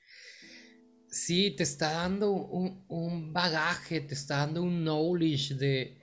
sí, 1.08 1.50
te 1.52 1.62
está 1.62 1.92
dando 1.92 2.30
un, 2.32 3.32
bagaje, 3.32 4.00
te 4.00 4.14
está 4.14 4.38
dando 4.38 4.62
un 4.62 4.84
knowledge 4.84 5.54
de, 5.54 5.98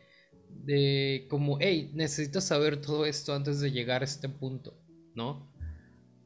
de 0.49 1.27
como, 1.29 1.57
hey, 1.59 1.91
necesito 1.93 2.41
saber 2.41 2.81
todo 2.81 3.05
esto 3.05 3.33
antes 3.33 3.59
de 3.59 3.71
llegar 3.71 4.01
a 4.01 4.05
este 4.05 4.29
punto, 4.29 4.79
¿no? 5.15 5.53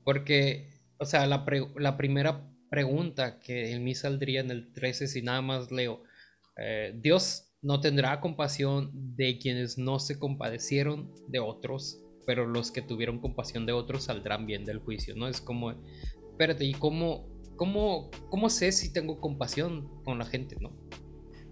Porque, 0.03 0.69
o 0.97 1.05
sea, 1.05 1.27
la, 1.27 1.45
la 1.75 1.97
primera 1.97 2.47
pregunta 2.69 3.39
que 3.39 3.71
en 3.71 3.83
mí 3.83 3.93
saldría 3.93 4.39
en 4.39 4.51
el 4.51 4.71
13, 4.71 5.07
si 5.07 5.21
nada 5.21 5.41
más 5.41 5.71
leo, 5.71 6.03
eh, 6.57 6.93
Dios 6.95 7.50
no 7.61 7.79
tendrá 7.79 8.19
compasión 8.19 8.91
de 9.15 9.37
quienes 9.37 9.77
no 9.77 9.99
se 9.99 10.17
compadecieron 10.17 11.11
de 11.27 11.39
otros, 11.39 12.01
pero 12.25 12.47
los 12.47 12.71
que 12.71 12.81
tuvieron 12.81 13.19
compasión 13.19 13.65
de 13.65 13.73
otros 13.73 14.05
saldrán 14.05 14.45
bien 14.45 14.65
del 14.65 14.79
juicio, 14.79 15.15
¿no? 15.15 15.27
Es 15.27 15.41
como, 15.41 15.71
espérate, 16.31 16.65
¿y 16.65 16.73
cómo, 16.73 17.27
cómo, 17.55 18.09
cómo 18.29 18.49
sé 18.49 18.71
si 18.71 18.91
tengo 18.91 19.19
compasión 19.19 19.89
con 20.03 20.17
la 20.17 20.25
gente, 20.25 20.57
¿no? 20.59 20.71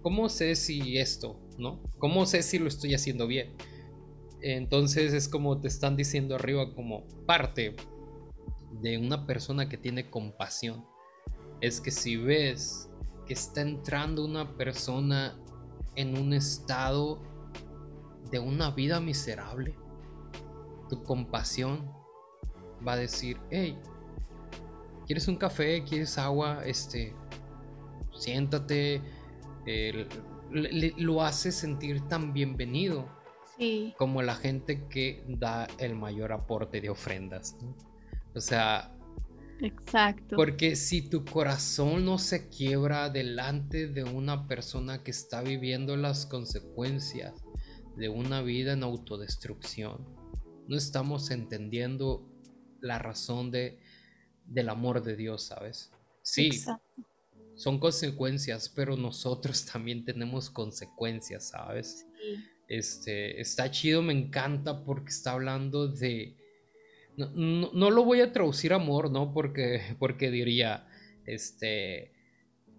¿Cómo 0.02 0.28
sé 0.28 0.56
si 0.56 0.98
esto, 0.98 1.38
¿no? 1.58 1.82
¿Cómo 1.98 2.26
sé 2.26 2.42
si 2.42 2.58
lo 2.58 2.66
estoy 2.66 2.94
haciendo 2.94 3.26
bien? 3.26 3.54
Entonces 4.42 5.12
es 5.12 5.28
como 5.28 5.60
te 5.60 5.68
están 5.68 5.96
diciendo 5.96 6.34
arriba 6.34 6.74
como 6.74 7.06
parte 7.26 7.76
de 8.80 8.98
una 8.98 9.26
persona 9.26 9.68
que 9.68 9.76
tiene 9.76 10.08
compasión. 10.10 10.84
Es 11.60 11.80
que 11.80 11.90
si 11.90 12.16
ves 12.16 12.88
que 13.26 13.34
está 13.34 13.60
entrando 13.60 14.24
una 14.24 14.56
persona 14.56 15.38
en 16.00 16.16
un 16.18 16.32
estado 16.32 17.20
de 18.30 18.38
una 18.38 18.70
vida 18.70 19.00
miserable, 19.00 19.74
tu 20.88 21.02
compasión 21.02 21.92
va 22.86 22.92
a 22.92 22.96
decir, 22.96 23.38
hey, 23.50 23.78
¿quieres 25.06 25.28
un 25.28 25.36
café? 25.36 25.84
¿Quieres 25.84 26.16
agua? 26.18 26.62
Este, 26.64 27.14
siéntate. 28.14 29.02
lo 30.50 31.22
hace 31.22 31.52
sentir 31.52 32.08
tan 32.08 32.32
bienvenido 32.32 33.06
como 33.98 34.22
la 34.22 34.34
gente 34.34 34.86
que 34.88 35.22
da 35.28 35.68
el 35.78 35.94
mayor 35.94 36.32
aporte 36.32 36.80
de 36.80 36.88
ofrendas. 36.88 37.56
O 38.34 38.40
sea, 38.40 38.96
Exacto. 39.60 40.36
Porque 40.36 40.76
si 40.76 41.08
tu 41.08 41.24
corazón 41.24 42.04
no 42.04 42.18
se 42.18 42.48
quiebra 42.48 43.10
delante 43.10 43.88
de 43.88 44.04
una 44.04 44.46
persona 44.46 45.02
que 45.02 45.10
está 45.10 45.42
viviendo 45.42 45.96
las 45.96 46.26
consecuencias 46.26 47.34
de 47.96 48.08
una 48.08 48.42
vida 48.42 48.72
en 48.72 48.82
autodestrucción, 48.82 50.06
no 50.68 50.76
estamos 50.76 51.30
entendiendo 51.30 52.26
la 52.80 52.98
razón 52.98 53.50
de, 53.50 53.80
del 54.46 54.68
amor 54.68 55.02
de 55.02 55.16
Dios, 55.16 55.44
¿sabes? 55.44 55.90
Sí, 56.22 56.50
son 57.54 57.78
consecuencias, 57.78 58.68
pero 58.68 58.96
nosotros 58.96 59.66
también 59.66 60.04
tenemos 60.04 60.48
consecuencias, 60.48 61.48
¿sabes? 61.50 62.06
Este, 62.68 63.40
está 63.40 63.70
chido, 63.70 64.00
me 64.00 64.12
encanta 64.12 64.84
porque 64.84 65.10
está 65.10 65.32
hablando 65.32 65.88
de 65.88 66.36
no, 67.34 67.90
lo 67.90 68.04
voy 68.04 68.20
a 68.20 68.32
traducir 68.32 68.72
amor, 68.72 69.10
¿no? 69.10 69.32
Porque, 69.32 69.96
porque 69.98 70.30
diría, 70.30 70.88
este, 71.26 72.12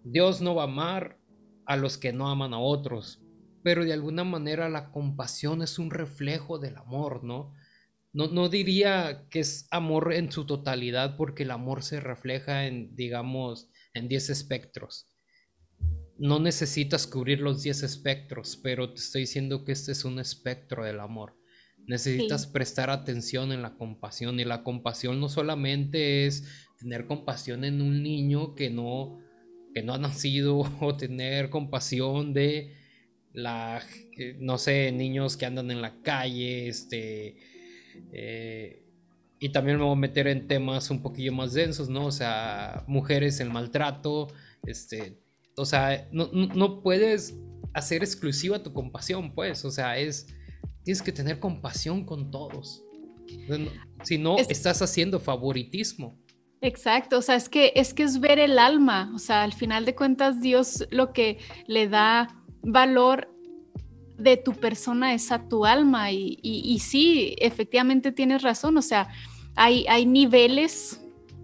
Dios 0.04 0.40
no 0.40 0.54
va 0.54 0.62
a 0.62 0.66
amar 0.66 1.18
a 1.66 1.76
los 1.76 1.98
que 1.98 2.12
no 2.12 2.28
aman 2.28 2.54
a 2.54 2.58
otros, 2.58 3.22
pero 3.62 3.84
de 3.84 3.92
alguna 3.92 4.24
manera 4.24 4.68
la 4.68 4.90
compasión 4.90 5.62
es 5.62 5.78
un 5.78 5.90
reflejo 5.90 6.58
del 6.58 6.76
amor, 6.76 7.24
¿no? 7.24 7.52
No, 8.12 8.28
no 8.28 8.48
diría 8.48 9.26
que 9.30 9.40
es 9.40 9.66
amor 9.70 10.12
en 10.12 10.30
su 10.30 10.44
totalidad, 10.44 11.16
porque 11.16 11.44
el 11.44 11.50
amor 11.50 11.82
se 11.82 12.00
refleja 12.00 12.66
en, 12.66 12.94
digamos, 12.94 13.70
en 13.94 14.08
10 14.08 14.30
espectros. 14.30 15.08
No 16.18 16.38
necesitas 16.38 17.06
cubrir 17.06 17.40
los 17.40 17.62
10 17.62 17.84
espectros, 17.84 18.58
pero 18.62 18.92
te 18.92 19.00
estoy 19.00 19.22
diciendo 19.22 19.64
que 19.64 19.72
este 19.72 19.92
es 19.92 20.04
un 20.04 20.18
espectro 20.18 20.84
del 20.84 21.00
amor. 21.00 21.41
Necesitas 21.86 22.46
prestar 22.46 22.90
atención 22.90 23.52
en 23.52 23.62
la 23.62 23.74
compasión 23.74 24.38
y 24.38 24.44
la 24.44 24.62
compasión 24.62 25.20
no 25.20 25.28
solamente 25.28 26.26
es 26.26 26.68
tener 26.78 27.06
compasión 27.06 27.64
en 27.64 27.82
un 27.82 28.02
niño 28.02 28.54
que 28.54 28.70
no, 28.70 29.18
que 29.74 29.82
no 29.82 29.94
ha 29.94 29.98
nacido 29.98 30.58
o 30.80 30.96
tener 30.96 31.50
compasión 31.50 32.32
de 32.32 32.74
la, 33.32 33.82
no 34.38 34.58
sé, 34.58 34.92
niños 34.92 35.36
que 35.36 35.46
andan 35.46 35.70
en 35.70 35.80
la 35.80 36.00
calle, 36.02 36.68
este, 36.68 37.36
eh, 38.12 38.84
y 39.38 39.48
también 39.50 39.78
me 39.78 39.84
voy 39.84 39.94
a 39.94 39.96
meter 39.96 40.26
en 40.28 40.46
temas 40.46 40.90
un 40.90 41.02
poquillo 41.02 41.32
más 41.32 41.54
densos, 41.54 41.88
¿no? 41.88 42.06
O 42.06 42.12
sea, 42.12 42.84
mujeres, 42.86 43.40
el 43.40 43.50
maltrato, 43.50 44.28
este, 44.66 45.18
o 45.56 45.64
sea, 45.64 46.08
no, 46.12 46.30
no 46.32 46.82
puedes 46.82 47.34
hacer 47.72 48.02
exclusiva 48.02 48.62
tu 48.62 48.72
compasión, 48.72 49.34
pues, 49.34 49.64
o 49.64 49.70
sea, 49.70 49.98
es 49.98 50.28
tienes 50.84 51.02
que 51.02 51.12
tener 51.12 51.38
compasión 51.38 52.04
con 52.04 52.30
todos. 52.30 52.84
Si 54.04 54.18
no, 54.18 54.36
estás 54.38 54.82
haciendo 54.82 55.20
favoritismo. 55.20 56.18
Exacto, 56.60 57.18
o 57.18 57.22
sea, 57.22 57.34
es 57.34 57.48
que, 57.48 57.72
es 57.74 57.92
que 57.92 58.04
es 58.04 58.20
ver 58.20 58.38
el 58.38 58.58
alma, 58.58 59.10
o 59.14 59.18
sea, 59.18 59.42
al 59.42 59.52
final 59.52 59.84
de 59.84 59.96
cuentas 59.96 60.40
Dios 60.40 60.86
lo 60.90 61.12
que 61.12 61.38
le 61.66 61.88
da 61.88 62.28
valor 62.62 63.28
de 64.16 64.36
tu 64.36 64.52
persona 64.52 65.12
es 65.12 65.32
a 65.32 65.48
tu 65.48 65.64
alma 65.64 66.12
y, 66.12 66.38
y, 66.40 66.78
sí, 66.78 67.34
efectivamente 67.38 68.12
tienes 68.12 68.42
razón, 68.42 68.76
o 68.76 68.82
sea, 68.82 69.08
hay, 69.56 69.86
hay 69.88 70.06
niveles, 70.06 71.00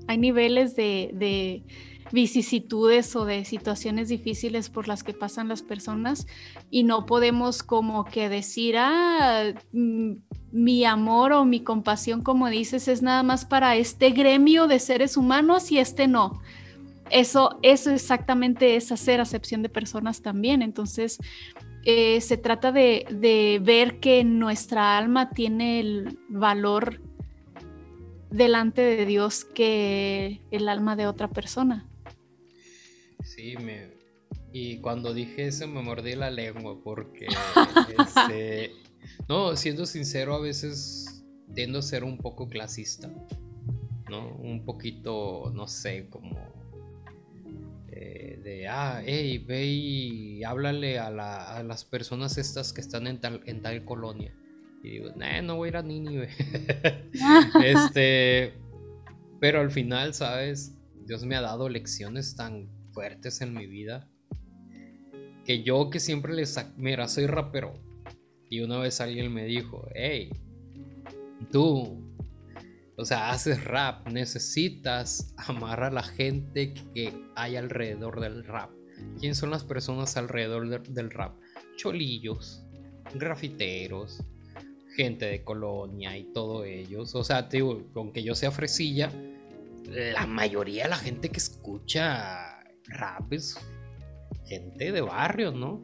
hay 0.06 0.18
niveles 0.18 0.76
de, 0.76 1.10
de 1.14 1.64
vicisitudes 2.12 3.14
o 3.16 3.24
de 3.24 3.44
situaciones 3.44 4.08
difíciles 4.08 4.70
por 4.70 4.88
las 4.88 5.02
que 5.02 5.14
pasan 5.14 5.48
las 5.48 5.62
personas 5.62 6.26
y 6.70 6.82
no 6.84 7.06
podemos 7.06 7.62
como 7.62 8.04
que 8.04 8.28
decir, 8.28 8.76
ah, 8.78 9.52
mm, 9.72 10.12
mi 10.52 10.84
amor 10.84 11.32
o 11.32 11.44
mi 11.44 11.60
compasión, 11.60 12.22
como 12.22 12.48
dices, 12.48 12.88
es 12.88 13.02
nada 13.02 13.22
más 13.22 13.44
para 13.44 13.76
este 13.76 14.10
gremio 14.10 14.66
de 14.66 14.78
seres 14.78 15.16
humanos 15.16 15.70
y 15.70 15.78
este 15.78 16.08
no. 16.08 16.40
Eso, 17.10 17.58
eso 17.62 17.90
exactamente 17.90 18.76
es 18.76 18.92
hacer 18.92 19.20
acepción 19.20 19.62
de 19.62 19.68
personas 19.68 20.20
también. 20.20 20.62
Entonces, 20.62 21.18
eh, 21.84 22.20
se 22.20 22.36
trata 22.36 22.70
de, 22.70 23.06
de 23.10 23.60
ver 23.62 23.98
que 23.98 24.24
nuestra 24.24 24.98
alma 24.98 25.30
tiene 25.30 25.80
el 25.80 26.18
valor 26.28 27.00
delante 28.30 28.82
de 28.82 29.06
Dios 29.06 29.44
que 29.44 30.42
el 30.50 30.68
alma 30.68 30.96
de 30.96 31.06
otra 31.06 31.28
persona. 31.28 31.87
Sí, 33.38 33.54
me... 33.56 33.92
Y 34.52 34.78
cuando 34.78 35.14
dije 35.14 35.46
eso 35.46 35.68
me 35.68 35.80
mordí 35.80 36.16
la 36.16 36.28
lengua 36.28 36.76
porque, 36.82 37.28
este, 37.98 38.72
no, 39.28 39.54
siendo 39.54 39.86
sincero, 39.86 40.34
a 40.34 40.40
veces 40.40 41.24
tiendo 41.54 41.78
a 41.78 41.82
ser 41.82 42.02
un 42.02 42.18
poco 42.18 42.48
clasista, 42.48 43.08
¿no? 44.10 44.34
Un 44.38 44.64
poquito, 44.64 45.52
no 45.54 45.68
sé, 45.68 46.08
como 46.10 46.36
eh, 47.92 48.40
de, 48.42 48.66
ah, 48.66 49.02
hey, 49.06 49.38
ve 49.38 49.66
y 49.66 50.42
háblale 50.42 50.98
a, 50.98 51.10
las 51.62 51.84
personas 51.84 52.38
estas 52.38 52.72
que 52.72 52.80
están 52.80 53.06
en 53.06 53.20
tal, 53.20 53.42
en 53.46 53.62
tal 53.62 53.84
colonia. 53.84 54.34
Y 54.82 54.90
digo, 54.90 55.10
nah, 55.14 55.42
no 55.42 55.58
voy 55.58 55.68
a 55.68 55.70
ir 55.70 55.76
a 55.76 55.82
Nínive. 55.82 56.28
este, 57.64 58.54
pero 59.38 59.60
al 59.60 59.70
final, 59.70 60.12
¿sabes? 60.12 60.74
Dios 61.06 61.24
me 61.24 61.36
ha 61.36 61.40
dado 61.40 61.68
lecciones 61.68 62.34
tan 62.34 62.76
fuertes 62.98 63.40
en 63.42 63.54
mi 63.54 63.68
vida 63.68 64.08
que 65.44 65.62
yo 65.62 65.88
que 65.88 66.00
siempre 66.00 66.34
les... 66.34 66.58
Mira, 66.76 67.06
soy 67.06 67.28
rapero. 67.28 67.74
Y 68.50 68.58
una 68.60 68.78
vez 68.78 69.00
alguien 69.00 69.32
me 69.32 69.44
dijo, 69.44 69.86
hey, 69.94 70.30
tú, 71.52 72.12
o 72.96 73.04
sea, 73.04 73.30
haces 73.30 73.62
rap, 73.62 74.08
necesitas 74.08 75.32
amar 75.36 75.84
a 75.84 75.92
la 75.92 76.02
gente 76.02 76.74
que 76.92 77.14
hay 77.36 77.54
alrededor 77.54 78.20
del 78.20 78.42
rap. 78.42 78.72
¿Quién 79.20 79.36
son 79.36 79.50
las 79.50 79.62
personas 79.62 80.16
alrededor 80.16 80.82
del 80.82 81.10
rap? 81.12 81.38
Cholillos, 81.76 82.64
grafiteros, 83.14 84.24
gente 84.96 85.26
de 85.26 85.44
colonia 85.44 86.18
y 86.18 86.24
todo 86.32 86.64
ellos. 86.64 87.14
O 87.14 87.22
sea, 87.22 87.42
digo, 87.42 87.80
aunque 87.94 88.24
yo 88.24 88.34
sea 88.34 88.50
fresilla, 88.50 89.12
la 89.84 90.26
mayoría 90.26 90.82
de 90.82 90.90
la 90.90 90.96
gente 90.96 91.28
que 91.28 91.38
escucha 91.38 92.57
rap 92.88 93.32
es 93.32 93.58
gente 94.46 94.92
de 94.92 95.00
barrio, 95.00 95.52
¿no? 95.52 95.82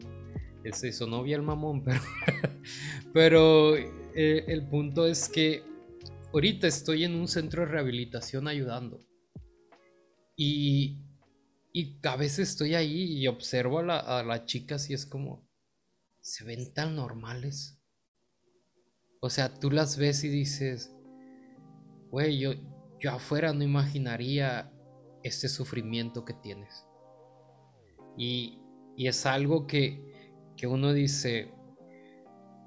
Ese 0.65 0.93
sonó 0.93 1.23
bien 1.23 1.41
el 1.41 1.47
mamón, 1.47 1.85
pero, 1.85 2.01
pero 3.13 3.77
eh, 3.77 4.45
el 4.49 4.67
punto 4.67 5.07
es 5.07 5.29
que 5.29 5.63
ahorita 6.33 6.67
estoy 6.67 7.05
en 7.05 7.15
un 7.15 7.29
centro 7.29 7.63
de 7.63 7.73
rehabilitación 7.73 8.49
ayudando. 8.49 9.01
Y, 10.37 11.05
y 11.73 11.99
a 12.03 12.17
veces 12.17 12.51
estoy 12.51 12.75
ahí 12.75 13.19
y 13.19 13.27
observo 13.27 13.81
a, 13.81 14.21
a 14.21 14.23
las 14.23 14.47
chicas 14.47 14.89
y 14.91 14.95
es 14.95 15.07
como, 15.07 15.47
se 16.21 16.45
ven 16.45 16.73
tan 16.73 16.97
normales. 16.97 17.79
O 19.21 19.29
sea, 19.29 19.55
tú 19.55 19.71
las 19.71 19.99
ves 19.99 20.25
y 20.25 20.29
dices, 20.29 20.95
güey, 22.11 22.39
yo, 22.39 22.53
yo 22.99 23.13
afuera 23.13 23.53
no 23.53 23.63
imaginaría 23.63 24.73
este 25.23 25.49
sufrimiento 25.49 26.25
que 26.25 26.35
tienes. 26.35 26.87
Y, 28.17 28.59
y 28.97 29.09
es 29.09 29.27
algo 29.27 29.67
que, 29.67 30.05
que 30.57 30.67
uno 30.67 30.93
dice, 30.93 31.53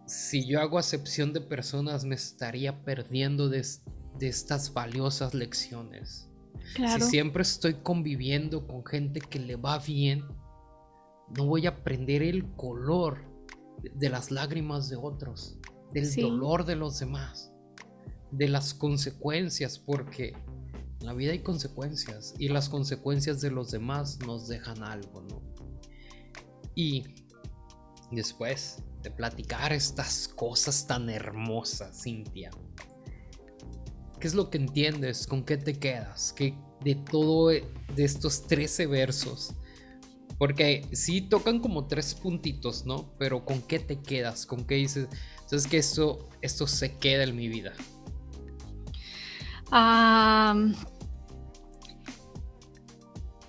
si 0.08 0.46
yo 0.46 0.62
hago 0.62 0.80
acepción 0.80 1.34
de 1.34 1.42
personas 1.42 2.06
me 2.06 2.16
estaría 2.16 2.84
perdiendo 2.84 3.50
de, 3.50 3.66
estas 4.22 4.74
valiosas 4.74 5.34
lecciones. 5.34 6.30
Si 6.76 7.02
siempre 7.02 7.44
estoy 7.44 7.76
conviviendo 7.76 8.66
con 8.68 8.86
gente 8.86 9.20
que 9.20 9.40
le 9.40 9.56
va 9.56 9.80
bien, 9.80 10.24
no 11.36 11.46
voy 11.46 11.66
a 11.66 11.72
aprender 11.72 12.24
el 12.24 12.46
color 12.56 13.20
de 13.94 14.10
las 14.10 14.32
lágrimas 14.32 14.90
de 14.90 14.96
otros, 14.96 15.58
del 15.94 16.14
dolor 16.16 16.66
de 16.66 16.76
los 16.76 17.00
demás, 17.00 17.54
de 18.32 18.48
las 18.48 18.74
consecuencias, 18.74 19.78
porque 19.78 20.34
la 21.02 21.14
vida 21.14 21.32
hay 21.32 21.40
consecuencias 21.40 22.34
y 22.40 22.50
las 22.50 22.70
consecuencias 22.70 23.42
de 23.42 23.52
los 23.52 23.72
demás 23.72 24.20
nos 24.26 24.48
dejan 24.48 24.84
algo, 24.84 25.22
¿no? 25.22 25.42
Y 26.76 27.04
después 28.12 28.84
de 29.04 29.12
platicar 29.12 29.74
estas 29.74 30.28
cosas 30.28 30.88
tan 30.88 31.10
hermosas, 31.10 32.04
Cintia. 32.04 32.52
¿Qué 34.20 34.28
es 34.28 34.34
lo 34.34 34.50
que 34.50 34.58
entiendes? 34.58 35.28
¿Con 35.28 35.44
qué 35.44 35.58
te 35.58 35.78
quedas? 35.78 36.34
¿Qué 36.36 36.56
de 36.84 36.96
todo 36.96 37.50
de 37.50 37.64
estos 37.98 38.48
13 38.48 38.88
versos? 38.88 39.54
Porque 40.38 40.88
sí 40.92 41.22
tocan 41.22 41.60
como 41.60 41.88
tres 41.88 42.14
puntitos, 42.14 42.86
¿no? 42.86 43.14
Pero 43.18 43.44
¿con 43.46 43.62
qué 43.62 43.80
te 43.80 44.00
quedas? 44.00 44.46
¿Con 44.46 44.66
qué 44.66 44.76
dices? 44.76 45.08
Entonces 45.42 45.68
que 45.70 45.78
esto, 45.78 46.30
esto 46.42 46.68
se 46.68 46.96
queda 46.98 47.24
en 47.24 47.36
mi 47.36 47.48
vida. 47.48 47.74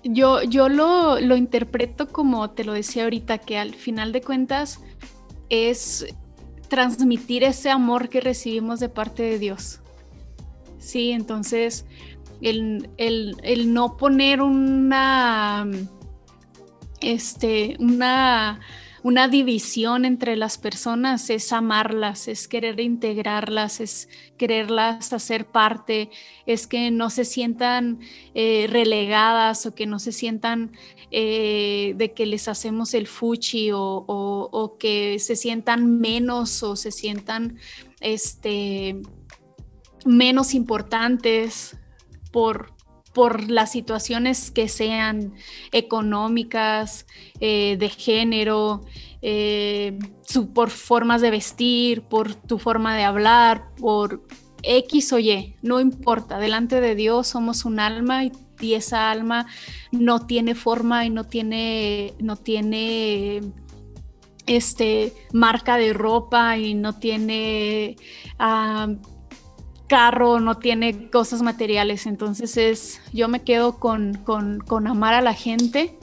Yo 0.03 0.43
yo 0.43 0.69
lo, 0.69 1.19
lo 1.19 1.35
interpreto 1.35 2.07
como 2.07 2.51
te 2.51 2.63
lo 2.63 2.73
decía 2.73 3.03
ahorita, 3.03 3.37
que 3.39 3.57
al 3.57 3.73
final 3.73 4.11
de 4.11 4.21
cuentas 4.21 4.81
es 5.49 6.05
transmitir 6.67 7.43
ese 7.43 7.69
amor 7.69 8.09
que 8.09 8.21
recibimos 8.21 8.79
de 8.79 8.89
parte 8.89 9.23
de 9.23 9.39
Dios. 9.39 9.81
Sí, 10.77 11.11
entonces 11.11 11.85
el, 12.41 13.73
no 13.73 13.97
poner 13.97 14.41
una, 14.41 15.67
este, 17.01 17.75
una 17.79 18.59
una 19.03 19.27
división 19.27 20.05
entre 20.05 20.35
las 20.35 20.57
personas 20.57 21.29
es 21.29 21.53
amarlas, 21.53 22.27
es 22.27 22.47
querer 22.47 22.79
integrarlas, 22.79 23.79
es 23.79 24.09
quererlas 24.37 25.13
hacer 25.13 25.45
parte, 25.45 26.09
es 26.45 26.67
que 26.67 26.91
no 26.91 27.09
se 27.09 27.25
sientan 27.25 27.99
eh, 28.33 28.67
relegadas 28.69 29.65
o 29.65 29.73
que 29.73 29.85
no 29.85 29.99
se 29.99 30.11
sientan 30.11 30.71
eh, 31.11 31.93
de 31.95 32.13
que 32.13 32.25
les 32.25 32.47
hacemos 32.47 32.93
el 32.93 33.07
fuchi 33.07 33.69
o, 33.73 34.77
que 34.79 35.17
se 35.19 35.35
sientan 35.35 35.99
menos 35.99 36.61
o 36.63 36.75
se 36.75 36.91
sientan 36.91 37.57
este, 38.01 39.01
menos 40.05 40.53
importantes 40.53 41.77
por, 42.31 42.73
por 43.19 43.51
las 43.51 43.73
situaciones 43.73 44.49
que 44.49 44.69
sean 44.69 45.33
económicas, 45.73 47.05
eh, 47.41 47.75
de 47.77 47.89
género, 47.89 48.85
eh, 49.21 49.99
por 50.55 50.69
formas 50.69 51.19
de 51.19 51.29
vestir, 51.29 52.03
por 52.03 52.33
tu 52.33 52.59
forma 52.59 52.95
de 52.95 53.03
hablar, 53.03 53.75
por 53.75 54.25
X 54.63 55.11
o 55.11 55.19
Y, 55.19 55.57
no 55.61 55.81
importa, 55.81 56.39
delante 56.39 56.79
de 56.79 56.95
Dios 56.95 57.27
somos 57.27 57.65
un 57.65 57.81
alma 57.81 58.23
y, 58.23 58.31
esa 58.73 59.11
alma 59.11 59.47
no 59.91 60.25
tiene 60.25 60.55
forma 60.55 61.05
y 61.05 61.09
no 61.09 61.25
tiene, 61.25 62.13
no 62.21 62.37
tiene 62.37 63.41
este, 64.47 65.11
marca 65.33 65.75
de 65.75 65.91
ropa 65.91 66.57
y 66.57 66.73
no 66.73 66.97
tiene... 66.97 67.97
Ah, 68.37 68.87
carro, 69.89 70.39
no 70.39 70.57
tiene 70.57 71.09
cosas 71.09 71.41
materiales. 71.41 72.05
Entonces 72.05 72.55
es, 72.55 73.01
yo 73.11 73.27
me 73.27 73.43
quedo 73.43 73.79
con, 73.79 74.23
amar 74.87 75.13
a 75.15 75.21
la 75.21 75.33
gente 75.33 75.97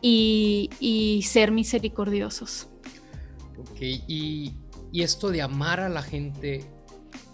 y, 0.00 1.20
ser 1.24 1.52
misericordiosos. 1.52 2.68
Ok, 3.56 3.78
y, 3.80 4.56
esto 4.92 5.30
de 5.30 5.40
amar 5.40 5.80
a 5.80 5.88
la 5.88 6.02
gente, 6.02 6.64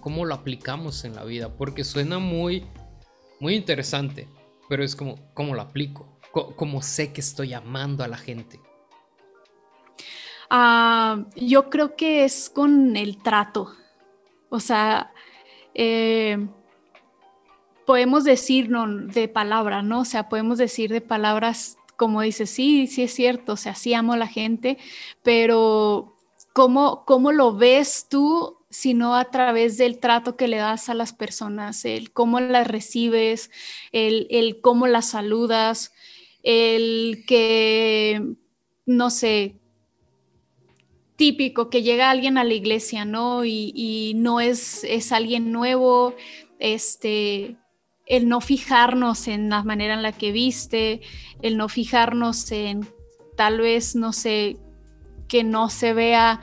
¿cómo 0.01 0.27
lo 0.27 0.35
aplicamos 0.35 1.05
en 1.05 1.15
la 1.15 1.25
vida? 1.25 1.57
Porque 1.57 1.83
suena 1.83 2.19
muy, 2.19 2.67
muy 3.41 3.55
interesante, 3.55 4.29
pero 4.69 4.85
es 4.85 4.95
como, 4.95 5.33
¿cómo 5.35 5.55
lo 5.55 5.63
aplico? 5.63 6.21
¿Cómo, 6.31 6.83
sé 6.83 7.13
que 7.13 7.21
estoy 7.21 7.55
amando 7.55 8.05
a 8.05 8.09
la 8.09 8.19
gente? 8.19 8.61
Ah, 10.51 11.25
yo 11.35 11.69
creo 11.69 11.97
que 11.97 12.25
es 12.25 12.49
con 12.49 12.97
el 12.97 13.21
trato. 13.23 13.73
O 14.51 14.61
sea, 14.61 15.13
eh, 15.75 16.47
podemos 17.87 18.25
decir 18.25 18.69
de 18.69 19.29
palabra, 19.29 19.83
¿no? 19.83 20.01
O 20.01 20.05
sea, 20.05 20.29
podemos 20.29 20.59
decir 20.59 20.91
de 20.91 21.01
palabras 21.01 21.79
como 21.97 22.23
dice, 22.23 22.47
sí, 22.47 22.87
sí 22.87 23.03
es 23.03 23.13
cierto, 23.13 23.55
o 23.55 23.57
sea, 23.57 23.75
sí 23.75 23.93
amo 23.93 24.13
a 24.13 24.17
la 24.17 24.29
gente, 24.29 24.79
pero 25.25 26.15
¿cómo, 26.53 27.05
cómo 27.05 27.33
lo 27.33 27.57
ves 27.57 28.07
tú 28.09 28.59
sino 28.71 29.17
a 29.17 29.31
través 29.31 29.79
del 29.79 29.99
trato 29.99 30.37
que 30.37 30.49
le 30.49 30.59
das 30.59 30.89
a 30.89 30.95
las 30.95 31.13
personas, 31.13 31.85
el 31.85 32.13
cómo 32.13 32.41
las 32.41 32.69
recibes, 32.69 33.51
el, 33.93 34.27
el 34.31 34.61
cómo 34.61 34.87
las 34.87 35.11
saludas, 35.11 35.93
el 36.43 37.25
que, 37.27 38.35
no 38.87 39.11
sé, 39.11 39.57
típico 41.19 41.69
que 41.69 41.83
llega 41.83 42.11
alguien 42.11 42.39
a 42.39 42.45
la 42.45 42.55
iglesia, 42.55 43.05
¿no? 43.05 43.45
Y, 43.45 44.15
no 44.17 44.41
es, 44.41 44.85
es 44.85 45.11
alguien 45.11 45.51
nuevo, 45.51 46.15
este, 46.61 47.57
el 48.07 48.29
no 48.29 48.41
fijarnos 48.41 49.27
en 49.27 49.51
la 49.51 49.65
manera 49.65 49.95
en 49.95 50.03
la 50.03 50.13
que 50.13 50.31
viste, 50.31 51.01
el 51.43 51.57
no 51.57 51.69
fijarnos 51.69 52.51
en 52.53 52.87
tal 53.37 53.61
vez, 53.61 53.97
no 53.97 54.13
sé, 54.13 54.59
que 55.27 55.43
no 55.43 55.71
se 55.71 55.93
vea 55.93 56.41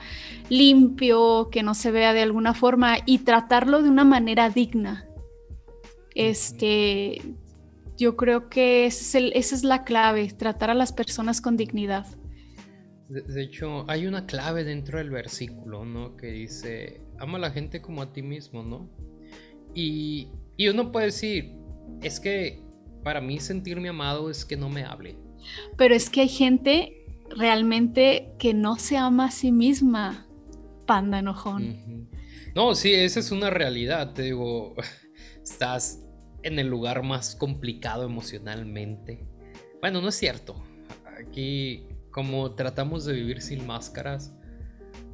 limpio, 0.50 1.48
que 1.50 1.62
no 1.62 1.74
se 1.74 1.90
vea 1.90 2.12
de 2.12 2.22
alguna 2.22 2.52
forma 2.52 2.98
y 3.06 3.18
tratarlo 3.18 3.82
de 3.82 3.88
una 3.88 4.04
manera 4.04 4.50
digna. 4.50 5.06
Este, 6.14 7.22
yo 7.96 8.14
creo 8.16 8.50
que 8.50 8.84
esa 8.84 9.18
es 9.32 9.64
la 9.64 9.84
clave, 9.84 10.28
tratar 10.28 10.68
a 10.68 10.74
las 10.74 10.92
personas 10.92 11.40
con 11.40 11.56
dignidad. 11.56 12.06
De, 13.08 13.42
hecho, 13.42 13.84
hay 13.88 14.06
una 14.06 14.26
clave 14.26 14.64
dentro 14.64 14.98
del 14.98 15.10
versículo, 15.10 15.84
¿no? 15.84 16.16
Que 16.16 16.28
dice, 16.28 17.00
ama 17.18 17.38
a 17.38 17.40
la 17.40 17.50
gente 17.50 17.80
como 17.80 18.02
a 18.02 18.12
ti 18.12 18.22
mismo, 18.22 18.62
¿no? 18.62 18.90
Y, 19.74 20.28
uno 20.70 20.90
puede 20.90 21.06
decir, 21.06 21.54
es 22.02 22.18
que 22.18 22.62
para 23.04 23.20
mí 23.20 23.38
sentirme 23.38 23.90
amado 23.90 24.30
es 24.30 24.44
que 24.44 24.56
no 24.56 24.68
me 24.68 24.84
hable. 24.84 25.16
Pero 25.76 25.94
es 25.94 26.10
que 26.10 26.22
hay 26.22 26.28
gente 26.28 27.04
realmente 27.28 28.32
que 28.38 28.54
no 28.54 28.76
se 28.76 28.96
ama 28.96 29.26
a 29.26 29.30
sí 29.30 29.52
misma, 29.52 30.26
panda 30.86 31.18
enojón. 31.18 32.08
No, 32.54 32.74
sí, 32.74 32.92
esa 32.94 33.20
es 33.20 33.30
una 33.30 33.50
realidad, 33.50 34.14
te 34.14 34.22
digo, 34.22 34.74
estás 35.44 36.02
en 36.42 36.58
el 36.58 36.68
lugar 36.68 37.02
más 37.02 37.36
complicado 37.36 38.04
emocionalmente. 38.04 39.26
Bueno, 39.80 40.00
no 40.00 40.08
es 40.08 40.14
cierto. 40.14 40.64
Aquí, 41.20 41.86
como 42.16 42.52
tratamos 42.52 43.04
de 43.04 43.12
vivir 43.12 43.42
sin 43.42 43.66
máscaras, 43.66 44.32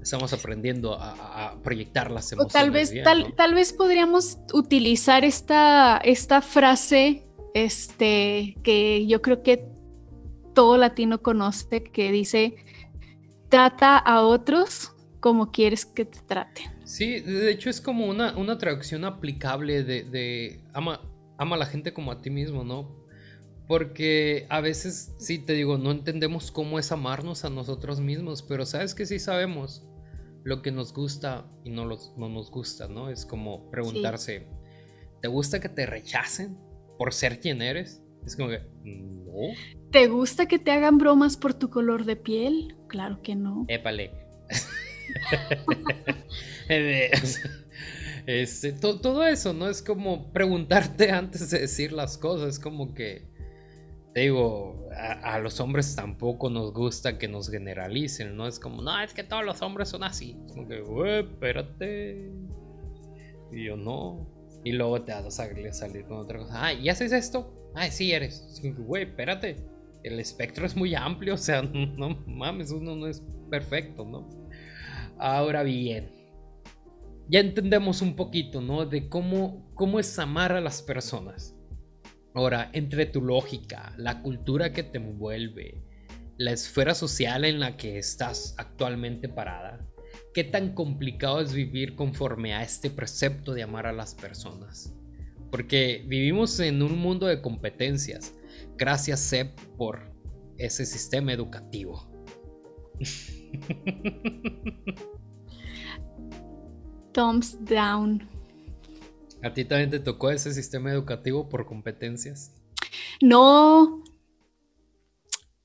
estamos 0.00 0.32
aprendiendo 0.32 0.96
a, 1.00 1.58
proyectar 1.60 2.12
las 2.12 2.30
emociones. 2.30 2.52
tal 2.52 2.70
vez, 2.70 2.94
tal, 3.02 3.34
tal, 3.34 3.54
vez 3.54 3.72
podríamos 3.72 4.38
utilizar 4.52 5.24
esta, 5.24 5.96
esta 5.96 6.40
frase, 6.40 7.26
este, 7.54 8.56
que 8.62 9.04
yo 9.08 9.20
creo 9.20 9.42
que 9.42 9.66
todo 10.54 10.76
latino 10.76 11.20
conoce, 11.22 11.82
que 11.82 12.12
dice, 12.12 12.54
trata 13.48 13.98
a 13.98 14.22
otros 14.22 14.92
como 15.18 15.50
quieres 15.50 15.84
que 15.84 16.04
te 16.04 16.20
traten. 16.20 16.66
Sí, 16.84 17.18
de 17.18 17.50
hecho 17.50 17.68
es 17.68 17.80
como 17.80 18.06
una, 18.06 18.36
una 18.36 18.58
traducción 18.58 19.04
aplicable 19.04 19.82
de, 19.82 20.04
de 20.04 20.60
ama, 20.72 21.00
ama 21.36 21.56
a 21.56 21.58
la 21.58 21.66
gente 21.66 21.92
como 21.92 22.12
a 22.12 22.22
ti 22.22 22.30
mismo, 22.30 22.62
¿no? 22.62 23.01
Porque 23.72 24.44
a 24.50 24.60
veces, 24.60 25.14
sí, 25.16 25.38
te 25.38 25.54
digo, 25.54 25.78
no 25.78 25.92
entendemos 25.92 26.52
cómo 26.52 26.78
es 26.78 26.92
amarnos 26.92 27.46
a 27.46 27.48
nosotros 27.48 28.00
mismos, 28.00 28.42
pero 28.42 28.66
sabes 28.66 28.94
que 28.94 29.06
sí 29.06 29.18
sabemos 29.18 29.82
lo 30.44 30.60
que 30.60 30.70
nos 30.70 30.92
gusta 30.92 31.50
y 31.64 31.70
no, 31.70 31.86
los, 31.86 32.12
no 32.18 32.28
nos 32.28 32.50
gusta, 32.50 32.86
¿no? 32.86 33.08
Es 33.08 33.24
como 33.24 33.70
preguntarse, 33.70 34.46
¿te 35.22 35.28
gusta 35.28 35.58
que 35.58 35.70
te 35.70 35.86
rechacen 35.86 36.58
por 36.98 37.14
ser 37.14 37.40
quien 37.40 37.62
eres? 37.62 38.02
Es 38.26 38.36
como 38.36 38.50
que, 38.50 38.60
no. 38.84 39.54
¿Te 39.90 40.06
gusta 40.06 40.44
que 40.44 40.58
te 40.58 40.70
hagan 40.70 40.98
bromas 40.98 41.38
por 41.38 41.54
tu 41.54 41.70
color 41.70 42.04
de 42.04 42.16
piel? 42.16 42.76
Claro 42.88 43.22
que 43.22 43.36
no. 43.36 43.64
Épale. 43.68 44.10
este, 48.26 48.72
todo 48.72 49.24
eso, 49.24 49.54
¿no? 49.54 49.70
Es 49.70 49.80
como 49.80 50.30
preguntarte 50.30 51.10
antes 51.10 51.48
de 51.48 51.60
decir 51.60 51.92
las 51.92 52.18
cosas, 52.18 52.56
es 52.56 52.58
como 52.58 52.92
que 52.92 53.31
digo, 54.14 54.88
a, 54.94 55.38
los 55.38 55.58
hombres 55.60 55.94
tampoco 55.96 56.50
nos 56.50 56.72
gusta 56.72 57.18
que 57.18 57.28
nos 57.28 57.50
generalicen, 57.50 58.36
¿no? 58.36 58.46
Es 58.46 58.58
como, 58.58 58.82
no, 58.82 59.00
es 59.00 59.14
que 59.14 59.24
todos 59.24 59.44
los 59.44 59.62
hombres 59.62 59.88
son 59.88 60.04
así. 60.04 60.36
Es 60.46 60.52
como 60.52 60.68
que, 60.68 60.80
güey, 60.80 61.20
espérate. 61.20 62.30
Y 63.50 63.64
yo 63.64 63.76
no. 63.76 64.26
Y 64.64 64.72
luego 64.72 65.02
te 65.02 65.12
vas 65.12 65.26
a 65.26 65.30
salir, 65.30 66.04
con 66.04 66.18
otra 66.18 66.38
cosa. 66.38 66.66
Ah, 66.66 66.72
¿y 66.72 66.88
haces 66.88 67.12
esto? 67.12 67.72
Ah, 67.74 67.90
sí 67.90 68.12
eres. 68.12 68.46
Es 68.52 68.60
como 68.60 68.76
que, 68.76 68.82
güey, 68.82 69.02
espérate. 69.04 69.56
El 70.02 70.20
espectro 70.20 70.66
es 70.66 70.76
muy 70.76 70.94
amplio, 70.94 71.34
o 71.34 71.38
sea, 71.38 71.62
no 71.62 72.10
mames, 72.26 72.70
uno 72.70 72.94
no 72.96 73.06
es 73.06 73.22
perfecto, 73.50 74.04
¿no? 74.04 74.28
Ahora 75.18 75.62
bien, 75.62 76.10
ya 77.28 77.40
entendemos 77.40 78.02
un 78.02 78.14
poquito, 78.14 78.60
¿no? 78.60 78.84
De 78.84 79.08
cómo, 79.08 79.72
cómo 79.74 79.98
es 79.98 80.18
amar 80.18 80.52
a 80.52 80.60
las 80.60 80.82
personas. 80.82 81.56
Ahora, 82.34 82.70
entre 82.72 83.06
tu 83.06 83.20
lógica, 83.20 83.94
la 83.98 84.22
cultura 84.22 84.72
que 84.72 84.82
te 84.82 84.98
envuelve, 84.98 85.82
la 86.38 86.52
esfera 86.52 86.94
social 86.94 87.44
en 87.44 87.60
la 87.60 87.76
que 87.76 87.98
estás 87.98 88.54
actualmente 88.56 89.28
parada, 89.28 89.86
¿qué 90.32 90.44
tan 90.44 90.74
complicado 90.74 91.40
es 91.40 91.52
vivir 91.52 91.94
conforme 91.94 92.54
a 92.54 92.62
este 92.62 92.88
precepto 92.88 93.52
de 93.52 93.62
amar 93.62 93.86
a 93.86 93.92
las 93.92 94.14
personas? 94.14 94.94
Porque 95.50 96.04
vivimos 96.08 96.58
en 96.60 96.82
un 96.82 96.98
mundo 96.98 97.26
de 97.26 97.42
competencias. 97.42 98.34
Gracias, 98.78 99.20
Seb, 99.20 99.54
por 99.76 100.10
ese 100.56 100.86
sistema 100.86 101.32
educativo. 101.32 102.10
Thumbs 107.12 107.58
down. 107.66 108.31
¿A 109.42 109.52
ti 109.52 109.64
también 109.64 109.90
te 109.90 109.98
tocó 109.98 110.30
ese 110.30 110.52
sistema 110.52 110.92
educativo 110.92 111.48
por 111.48 111.66
competencias? 111.66 112.52
No. 113.20 114.04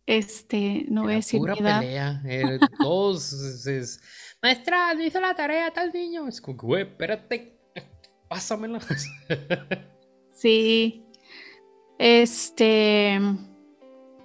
Este, 0.05 0.85
no 0.89 1.03
voy 1.03 1.13
a 1.13 1.15
decir 1.17 1.39
pura 1.39 1.55
pelea. 1.55 2.21
Eh, 2.25 2.59
todos 2.81 3.33
es, 3.67 4.01
maestra, 4.41 4.93
no 4.93 5.03
hizo 5.03 5.19
la 5.19 5.35
tarea 5.35 5.71
tal 5.71 5.91
niño. 5.91 6.27
Es 6.27 6.41
como, 6.41 6.57
güey, 6.57 6.83
espérate, 6.83 7.59
pásamela. 8.27 8.79
sí. 10.31 11.05
Este. 11.99 13.19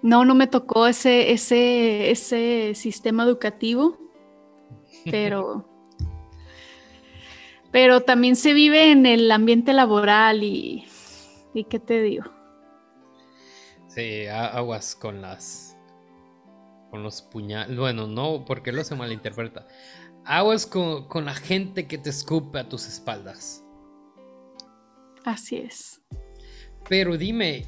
No, 0.03 0.25
no 0.25 0.35
me 0.35 0.47
tocó 0.47 0.87
ese, 0.87 1.33
ese, 1.33 2.11
ese 2.11 2.73
sistema 2.75 3.25
educativo. 3.25 3.99
Pero. 5.05 5.69
Pero 7.73 8.03
también 8.03 8.37
se 8.37 8.53
vive 8.53 8.93
en 8.93 9.07
el 9.07 9.33
ambiente 9.33 9.73
laboral 9.73 10.45
y, 10.45 10.85
y 11.55 11.65
¿qué 11.65 11.79
te 11.79 12.03
digo? 12.03 12.25
Sí, 13.89 14.27
aguas 14.27 14.95
con 14.95 15.21
las 15.21 15.77
con 16.91 17.03
los 17.03 17.23
puñales. 17.23 17.77
Bueno, 17.77 18.07
no, 18.07 18.45
porque 18.45 18.71
lo 18.71 18.85
se 18.85 18.95
malinterpreta. 18.95 19.67
Aguas 20.25 20.67
con, 20.67 21.09
con 21.09 21.25
la 21.25 21.35
gente 21.35 21.89
que 21.89 21.97
te 21.97 22.11
escupe 22.11 22.59
a 22.59 22.69
tus 22.69 22.87
espaldas. 22.87 23.65
Así 25.25 25.57
es. 25.57 26.03
Pero 26.89 27.17
dime, 27.17 27.67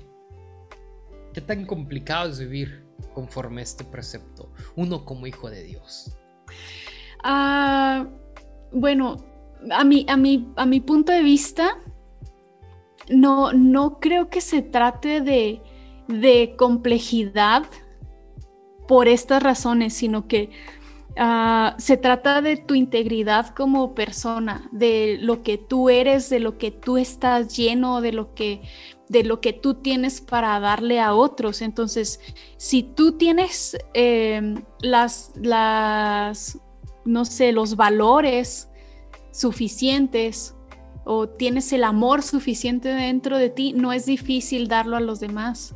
¿qué 1.33 1.41
tan 1.41 1.65
complicado 1.65 2.31
es 2.31 2.39
vivir 2.39 2.87
conforme 3.15 3.63
a 3.63 3.65
este 3.65 3.85
precepto? 3.85 4.53
Uno 4.77 5.05
como 5.07 5.27
hijo 5.27 5.49
de 5.49 5.63
Dios. 5.63 6.19
Ah, 7.23 8.07
bueno, 8.73 9.17
a 9.71 9.85
mi, 9.85 10.07
a 10.09 10.15
a 10.63 10.67
mi 10.67 10.81
punto 10.81 11.13
de 11.13 11.23
vista, 11.23 11.79
no, 13.09 13.53
no 13.53 14.01
creo 14.01 14.29
que 14.29 14.41
se 14.41 14.63
trate 14.63 15.21
de, 15.21 15.63
de 16.09 16.55
complejidad 16.57 17.65
por 18.87 19.09
estas 19.09 19.43
razones, 19.43 19.95
sino 19.95 20.27
que 20.27 20.51
ah, 21.17 21.75
se 21.79 21.97
trata 21.97 22.43
de 22.43 22.57
tu 22.57 22.75
integridad 22.75 23.49
como 23.55 23.95
persona, 23.95 24.69
de 24.73 25.19
lo 25.21 25.43
que 25.43 25.59
tú 25.59 25.89
eres, 25.89 26.29
de 26.31 26.41
lo 26.41 26.59
que 26.59 26.71
tú 26.71 26.99
estás 26.99 27.57
lleno, 27.57 28.01
de 28.01 28.13
lo 28.13 28.35
que, 28.35 28.63
de 29.09 29.25
lo 29.25 29.41
que 29.41 29.53
tú 29.53 29.75
tienes 29.75 30.21
para 30.21 30.59
darle 30.61 31.01
a 31.01 31.15
otros. 31.15 31.63
Entonces, 31.63 32.21
si 32.57 32.83
tú 32.83 33.13
tienes 33.13 33.77
em, 33.95 34.65
las, 34.81 35.33
las, 35.37 36.59
no 37.05 37.25
sé, 37.25 37.53
los 37.53 37.77
valores, 37.77 38.69
suficientes 39.35 40.55
o 41.05 41.29
tienes 41.29 41.73
el 41.73 41.85
amor 41.85 42.23
suficiente 42.23 42.89
dentro 42.89 43.37
de 43.37 43.51
ti, 43.51 43.73
no 43.75 43.93
es 43.93 44.07
difícil 44.07 44.69
darlo 44.69 44.97
a 44.97 45.01
los 45.01 45.21
demás. 45.21 45.75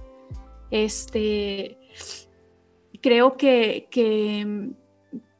Este, 0.70 1.78
creo 3.02 3.36
que, 3.36 3.88
que, 3.90 4.70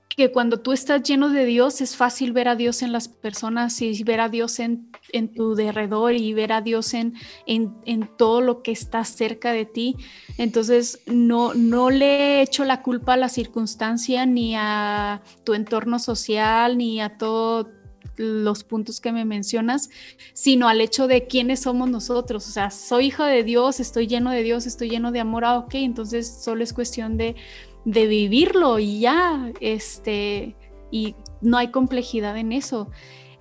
que, 0.08 0.32
cuando 0.32 0.60
tú 0.60 0.72
estás 0.72 1.02
lleno 1.02 1.30
de 1.30 1.44
Dios 1.44 1.80
es 1.80 1.96
fácil 1.96 2.32
ver 2.32 2.48
a 2.48 2.56
Dios 2.56 2.82
en 2.82 2.92
las 2.92 3.08
personas 3.08 3.80
y 3.80 4.02
ver 4.02 4.20
a 4.20 4.28
Dios 4.28 4.58
en, 4.58 4.90
en 5.12 5.32
tu 5.32 5.54
derredor 5.54 6.14
y 6.14 6.34
ver 6.34 6.52
a 6.52 6.60
Dios 6.60 6.94
en, 6.94 7.14
en, 7.46 7.76
en, 7.86 8.10
todo 8.16 8.40
lo 8.40 8.62
que 8.62 8.72
está 8.72 9.04
cerca 9.04 9.52
de 9.52 9.64
ti. 9.64 9.96
Entonces, 10.38 11.00
no, 11.06 11.54
no 11.54 11.90
le 11.90 12.42
echo 12.42 12.64
la 12.64 12.82
culpa 12.82 13.14
a 13.14 13.16
la 13.16 13.28
circunstancia 13.28 14.26
ni 14.26 14.54
a 14.56 15.22
tu 15.44 15.54
entorno 15.54 15.98
social 15.98 16.76
ni 16.76 17.00
a 17.00 17.16
todo 17.16 17.77
los 18.18 18.64
puntos 18.64 19.00
que 19.00 19.12
me 19.12 19.24
mencionas, 19.24 19.90
sino 20.32 20.68
al 20.68 20.80
hecho 20.80 21.06
de 21.06 21.26
quiénes 21.26 21.60
somos 21.60 21.88
nosotros. 21.88 22.46
O 22.48 22.50
sea, 22.50 22.70
soy 22.70 23.06
hijo 23.06 23.24
de 23.24 23.44
Dios, 23.44 23.80
estoy 23.80 24.06
lleno 24.06 24.30
de 24.30 24.42
Dios, 24.42 24.66
estoy 24.66 24.90
lleno 24.90 25.12
de 25.12 25.20
amor, 25.20 25.44
ah, 25.44 25.58
ok, 25.58 25.74
entonces 25.74 26.40
solo 26.42 26.62
es 26.62 26.72
cuestión 26.72 27.16
de, 27.16 27.36
de 27.84 28.06
vivirlo 28.06 28.78
y 28.78 29.00
ya, 29.00 29.52
este, 29.60 30.56
y 30.90 31.14
no 31.40 31.56
hay 31.56 31.70
complejidad 31.70 32.36
en 32.36 32.52
eso. 32.52 32.90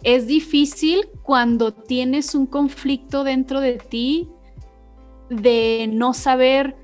Es 0.03 0.27
difícil 0.27 1.09
cuando 1.23 1.73
tienes 1.73 2.35
un 2.35 2.45
conflicto 2.45 3.23
dentro 3.23 3.59
de 3.61 3.77
ti 3.77 4.29
de 5.29 5.89
no 5.91 6.13
saber 6.13 6.75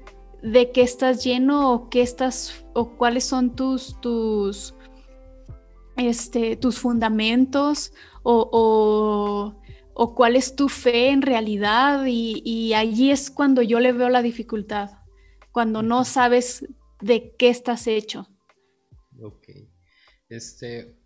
de 0.41 0.71
qué 0.71 0.81
estás 0.81 1.23
lleno 1.23 1.71
o 1.71 1.89
qué 1.89 2.01
estás 2.01 2.65
o 2.73 2.89
cuáles 2.97 3.23
son 3.23 3.55
tus 3.55 3.99
tus 4.01 4.75
este, 5.97 6.55
tus 6.55 6.79
fundamentos 6.79 7.93
o, 8.23 9.59
cuál 10.15 10.35
es 10.35 10.55
tu 10.55 10.69
fe 10.69 11.09
en 11.09 11.21
realidad 11.21 12.05
y, 12.07 12.73
allí 12.73 13.11
es 13.11 13.29
cuando 13.29 13.61
yo 13.61 13.79
le 13.79 13.91
veo 13.91 14.09
la 14.09 14.21
dificultad, 14.21 14.91
cuando 15.51 15.83
no 15.83 16.05
sabes 16.05 16.67
de 17.01 17.35
qué 17.37 17.49
estás 17.49 17.87
hecho. 17.87 18.27
Ok. 19.21 19.47
Este, 20.29 20.97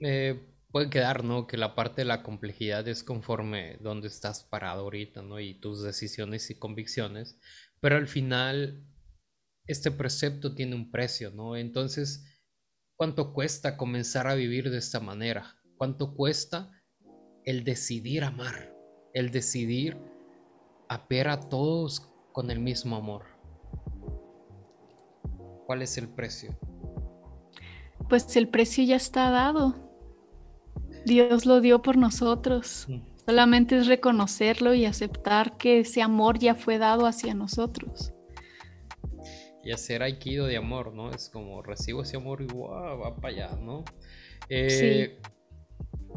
eh, 0.00 0.40
puede 0.70 0.90
quedar, 0.90 1.24
¿no? 1.24 1.46
Que 1.46 1.56
la 1.56 1.74
parte 1.74 2.02
de 2.02 2.06
la 2.06 2.22
complejidad 2.22 2.86
es 2.88 3.02
conforme 3.02 3.78
donde 3.80 4.08
estás 4.08 4.44
parado 4.44 4.82
ahorita, 4.82 5.22
¿no? 5.22 5.40
Y 5.40 5.54
tus 5.54 5.82
decisiones 5.82 6.50
y 6.50 6.58
convicciones, 6.58 7.38
pero 7.80 7.96
al 7.96 8.08
final 8.08 8.84
este 9.66 9.90
precepto 9.90 10.54
tiene 10.54 10.74
un 10.74 10.90
precio, 10.90 11.30
¿no? 11.30 11.56
Entonces, 11.56 12.24
¿cuánto 12.98 13.32
cuesta 13.32 13.76
comenzar 13.76 14.26
a 14.26 14.34
vivir 14.34 14.70
de 14.70 14.78
esta 14.78 15.00
manera? 15.00 15.56
¿Cuánto 15.78 16.14
cuesta 16.14 16.70
el 17.44 17.64
decidir 17.64 18.24
amar? 18.24 18.74
El 19.14 19.30
decidir 19.30 19.96
ver 21.08 21.28
a 21.28 21.40
todos 21.40 22.10
con 22.32 22.50
el 22.50 22.58
mismo 22.58 22.96
amor. 22.96 23.22
¿Cuál 25.66 25.82
es 25.82 25.96
el 25.96 26.08
precio? 26.08 26.58
Pues 28.08 28.36
el 28.36 28.48
precio 28.48 28.84
ya 28.84 28.96
está 28.96 29.30
dado. 29.30 29.76
Dios 31.04 31.46
lo 31.46 31.60
dio 31.60 31.82
por 31.82 31.96
nosotros. 31.96 32.86
Mm. 32.88 33.00
Solamente 33.26 33.76
es 33.76 33.86
reconocerlo 33.86 34.74
y 34.74 34.86
aceptar 34.86 35.56
que 35.56 35.80
ese 35.80 36.02
amor 36.02 36.38
ya 36.38 36.54
fue 36.54 36.78
dado 36.78 37.06
hacia 37.06 37.34
nosotros. 37.34 38.12
Y 39.64 39.72
hacer 39.72 40.02
aikido 40.02 40.46
de 40.46 40.56
amor, 40.56 40.94
¿no? 40.94 41.10
Es 41.10 41.28
como 41.28 41.62
recibo 41.62 42.02
ese 42.02 42.16
amor 42.16 42.42
y 42.42 42.46
wow, 42.46 42.98
va 42.98 43.16
para 43.16 43.28
allá, 43.28 43.56
¿no? 43.60 43.84
Eh, 44.48 45.20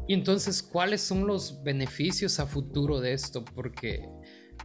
y 0.07 0.13
entonces, 0.13 0.61
¿cuáles 0.61 1.01
son 1.01 1.27
los 1.27 1.63
beneficios 1.63 2.39
a 2.39 2.45
futuro 2.45 2.99
de 2.99 3.13
esto? 3.13 3.43
Porque 3.43 4.07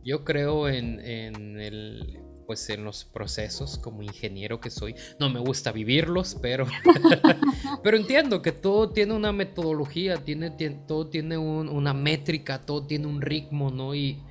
yo 0.04 0.24
creo 0.24 0.68
en, 0.68 1.00
en 1.00 1.60
el, 1.60 2.20
pues 2.46 2.70
en 2.70 2.84
los 2.84 3.04
procesos 3.04 3.78
como 3.78 4.02
ingeniero 4.02 4.60
que 4.60 4.70
soy. 4.70 4.94
No 5.18 5.28
me 5.28 5.40
gusta 5.40 5.72
vivirlos, 5.72 6.36
pero, 6.40 6.66
pero 7.82 7.96
entiendo 7.96 8.40
que 8.40 8.52
todo 8.52 8.90
tiene 8.90 9.12
una 9.12 9.32
metodología, 9.32 10.16
tiene, 10.16 10.50
todo 10.86 11.08
tiene 11.08 11.36
una 11.36 11.92
métrica, 11.92 12.60
todo 12.60 12.86
tiene 12.86 13.06
un 13.06 13.20
ritmo, 13.20 13.70
¿no? 13.70 13.94
Y, 13.94 14.22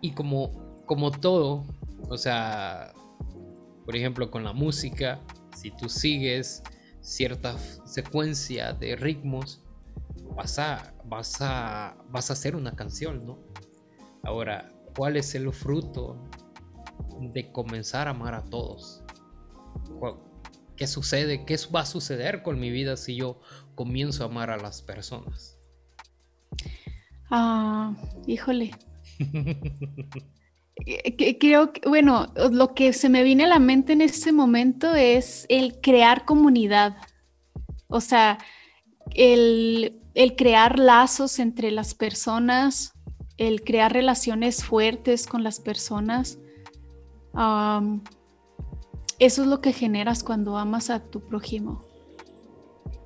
y 0.00 0.12
como, 0.12 0.82
como 0.86 1.10
todo, 1.10 1.66
o 2.08 2.16
sea, 2.16 2.92
por 3.84 3.96
ejemplo, 3.96 4.30
con 4.30 4.44
la 4.44 4.52
música, 4.52 5.20
si 5.56 5.70
tú 5.70 5.88
sigues 5.88 6.62
cierta 7.00 7.56
secuencia 7.84 8.72
de 8.72 8.96
ritmos, 8.96 9.62
vas 10.36 10.58
a, 10.58 10.94
vas 11.04 11.40
a, 11.40 11.96
vas 12.08 12.30
a 12.30 12.32
hacer 12.32 12.56
una 12.56 12.76
canción, 12.76 13.26
¿no? 13.26 13.38
Ahora, 14.22 14.72
¿cuál 14.94 15.16
es 15.16 15.34
el 15.34 15.52
fruto 15.52 16.30
de 17.20 17.52
comenzar 17.52 18.08
a 18.08 18.12
amar 18.12 18.34
a 18.34 18.44
todos. 18.44 19.02
¿Qué 20.76 20.86
sucede? 20.86 21.44
¿Qué 21.44 21.56
va 21.74 21.80
a 21.80 21.86
suceder 21.86 22.42
con 22.42 22.58
mi 22.58 22.70
vida 22.70 22.96
si 22.96 23.16
yo 23.16 23.40
comienzo 23.74 24.22
a 24.22 24.26
amar 24.26 24.50
a 24.50 24.56
las 24.56 24.82
personas? 24.82 25.58
Ah, 27.30 27.94
híjole. 28.26 28.70
Creo 31.38 31.72
que, 31.72 31.88
bueno, 31.88 32.32
lo 32.50 32.74
que 32.74 32.92
se 32.92 33.08
me 33.08 33.22
viene 33.22 33.44
a 33.44 33.48
la 33.48 33.58
mente 33.58 33.92
en 33.92 34.00
este 34.00 34.32
momento 34.32 34.94
es 34.94 35.46
el 35.48 35.80
crear 35.80 36.24
comunidad. 36.24 36.96
O 37.88 38.00
sea, 38.00 38.38
el, 39.14 40.00
el 40.14 40.36
crear 40.36 40.78
lazos 40.78 41.38
entre 41.38 41.70
las 41.70 41.94
personas, 41.94 42.92
el 43.36 43.62
crear 43.62 43.92
relaciones 43.92 44.64
fuertes 44.64 45.26
con 45.26 45.42
las 45.44 45.60
personas 45.60 46.38
eso 49.18 49.42
es 49.42 49.48
lo 49.48 49.60
que 49.60 49.72
generas 49.72 50.24
cuando 50.24 50.56
amas 50.56 50.90
a 50.90 51.00
tu 51.00 51.20
prójimo. 51.20 51.84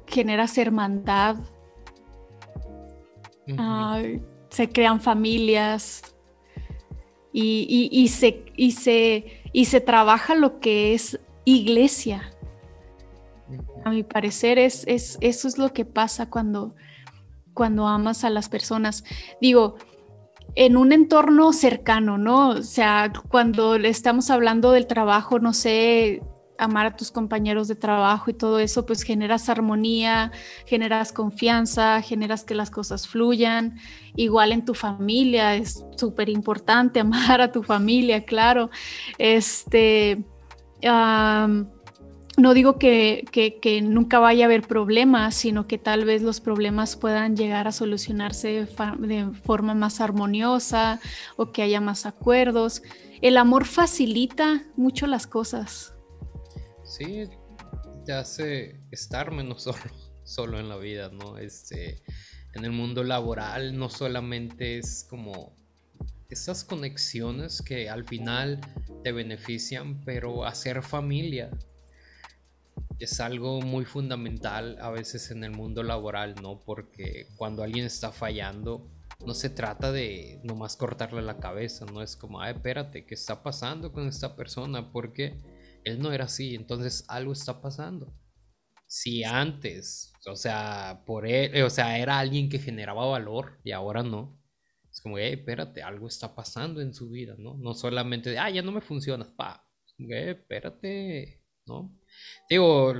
Generas 0.06 0.56
hermandad. 0.58 1.36
se 4.48 4.68
crean 4.70 5.00
familias. 5.00 6.13
Y, 7.36 8.08
se, 8.08 8.44
y, 8.56 8.72
se, 8.72 9.42
y 9.52 9.64
se 9.64 9.80
trabaja 9.80 10.36
lo 10.36 10.60
que 10.60 10.94
es 10.94 11.18
iglesia. 11.44 12.30
A 13.84 13.90
mi 13.90 14.04
parecer, 14.04 14.58
es, 14.58 14.84
es, 14.86 15.18
eso 15.20 15.48
es 15.48 15.58
lo 15.58 15.72
que 15.72 15.84
pasa 15.84 16.30
cuando, 16.30 16.76
cuando 17.52 17.88
amas 17.88 18.22
a 18.22 18.30
las 18.30 18.48
personas. 18.48 19.02
Digo, 19.40 19.74
en 20.54 20.76
un 20.76 20.92
entorno 20.92 21.52
cercano, 21.52 22.18
¿no? 22.18 22.50
O 22.50 22.62
sea, 22.62 23.12
cuando 23.28 23.74
estamos 23.74 24.30
hablando 24.30 24.70
del 24.70 24.86
trabajo, 24.86 25.40
no 25.40 25.52
sé, 25.52 26.22
amar 26.58 26.86
a 26.86 26.96
tus 26.96 27.10
compañeros 27.10 27.68
de 27.68 27.74
trabajo 27.74 28.30
y 28.30 28.34
todo 28.34 28.58
eso, 28.58 28.86
pues 28.86 29.02
generas 29.02 29.48
armonía, 29.48 30.32
generas 30.66 31.12
confianza, 31.12 32.00
generas 32.02 32.44
que 32.44 32.54
las 32.54 32.70
cosas 32.70 33.08
fluyan. 33.08 33.78
Igual 34.16 34.52
en 34.52 34.64
tu 34.64 34.74
familia, 34.74 35.56
es 35.56 35.84
súper 35.96 36.28
importante 36.28 37.00
amar 37.00 37.40
a 37.40 37.52
tu 37.52 37.62
familia, 37.62 38.24
claro. 38.24 38.70
Este, 39.18 40.24
no 42.36 42.52
digo 42.52 42.78
que, 42.78 43.24
nunca 43.82 44.18
vaya 44.18 44.44
a 44.44 44.46
haber 44.46 44.62
problemas, 44.62 45.34
sino 45.34 45.66
que 45.66 45.78
tal 45.78 46.04
vez 46.04 46.22
los 46.22 46.40
problemas 46.40 46.96
puedan 46.96 47.36
llegar 47.36 47.68
a 47.68 47.72
solucionarse 47.72 48.66
de, 48.98 49.30
forma 49.44 49.74
más 49.74 50.00
armoniosa 50.00 51.00
o 51.36 51.52
que 51.52 51.62
haya 51.62 51.80
más 51.80 52.06
acuerdos. 52.06 52.82
El 53.22 53.36
amor 53.36 53.64
facilita 53.64 54.64
mucho 54.76 55.06
las 55.06 55.26
cosas. 55.26 55.93
Sí, 56.96 57.28
te 58.06 58.12
hace 58.12 58.80
estar 58.92 59.32
menos 59.32 59.68
solo, 60.22 60.60
en 60.60 60.68
la 60.68 60.76
vida, 60.76 61.08
¿no? 61.08 61.38
Este, 61.38 62.04
en 62.52 62.64
el 62.64 62.70
mundo 62.70 63.02
laboral 63.02 63.76
no 63.76 63.88
solamente 63.88 64.78
es 64.78 65.04
como 65.10 65.56
esas 66.28 66.62
conexiones 66.62 67.62
que 67.62 67.90
al 67.90 68.04
final 68.04 68.60
te 69.02 69.10
benefician, 69.10 70.04
pero 70.04 70.44
hacer 70.44 70.84
familia 70.84 71.50
es 73.00 73.18
algo 73.18 73.60
muy 73.60 73.84
fundamental 73.84 74.78
a 74.80 74.90
veces 74.90 75.32
en 75.32 75.42
el 75.42 75.50
mundo 75.50 75.82
laboral, 75.82 76.36
¿no? 76.40 76.60
Porque 76.60 77.26
cuando 77.34 77.64
alguien 77.64 77.86
está 77.86 78.12
fallando, 78.12 78.88
no 79.26 79.34
se 79.34 79.50
trata 79.50 79.90
de 79.90 80.38
nomás 80.44 80.76
cortarle 80.76 81.22
la 81.22 81.40
cabeza, 81.40 81.86
no 81.86 82.02
es 82.02 82.14
como, 82.14 82.40
ah, 82.40 82.50
espérate, 82.50 83.04
¿qué 83.04 83.14
está 83.14 83.42
pasando 83.42 83.90
con 83.90 84.06
esta 84.06 84.36
persona? 84.36 84.92
Porque 84.92 85.40
él 85.84 86.00
no 86.00 86.12
era 86.12 86.24
así, 86.24 86.54
entonces 86.54 87.04
algo 87.08 87.32
está 87.32 87.60
pasando. 87.60 88.14
Si 88.86 89.24
antes, 89.24 90.12
o 90.26 90.36
sea, 90.36 91.02
por 91.06 91.26
él, 91.26 91.62
o 91.62 91.70
sea, 91.70 91.98
era 91.98 92.18
alguien 92.18 92.48
que 92.48 92.58
generaba 92.58 93.06
valor 93.06 93.58
y 93.64 93.72
ahora 93.72 94.02
no. 94.02 94.40
Es 94.90 95.00
como, 95.00 95.18
hey, 95.18 95.34
espérate, 95.34 95.82
algo 95.82 96.06
está 96.06 96.34
pasando 96.34 96.80
en 96.80 96.94
su 96.94 97.10
vida, 97.10 97.34
¿no? 97.38 97.56
No 97.56 97.74
solamente 97.74 98.30
de, 98.30 98.38
ah, 98.38 98.50
ya 98.50 98.62
no 98.62 98.72
me 98.72 98.80
funciona, 98.80 99.34
pa, 99.36 99.66
hey, 99.98 100.36
espérate, 100.38 101.42
¿no? 101.66 101.98
Digo, 102.48 102.94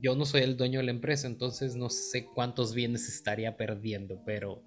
yo 0.00 0.16
no 0.16 0.24
soy 0.24 0.42
el 0.42 0.56
dueño 0.56 0.78
de 0.80 0.86
la 0.86 0.90
empresa, 0.92 1.26
entonces 1.26 1.76
no 1.76 1.90
sé 1.90 2.26
cuántos 2.34 2.74
bienes 2.74 3.08
estaría 3.08 3.56
perdiendo, 3.56 4.22
pero, 4.24 4.64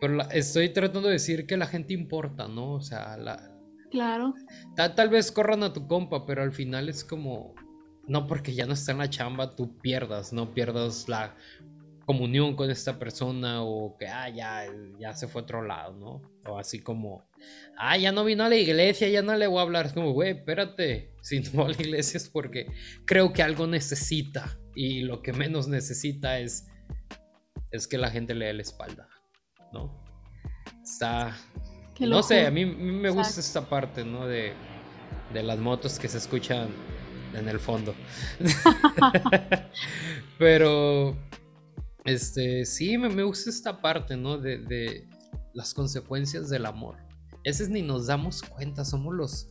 pero 0.00 0.28
estoy 0.30 0.70
tratando 0.70 1.08
de 1.08 1.14
decir 1.14 1.46
que 1.46 1.56
la 1.56 1.66
gente 1.66 1.94
importa, 1.94 2.48
¿no? 2.48 2.74
O 2.74 2.80
sea, 2.80 3.16
la... 3.16 3.53
Claro. 3.94 4.34
Tal, 4.74 5.08
vez 5.08 5.30
corran 5.30 5.62
a 5.62 5.72
tu 5.72 5.86
compa, 5.86 6.26
pero 6.26 6.42
al 6.42 6.52
final 6.52 6.88
es 6.88 7.04
como, 7.04 7.54
no 8.08 8.26
porque 8.26 8.52
ya 8.52 8.66
no 8.66 8.72
está 8.72 8.90
en 8.90 8.98
la 8.98 9.08
chamba, 9.08 9.54
tú 9.54 9.78
pierdas, 9.78 10.32
no 10.32 10.52
pierdas 10.52 11.08
la 11.08 11.36
comunión 12.04 12.56
con 12.56 12.72
esta 12.72 12.98
persona 12.98 13.62
o 13.62 13.96
que 13.96 14.08
ah, 14.08 14.28
ya, 14.30 14.64
ya 14.98 15.14
se 15.14 15.28
fue 15.28 15.42
a 15.42 15.44
otro 15.44 15.62
lado, 15.62 15.94
¿no? 15.94 16.22
O 16.50 16.58
así 16.58 16.80
como, 16.80 17.30
ah, 17.78 17.96
ya 17.96 18.10
no 18.10 18.24
vino 18.24 18.42
a 18.42 18.48
la 18.48 18.56
iglesia, 18.56 19.08
ya 19.08 19.22
no 19.22 19.36
le 19.36 19.46
voy 19.46 19.60
a 19.60 19.62
hablar. 19.62 19.86
Es 19.86 19.92
como, 19.92 20.10
güey, 20.10 20.38
espérate, 20.38 21.14
si 21.22 21.38
no 21.38 21.60
va 21.60 21.66
a 21.66 21.68
la 21.68 21.80
iglesia 21.80 22.18
es 22.18 22.28
porque 22.28 22.66
creo 23.06 23.32
que 23.32 23.44
algo 23.44 23.68
necesita 23.68 24.58
y 24.74 25.02
lo 25.02 25.22
que 25.22 25.32
menos 25.32 25.68
necesita 25.68 26.40
es, 26.40 26.66
es 27.70 27.86
que 27.86 27.96
la 27.96 28.10
gente 28.10 28.34
le 28.34 28.46
dé 28.46 28.54
la 28.54 28.62
espalda, 28.62 29.08
¿no? 29.72 30.04
Está... 30.82 31.36
No 32.00 32.22
sé, 32.22 32.46
a 32.46 32.50
mí, 32.50 32.64
me 32.64 33.10
gusta 33.10 33.40
esta 33.40 33.68
parte, 33.68 34.04
¿no? 34.04 34.26
De, 34.26 34.52
de 35.32 35.42
las 35.42 35.58
motos 35.58 35.98
que 35.98 36.08
se 36.08 36.18
escuchan 36.18 36.68
en 37.34 37.48
el 37.48 37.60
fondo. 37.60 37.94
Pero 40.38 41.16
este, 42.04 42.64
sí, 42.64 42.98
me, 42.98 43.22
gusta 43.22 43.50
esta 43.50 43.80
parte, 43.80 44.16
¿no? 44.16 44.38
De, 44.38 45.08
las 45.52 45.72
consecuencias 45.72 46.48
del 46.48 46.66
amor. 46.66 46.96
Ese 47.44 47.68
ni 47.68 47.82
nos 47.82 48.06
damos 48.06 48.42
cuenta, 48.42 48.84
somos 48.84 49.14
los, 49.14 49.48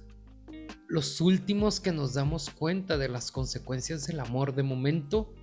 los 0.87 1.21
últimos 1.21 1.79
que 1.79 1.93
nos 1.93 2.13
damos 2.13 2.49
cuenta 2.49 2.97
de 2.97 3.07
las 3.07 3.31
consecuencias 3.31 4.07
del 4.07 4.19
amor. 4.19 4.53
De 4.53 4.63
momento, 4.63 5.33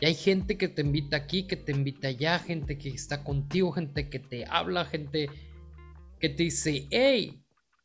y 0.00 0.06
hay 0.06 0.14
gente 0.14 0.58
que 0.58 0.68
te 0.68 0.82
invita 0.82 1.16
aquí, 1.16 1.46
que 1.46 1.56
te 1.56 1.72
invita 1.72 2.08
allá, 2.08 2.38
gente 2.38 2.76
que 2.76 2.90
está 2.90 3.24
contigo, 3.24 3.72
gente 3.72 4.10
que 4.10 4.18
te 4.18 4.44
habla, 4.44 4.84
gente 4.84 5.30
que 6.20 6.28
te 6.28 6.42
dice, 6.44 6.86
hey, 6.90 7.42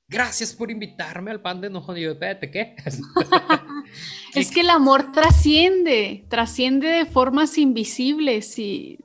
gracias 0.07 0.53
por 0.53 0.71
invitarme 0.71 1.31
al 1.31 1.41
pan 1.41 1.61
de 1.61 1.67
enojo. 1.67 1.95
Y 1.95 2.05
espérate, 2.05 2.49
¿qué? 2.51 2.75
es 4.35 4.51
que 4.51 4.61
el 4.61 4.69
amor 4.69 5.11
trasciende, 5.11 6.25
trasciende 6.29 6.87
de 6.87 7.05
formas 7.05 7.57
invisibles 7.57 8.57
y, 8.59 8.99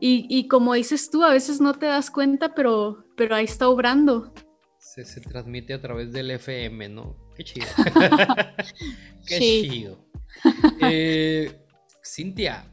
y, 0.00 0.48
como 0.48 0.74
dices 0.74 1.10
tú, 1.10 1.24
a 1.24 1.32
veces 1.32 1.60
no 1.60 1.74
te 1.74 1.86
das 1.86 2.10
cuenta, 2.10 2.54
pero, 2.54 3.04
pero 3.16 3.34
ahí 3.34 3.44
está 3.46 3.68
obrando. 3.68 4.32
se, 4.78 5.04
se 5.04 5.20
transmite 5.20 5.74
a 5.74 5.80
través 5.80 6.12
del 6.12 6.30
FM, 6.30 6.88
¿no? 6.88 7.16
Qué 7.36 7.44
chido. 7.44 7.66
Qué 9.26 9.38
Sí. 9.38 9.68
chido. 9.70 10.06
Eh, 10.82 11.64
Cintia, 12.04 12.64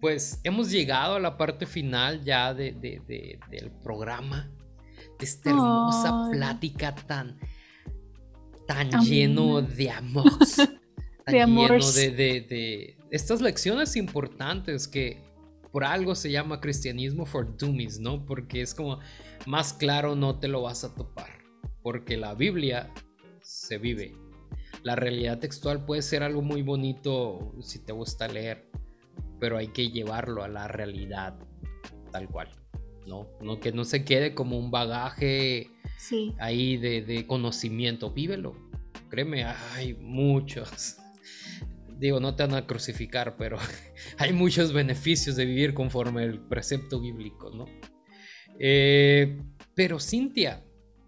pues 0.00 0.40
hemos 0.44 0.70
llegado 0.70 1.14
a 1.16 1.20
la 1.20 1.36
parte 1.36 1.66
final 1.66 2.22
ya 2.24 2.54
de, 2.54 2.72
de- 2.72 3.02
de- 3.06 3.38
del 3.50 3.70
programa, 3.70 4.50
de 5.18 5.24
esta 5.26 5.50
hermosa 5.50 6.28
plática 6.30 6.94
tan, 6.94 7.38
tan 8.66 8.90
lleno 9.04 9.60
de 9.62 9.90
amor. 9.90 10.24
Tan 11.26 11.34
De 11.34 11.38
lleno 11.38 11.46
de 12.16 12.96
estas 13.10 13.42
lecciones 13.42 13.94
importantes 13.96 14.88
que 14.88 15.22
por 15.70 15.84
algo 15.84 16.14
se 16.14 16.30
llama 16.30 16.60
cristianismo 16.60 17.26
for 17.26 17.56
dummies, 17.58 18.00
¿no? 18.00 18.24
Porque 18.24 18.62
es 18.62 18.74
como 18.74 18.98
más 19.46 19.72
claro 19.74 20.16
no 20.16 20.38
te 20.38 20.48
lo 20.48 20.62
vas 20.62 20.82
a 20.82 20.94
topar. 20.94 21.28
Porque 21.82 22.16
la 22.16 22.34
Biblia 22.34 22.90
se 23.42 23.76
vive. 23.78 24.16
La 24.82 24.96
realidad 24.96 25.38
textual 25.40 25.84
puede 25.84 26.00
ser 26.02 26.22
algo 26.22 26.40
muy 26.40 26.62
bonito 26.62 27.54
si 27.60 27.78
te 27.84 27.92
gusta 27.92 28.26
leer, 28.28 28.70
pero 29.40 29.56
hay 29.56 29.68
que 29.68 29.90
llevarlo 29.90 30.42
a 30.44 30.48
la 30.48 30.68
realidad 30.68 31.38
tal 32.12 32.28
cual, 32.28 32.48
¿no? 33.06 33.28
no 33.40 33.58
que 33.60 33.72
no 33.72 33.84
se 33.84 34.04
quede 34.04 34.34
como 34.34 34.58
un 34.58 34.70
bagaje 34.70 35.70
Sí. 35.98 36.34
ahí 36.38 36.76
de, 36.76 37.02
de 37.02 37.26
conocimiento, 37.26 38.10
vívelo. 38.10 38.54
Créeme, 39.10 39.44
hay 39.44 39.94
muchos. 39.94 40.96
Digo, 41.98 42.20
no 42.20 42.34
te 42.34 42.44
van 42.46 42.54
a 42.54 42.66
crucificar, 42.66 43.36
pero 43.36 43.58
hay 44.18 44.32
muchos 44.32 44.72
beneficios 44.72 45.36
de 45.36 45.44
vivir 45.44 45.74
conforme 45.74 46.24
el 46.24 46.40
precepto 46.40 47.00
bíblico, 47.00 47.50
¿no? 47.50 47.66
Eh, 48.58 49.38
pero 49.74 49.98
Cintia, 50.00 50.64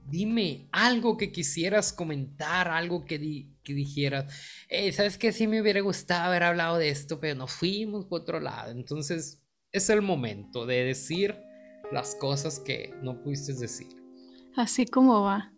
dime 0.06 0.68
algo 0.72 1.16
que 1.16 1.32
quisieras 1.32 1.92
comentar, 1.92 2.68
algo 2.68 3.04
que, 3.04 3.18
di- 3.18 3.51
que 3.62 3.74
dijeras, 3.74 4.32
"Eh, 4.68 4.92
¿sabes 4.92 5.18
qué? 5.18 5.32
Sí 5.32 5.46
me 5.46 5.60
hubiera 5.60 5.80
gustado 5.80 6.24
haber 6.24 6.42
hablado 6.42 6.78
de 6.78 6.88
esto, 6.88 7.20
pero 7.20 7.34
nos 7.34 7.52
fuimos 7.52 8.06
por 8.06 8.22
otro 8.22 8.40
lado. 8.40 8.70
Entonces, 8.72 9.40
es 9.72 9.90
el 9.90 10.02
momento 10.02 10.66
de 10.66 10.84
decir 10.84 11.36
las 11.90 12.14
cosas 12.14 12.60
que 12.60 12.94
no 13.02 13.22
pudiste 13.22 13.54
decir. 13.54 13.88
Así 14.56 14.86
como 14.86 15.22
va. 15.22 15.52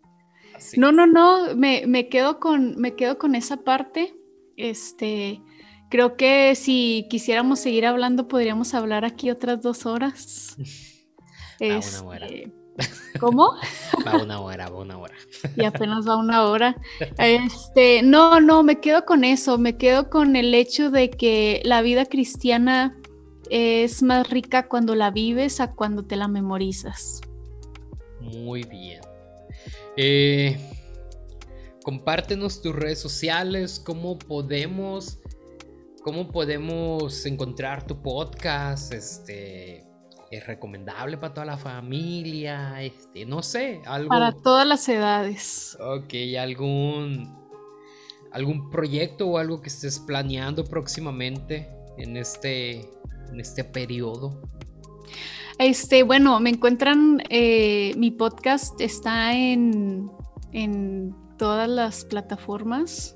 Así. 0.55 0.79
No, 0.79 0.91
no, 0.91 1.05
no, 1.05 1.55
me, 1.55 1.85
me 1.85 2.07
quedo 2.07 2.39
con, 2.39 2.79
me 2.79 2.95
quedo 2.95 3.17
con 3.17 3.35
esa 3.35 3.57
parte. 3.63 4.15
Este, 4.57 5.41
creo 5.89 6.15
que 6.15 6.55
si 6.55 7.07
quisiéramos 7.09 7.59
seguir 7.59 7.85
hablando, 7.85 8.27
podríamos 8.27 8.73
hablar 8.73 9.05
aquí 9.05 9.29
otras 9.29 9.61
dos 9.61 9.85
horas. 9.85 10.55
Ah. 11.61 11.77
Este, 11.77 12.51
¿Cómo? 13.19 13.55
Va 14.05 14.21
una 14.21 14.39
hora, 14.39 14.69
va 14.69 14.79
una 14.79 14.97
hora. 14.97 15.15
Y 15.55 15.63
apenas 15.63 16.07
va 16.07 16.17
una 16.17 16.43
hora. 16.43 16.75
Este, 17.17 18.01
no, 18.03 18.39
no, 18.41 18.63
me 18.63 18.79
quedo 18.79 19.05
con 19.05 19.23
eso, 19.23 19.57
me 19.57 19.77
quedo 19.77 20.09
con 20.09 20.35
el 20.35 20.53
hecho 20.53 20.91
de 20.91 21.09
que 21.09 21.61
la 21.63 21.81
vida 21.81 22.05
cristiana 22.05 22.97
es 23.49 24.01
más 24.03 24.29
rica 24.29 24.67
cuando 24.67 24.95
la 24.95 25.11
vives 25.11 25.59
a 25.59 25.73
cuando 25.73 26.03
te 26.03 26.15
la 26.15 26.27
memorizas. 26.27 27.21
Muy 28.19 28.63
bien. 28.63 29.01
Eh, 29.97 30.57
compártenos 31.83 32.61
tus 32.61 32.75
redes 32.75 32.99
sociales, 32.99 33.79
cómo 33.79 34.17
podemos, 34.17 35.19
cómo 36.03 36.31
podemos 36.31 37.25
encontrar 37.25 37.85
tu 37.85 38.01
podcast, 38.01 38.93
este, 38.93 39.84
es 40.37 40.47
recomendable 40.47 41.17
para 41.17 41.33
toda 41.33 41.45
la 41.45 41.57
familia, 41.57 42.81
este, 42.81 43.25
no 43.25 43.41
sé, 43.41 43.81
algo. 43.85 44.09
Para 44.09 44.31
todas 44.31 44.67
las 44.67 44.87
edades. 44.89 45.77
Ok, 45.79 46.13
algún, 46.39 47.35
algún 48.31 48.69
proyecto 48.69 49.27
o 49.27 49.37
algo 49.37 49.61
que 49.61 49.69
estés 49.69 49.99
planeando 49.99 50.63
próximamente 50.63 51.69
en 51.97 52.17
este, 52.17 52.89
en 53.31 53.39
este 53.39 53.63
periodo. 53.63 54.41
Este, 55.57 56.03
bueno, 56.03 56.39
me 56.39 56.49
encuentran, 56.49 57.21
eh, 57.29 57.93
mi 57.95 58.11
podcast 58.11 58.79
está 58.81 59.33
en, 59.33 60.11
en 60.51 61.15
todas 61.37 61.69
las 61.69 62.05
plataformas. 62.05 63.15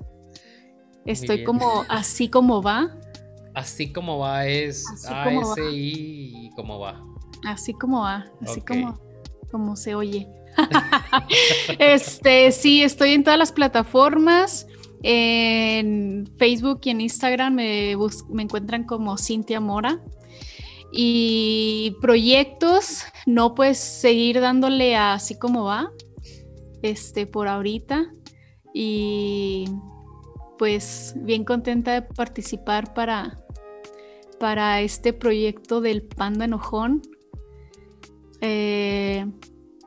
Estoy 1.04 1.44
como 1.44 1.84
así 1.88 2.28
como 2.28 2.62
va, 2.62 2.96
Así 3.54 3.92
como 3.92 4.18
va 4.18 4.46
es 4.46 4.86
Así 4.86 5.14
como 5.24 5.54
y 5.72 6.50
va. 6.80 7.09
Así 7.44 7.72
como 7.74 8.00
va, 8.02 8.26
así 8.42 8.60
como, 8.60 9.00
como 9.50 9.76
se 9.76 9.94
oye. 9.94 10.28
este, 11.78 12.52
sí, 12.52 12.82
estoy 12.82 13.12
en 13.12 13.24
todas 13.24 13.38
las 13.38 13.52
plataformas. 13.52 14.66
En 15.02 16.30
Facebook 16.36 16.80
y 16.84 16.90
en 16.90 17.00
Instagram 17.00 17.54
me, 17.54 17.96
bus- 17.96 18.26
me 18.28 18.42
encuentran 18.42 18.84
como 18.84 19.16
Cintia 19.16 19.60
Mora. 19.60 20.00
Y 20.92 21.96
proyectos, 22.00 23.04
no 23.24 23.54
pues 23.54 23.78
seguir 23.78 24.40
dándole 24.40 24.96
a 24.96 25.14
así 25.14 25.38
como 25.38 25.64
va, 25.64 25.90
este, 26.82 27.26
por 27.26 27.48
ahorita. 27.48 28.12
Y 28.74 29.66
pues 30.58 31.14
bien 31.16 31.44
contenta 31.44 31.92
de 31.94 32.02
participar 32.02 32.92
para, 32.92 33.40
para 34.38 34.80
este 34.82 35.12
proyecto 35.12 35.80
del 35.80 36.02
Panda 36.02 36.44
Enojón. 36.44 37.02
Eh, 38.40 39.26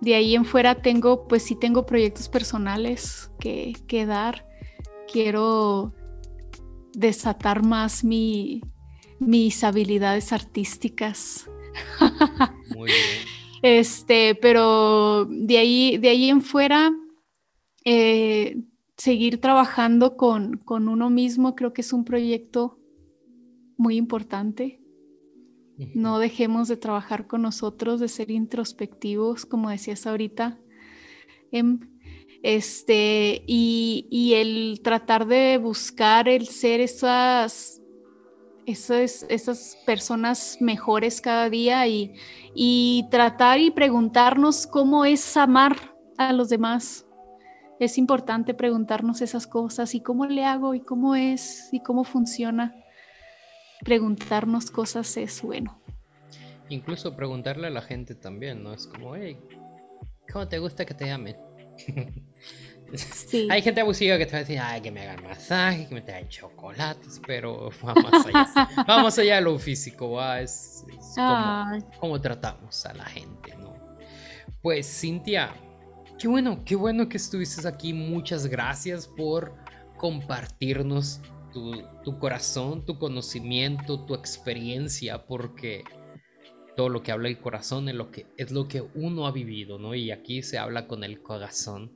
de 0.01 0.15
ahí 0.15 0.35
en 0.35 0.45
fuera 0.45 0.81
tengo, 0.81 1.27
pues 1.27 1.43
sí 1.43 1.55
tengo 1.55 1.85
proyectos 1.85 2.29
personales 2.29 3.31
que, 3.39 3.73
que 3.87 4.05
dar. 4.05 4.47
Quiero 5.11 5.93
desatar 6.93 7.63
más 7.63 8.03
mi, 8.03 8.61
mis 9.19 9.63
habilidades 9.63 10.33
artísticas. 10.33 11.49
Muy 12.75 12.89
bien. 12.89 13.33
Este, 13.61 14.35
pero 14.35 15.25
de 15.25 15.57
ahí, 15.57 15.97
de 15.97 16.09
ahí 16.09 16.29
en 16.29 16.41
fuera, 16.41 16.91
eh, 17.85 18.57
seguir 18.97 19.39
trabajando 19.39 20.17
con, 20.17 20.57
con 20.57 20.89
uno 20.89 21.09
mismo 21.09 21.55
creo 21.55 21.71
que 21.71 21.81
es 21.81 21.93
un 21.93 22.03
proyecto 22.03 22.77
muy 23.77 23.95
importante. 23.95 24.82
No 25.77 26.19
dejemos 26.19 26.67
de 26.67 26.77
trabajar 26.77 27.27
con 27.27 27.41
nosotros, 27.41 27.99
de 27.99 28.07
ser 28.07 28.29
introspectivos, 28.29 29.45
como 29.45 29.69
decías 29.69 30.05
ahorita. 30.05 30.59
Em, 31.51 31.79
este, 32.43 33.43
y, 33.47 34.07
y 34.11 34.33
el 34.33 34.81
tratar 34.83 35.25
de 35.25 35.57
buscar 35.57 36.27
el 36.27 36.47
ser 36.47 36.79
esas, 36.81 37.81
esas, 38.65 39.25
esas 39.29 39.77
personas 39.85 40.57
mejores 40.59 41.21
cada 41.21 41.49
día 41.49 41.87
y, 41.87 42.13
y 42.53 43.05
tratar 43.09 43.59
y 43.59 43.71
preguntarnos 43.71 44.67
cómo 44.67 45.05
es 45.05 45.37
amar 45.37 45.95
a 46.17 46.33
los 46.33 46.49
demás. 46.49 47.05
Es 47.79 47.97
importante 47.97 48.53
preguntarnos 48.53 49.21
esas 49.21 49.47
cosas 49.47 49.95
y 49.95 50.01
cómo 50.01 50.25
le 50.25 50.45
hago 50.45 50.73
y 50.73 50.81
cómo 50.81 51.15
es 51.15 51.69
y 51.71 51.79
cómo 51.79 52.03
funciona. 52.03 52.75
Preguntarnos 53.83 54.71
cosas 54.71 55.15
es 55.17 55.41
bueno. 55.41 55.79
Incluso 56.69 57.15
preguntarle 57.15 57.67
a 57.67 57.69
la 57.69 57.81
gente 57.81 58.15
también, 58.15 58.63
¿no? 58.63 58.73
Es 58.73 58.87
como, 58.87 59.15
hey, 59.15 59.37
¿cómo 60.31 60.47
te 60.47 60.59
gusta 60.59 60.85
que 60.85 60.93
te 60.93 61.05
llamen? 61.05 61.35
Sí. 62.95 63.47
Hay 63.49 63.61
gente 63.61 63.81
abusiva 63.81 64.17
que 64.17 64.25
te 64.25 64.33
va 64.33 64.37
a 64.37 64.41
decir, 64.41 64.59
ay, 64.59 64.81
que 64.81 64.91
me 64.91 65.01
hagan 65.01 65.23
masaje, 65.23 65.87
que 65.87 65.95
me 65.95 66.01
traigan 66.01 66.29
chocolates, 66.29 67.19
pero 67.25 67.71
va 67.83 67.95
más 67.95 68.25
allá. 68.27 68.47
va 68.89 69.01
más 69.01 69.17
allá 69.17 69.35
de 69.35 69.41
lo 69.41 69.57
físico, 69.57 70.11
va, 70.11 70.41
es, 70.41 70.85
es 70.87 71.15
como, 71.15 71.35
Ay, 71.35 71.83
cómo 71.99 72.21
tratamos 72.21 72.85
a 72.85 72.93
la 72.93 73.05
gente, 73.05 73.55
¿no? 73.57 73.73
Pues, 74.61 74.85
Cintia, 74.87 75.55
qué 76.19 76.27
bueno, 76.27 76.63
qué 76.63 76.75
bueno 76.75 77.09
que 77.09 77.17
estuviste 77.17 77.67
aquí. 77.67 77.93
Muchas 77.93 78.45
gracias 78.45 79.07
por 79.07 79.55
compartirnos 79.97 81.19
tu, 81.53 82.19
corazón, 82.19 82.85
tu 82.85 82.97
conocimiento, 82.97 84.05
tu 84.05 84.15
experiencia, 84.15 85.25
porque 85.25 85.83
todo 86.75 86.89
lo 86.89 87.03
que 87.03 87.11
habla 87.11 87.29
el 87.29 87.39
corazón 87.39 87.87
es 87.87 87.95
lo 87.95 88.11
que, 88.11 88.25
es 88.37 88.51
lo 88.51 88.67
que 88.67 88.81
uno 88.95 89.27
ha 89.27 89.31
vivido, 89.31 89.77
¿no? 89.77 89.95
Y 89.95 90.11
aquí 90.11 90.41
se 90.41 90.57
habla 90.57 90.87
con 90.87 91.03
el 91.03 91.21
corazón. 91.21 91.91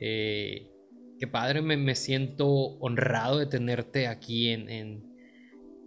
Eh, 0.00 0.70
qué 1.18 1.26
padre, 1.26 1.60
me, 1.62 1.76
me 1.76 1.94
siento 1.94 2.48
honrado 2.48 3.38
de 3.38 3.46
tenerte 3.46 4.06
aquí 4.06 4.50
en, 4.50 4.68
en, 4.68 5.04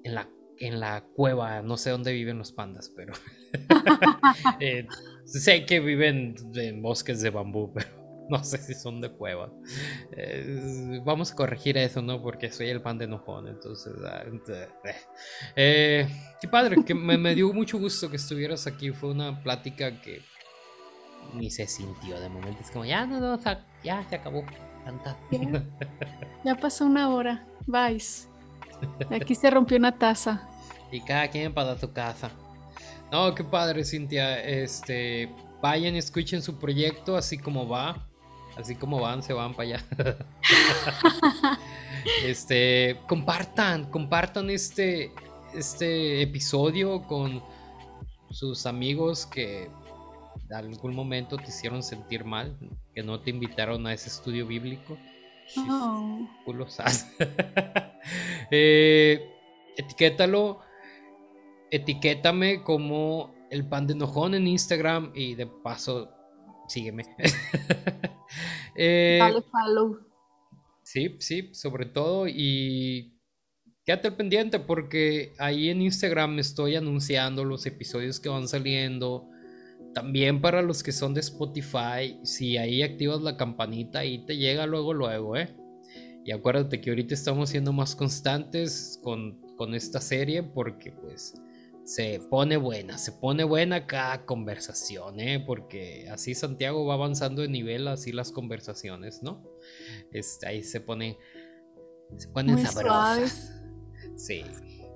en 0.03 0.15
la, 0.15 0.29
en 0.59 0.79
la 0.79 1.05
cueva. 1.15 1.61
No 1.61 1.77
sé 1.77 1.89
dónde 1.91 2.11
viven 2.11 2.37
los 2.37 2.51
pandas, 2.51 2.91
pero 2.95 3.13
eh, 4.59 4.85
sé 5.25 5.65
que 5.65 5.79
viven 5.79 6.35
en 6.55 6.81
bosques 6.81 7.21
de 7.21 7.29
bambú, 7.29 7.71
pero 7.73 8.00
no 8.31 8.43
sé 8.43 8.57
si 8.57 8.73
son 8.73 9.01
de 9.01 9.11
cueva. 9.11 9.51
Eh, 10.13 11.01
vamos 11.03 11.31
a 11.31 11.35
corregir 11.35 11.77
eso, 11.77 12.01
¿no? 12.01 12.21
Porque 12.21 12.51
soy 12.51 12.69
el 12.69 12.81
pan 12.81 12.97
de 12.97 13.05
enojón, 13.05 13.47
entonces... 13.47 13.93
ah, 14.05 14.23
eh. 14.85 14.95
Eh, 15.55 16.07
qué 16.41 16.47
padre, 16.47 16.77
que 16.85 16.93
me, 16.93 17.17
me 17.17 17.35
dio 17.35 17.51
mucho 17.53 17.77
gusto 17.77 18.09
que 18.09 18.15
estuvieras 18.15 18.65
aquí. 18.67 18.91
Fue 18.91 19.11
una 19.11 19.43
plática 19.43 20.01
que 20.01 20.21
ni 21.33 21.49
se 21.49 21.67
sintió 21.67 22.19
de 22.19 22.29
momento. 22.29 22.61
Es 22.61 22.71
como, 22.71 22.85
ya 22.85 23.05
no, 23.05 23.19
no, 23.19 23.39
ya 23.83 24.03
se 24.09 24.15
acabó. 24.15 24.43
Ya, 26.43 26.55
pasó 26.55 26.85
una 26.85 27.09
hora. 27.09 27.45
Vais. 27.67 28.27
Aquí 29.11 29.35
se 29.35 29.51
rompió 29.51 29.77
una 29.77 29.95
taza. 29.95 30.49
Y 30.91 31.01
cada 31.01 31.29
quien 31.29 31.53
para 31.53 31.77
su 31.77 31.93
casa. 31.93 32.31
No, 33.11 33.35
qué 33.35 33.43
padre, 33.43 33.83
Cintia. 33.83 34.43
Este, 34.43 35.29
vayan, 35.61 35.95
escuchen 35.95 36.41
su 36.41 36.57
proyecto, 36.57 37.15
así 37.15 37.37
como 37.37 37.67
va. 37.67 38.07
Así 38.57 38.75
como 38.75 38.99
van, 38.99 39.23
se 39.23 39.33
van 39.33 39.53
para 39.53 39.69
allá. 39.69 39.85
este, 42.25 42.99
compartan, 43.07 43.89
compartan 43.89 44.49
este, 44.49 45.11
este 45.53 46.21
episodio 46.21 47.03
con 47.03 47.41
sus 48.29 48.65
amigos 48.65 49.25
que 49.25 49.69
en 50.49 50.53
algún 50.53 50.93
momento 50.93 51.37
te 51.37 51.47
hicieron 51.47 51.81
sentir 51.81 52.25
mal, 52.25 52.57
que 52.93 53.03
no 53.03 53.21
te 53.21 53.29
invitaron 53.29 53.87
a 53.87 53.93
ese 53.93 54.09
estudio 54.09 54.45
bíblico. 54.45 54.97
Oh. 55.57 56.27
eh, 58.51 59.29
etiquétalo, 59.77 60.59
etiquétame 61.69 62.63
como 62.63 63.33
el 63.49 63.67
pan 63.67 63.87
de 63.87 63.93
enojón 63.93 64.33
en 64.33 64.47
Instagram 64.47 65.11
y 65.13 65.35
de 65.35 65.47
paso 65.47 66.09
sígueme. 66.71 67.03
eh, 68.75 69.19
follow. 69.51 69.99
Sí, 70.83 71.15
sí, 71.19 71.53
sobre 71.53 71.85
todo 71.85 72.27
y 72.27 73.19
quédate 73.85 74.09
al 74.09 74.15
pendiente 74.15 74.59
porque 74.59 75.33
ahí 75.37 75.69
en 75.69 75.81
Instagram 75.81 76.39
estoy 76.39 76.75
anunciando 76.75 77.43
los 77.43 77.65
episodios 77.65 78.19
que 78.19 78.29
van 78.29 78.47
saliendo. 78.47 79.27
También 79.93 80.39
para 80.41 80.61
los 80.61 80.83
que 80.83 80.93
son 80.93 81.13
de 81.13 81.19
Spotify, 81.19 82.17
si 82.23 82.57
ahí 82.57 82.81
activas 82.81 83.21
la 83.21 83.35
campanita, 83.35 83.99
ahí 83.99 84.25
te 84.25 84.37
llega 84.37 84.65
luego, 84.65 84.93
luego, 84.93 85.35
¿eh? 85.35 85.53
Y 86.23 86.31
acuérdate 86.31 86.79
que 86.79 86.91
ahorita 86.91 87.13
estamos 87.13 87.49
siendo 87.49 87.73
más 87.73 87.95
constantes 87.95 88.99
con, 89.03 89.41
con 89.57 89.73
esta 89.73 89.99
serie 89.99 90.43
porque 90.43 90.91
pues 90.91 91.33
se 91.83 92.21
pone 92.29 92.57
buena, 92.57 92.97
se 92.97 93.11
pone 93.11 93.43
buena 93.43 93.87
cada 93.87 94.25
conversación, 94.25 95.19
¿eh? 95.19 95.43
Porque 95.45 96.07
así 96.09 96.35
Santiago 96.35 96.85
va 96.85 96.93
avanzando 96.93 97.41
de 97.41 97.47
nivel, 97.47 97.87
así 97.87 98.11
las 98.11 98.31
conversaciones, 98.31 99.23
¿no? 99.23 99.43
Este, 100.11 100.47
ahí 100.47 100.63
se 100.63 100.81
pone 100.81 101.17
se 102.17 102.27
ponen 102.29 102.57
sabrosas. 102.59 103.57
Sí. 104.17 104.43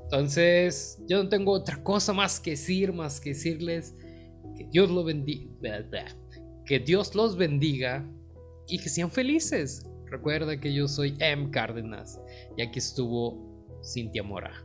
Entonces, 0.03 0.99
yo 1.07 1.23
no 1.23 1.29
tengo 1.29 1.51
otra 1.51 1.81
cosa 1.81 2.13
más 2.13 2.39
que 2.39 2.51
decir, 2.51 2.93
más 2.93 3.19
que 3.19 3.29
decirles 3.29 3.95
que 4.55 4.65
Dios 4.65 4.91
lo 4.91 5.03
bendiga, 5.03 5.87
que 6.65 6.79
Dios 6.79 7.15
los 7.15 7.35
bendiga 7.35 8.07
y 8.67 8.77
que 8.77 8.89
sean 8.89 9.09
felices. 9.09 9.83
Recuerda 10.05 10.59
que 10.59 10.73
yo 10.73 10.87
soy 10.87 11.15
M. 11.19 11.49
Cárdenas 11.49 12.19
y 12.55 12.61
aquí 12.61 12.77
estuvo 12.77 13.65
Cintia 13.83 14.21
Mora. 14.21 14.63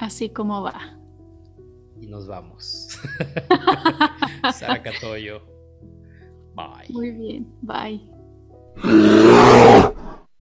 Así 0.00 0.30
como 0.30 0.62
va. 0.62 0.98
Y 2.00 2.06
nos 2.06 2.26
vamos. 2.26 2.88
Sara 4.54 4.82
Catoyo. 4.82 5.42
Bye. 6.54 6.88
Muy 6.88 7.10
bien, 7.10 7.54
bye. 7.60 8.00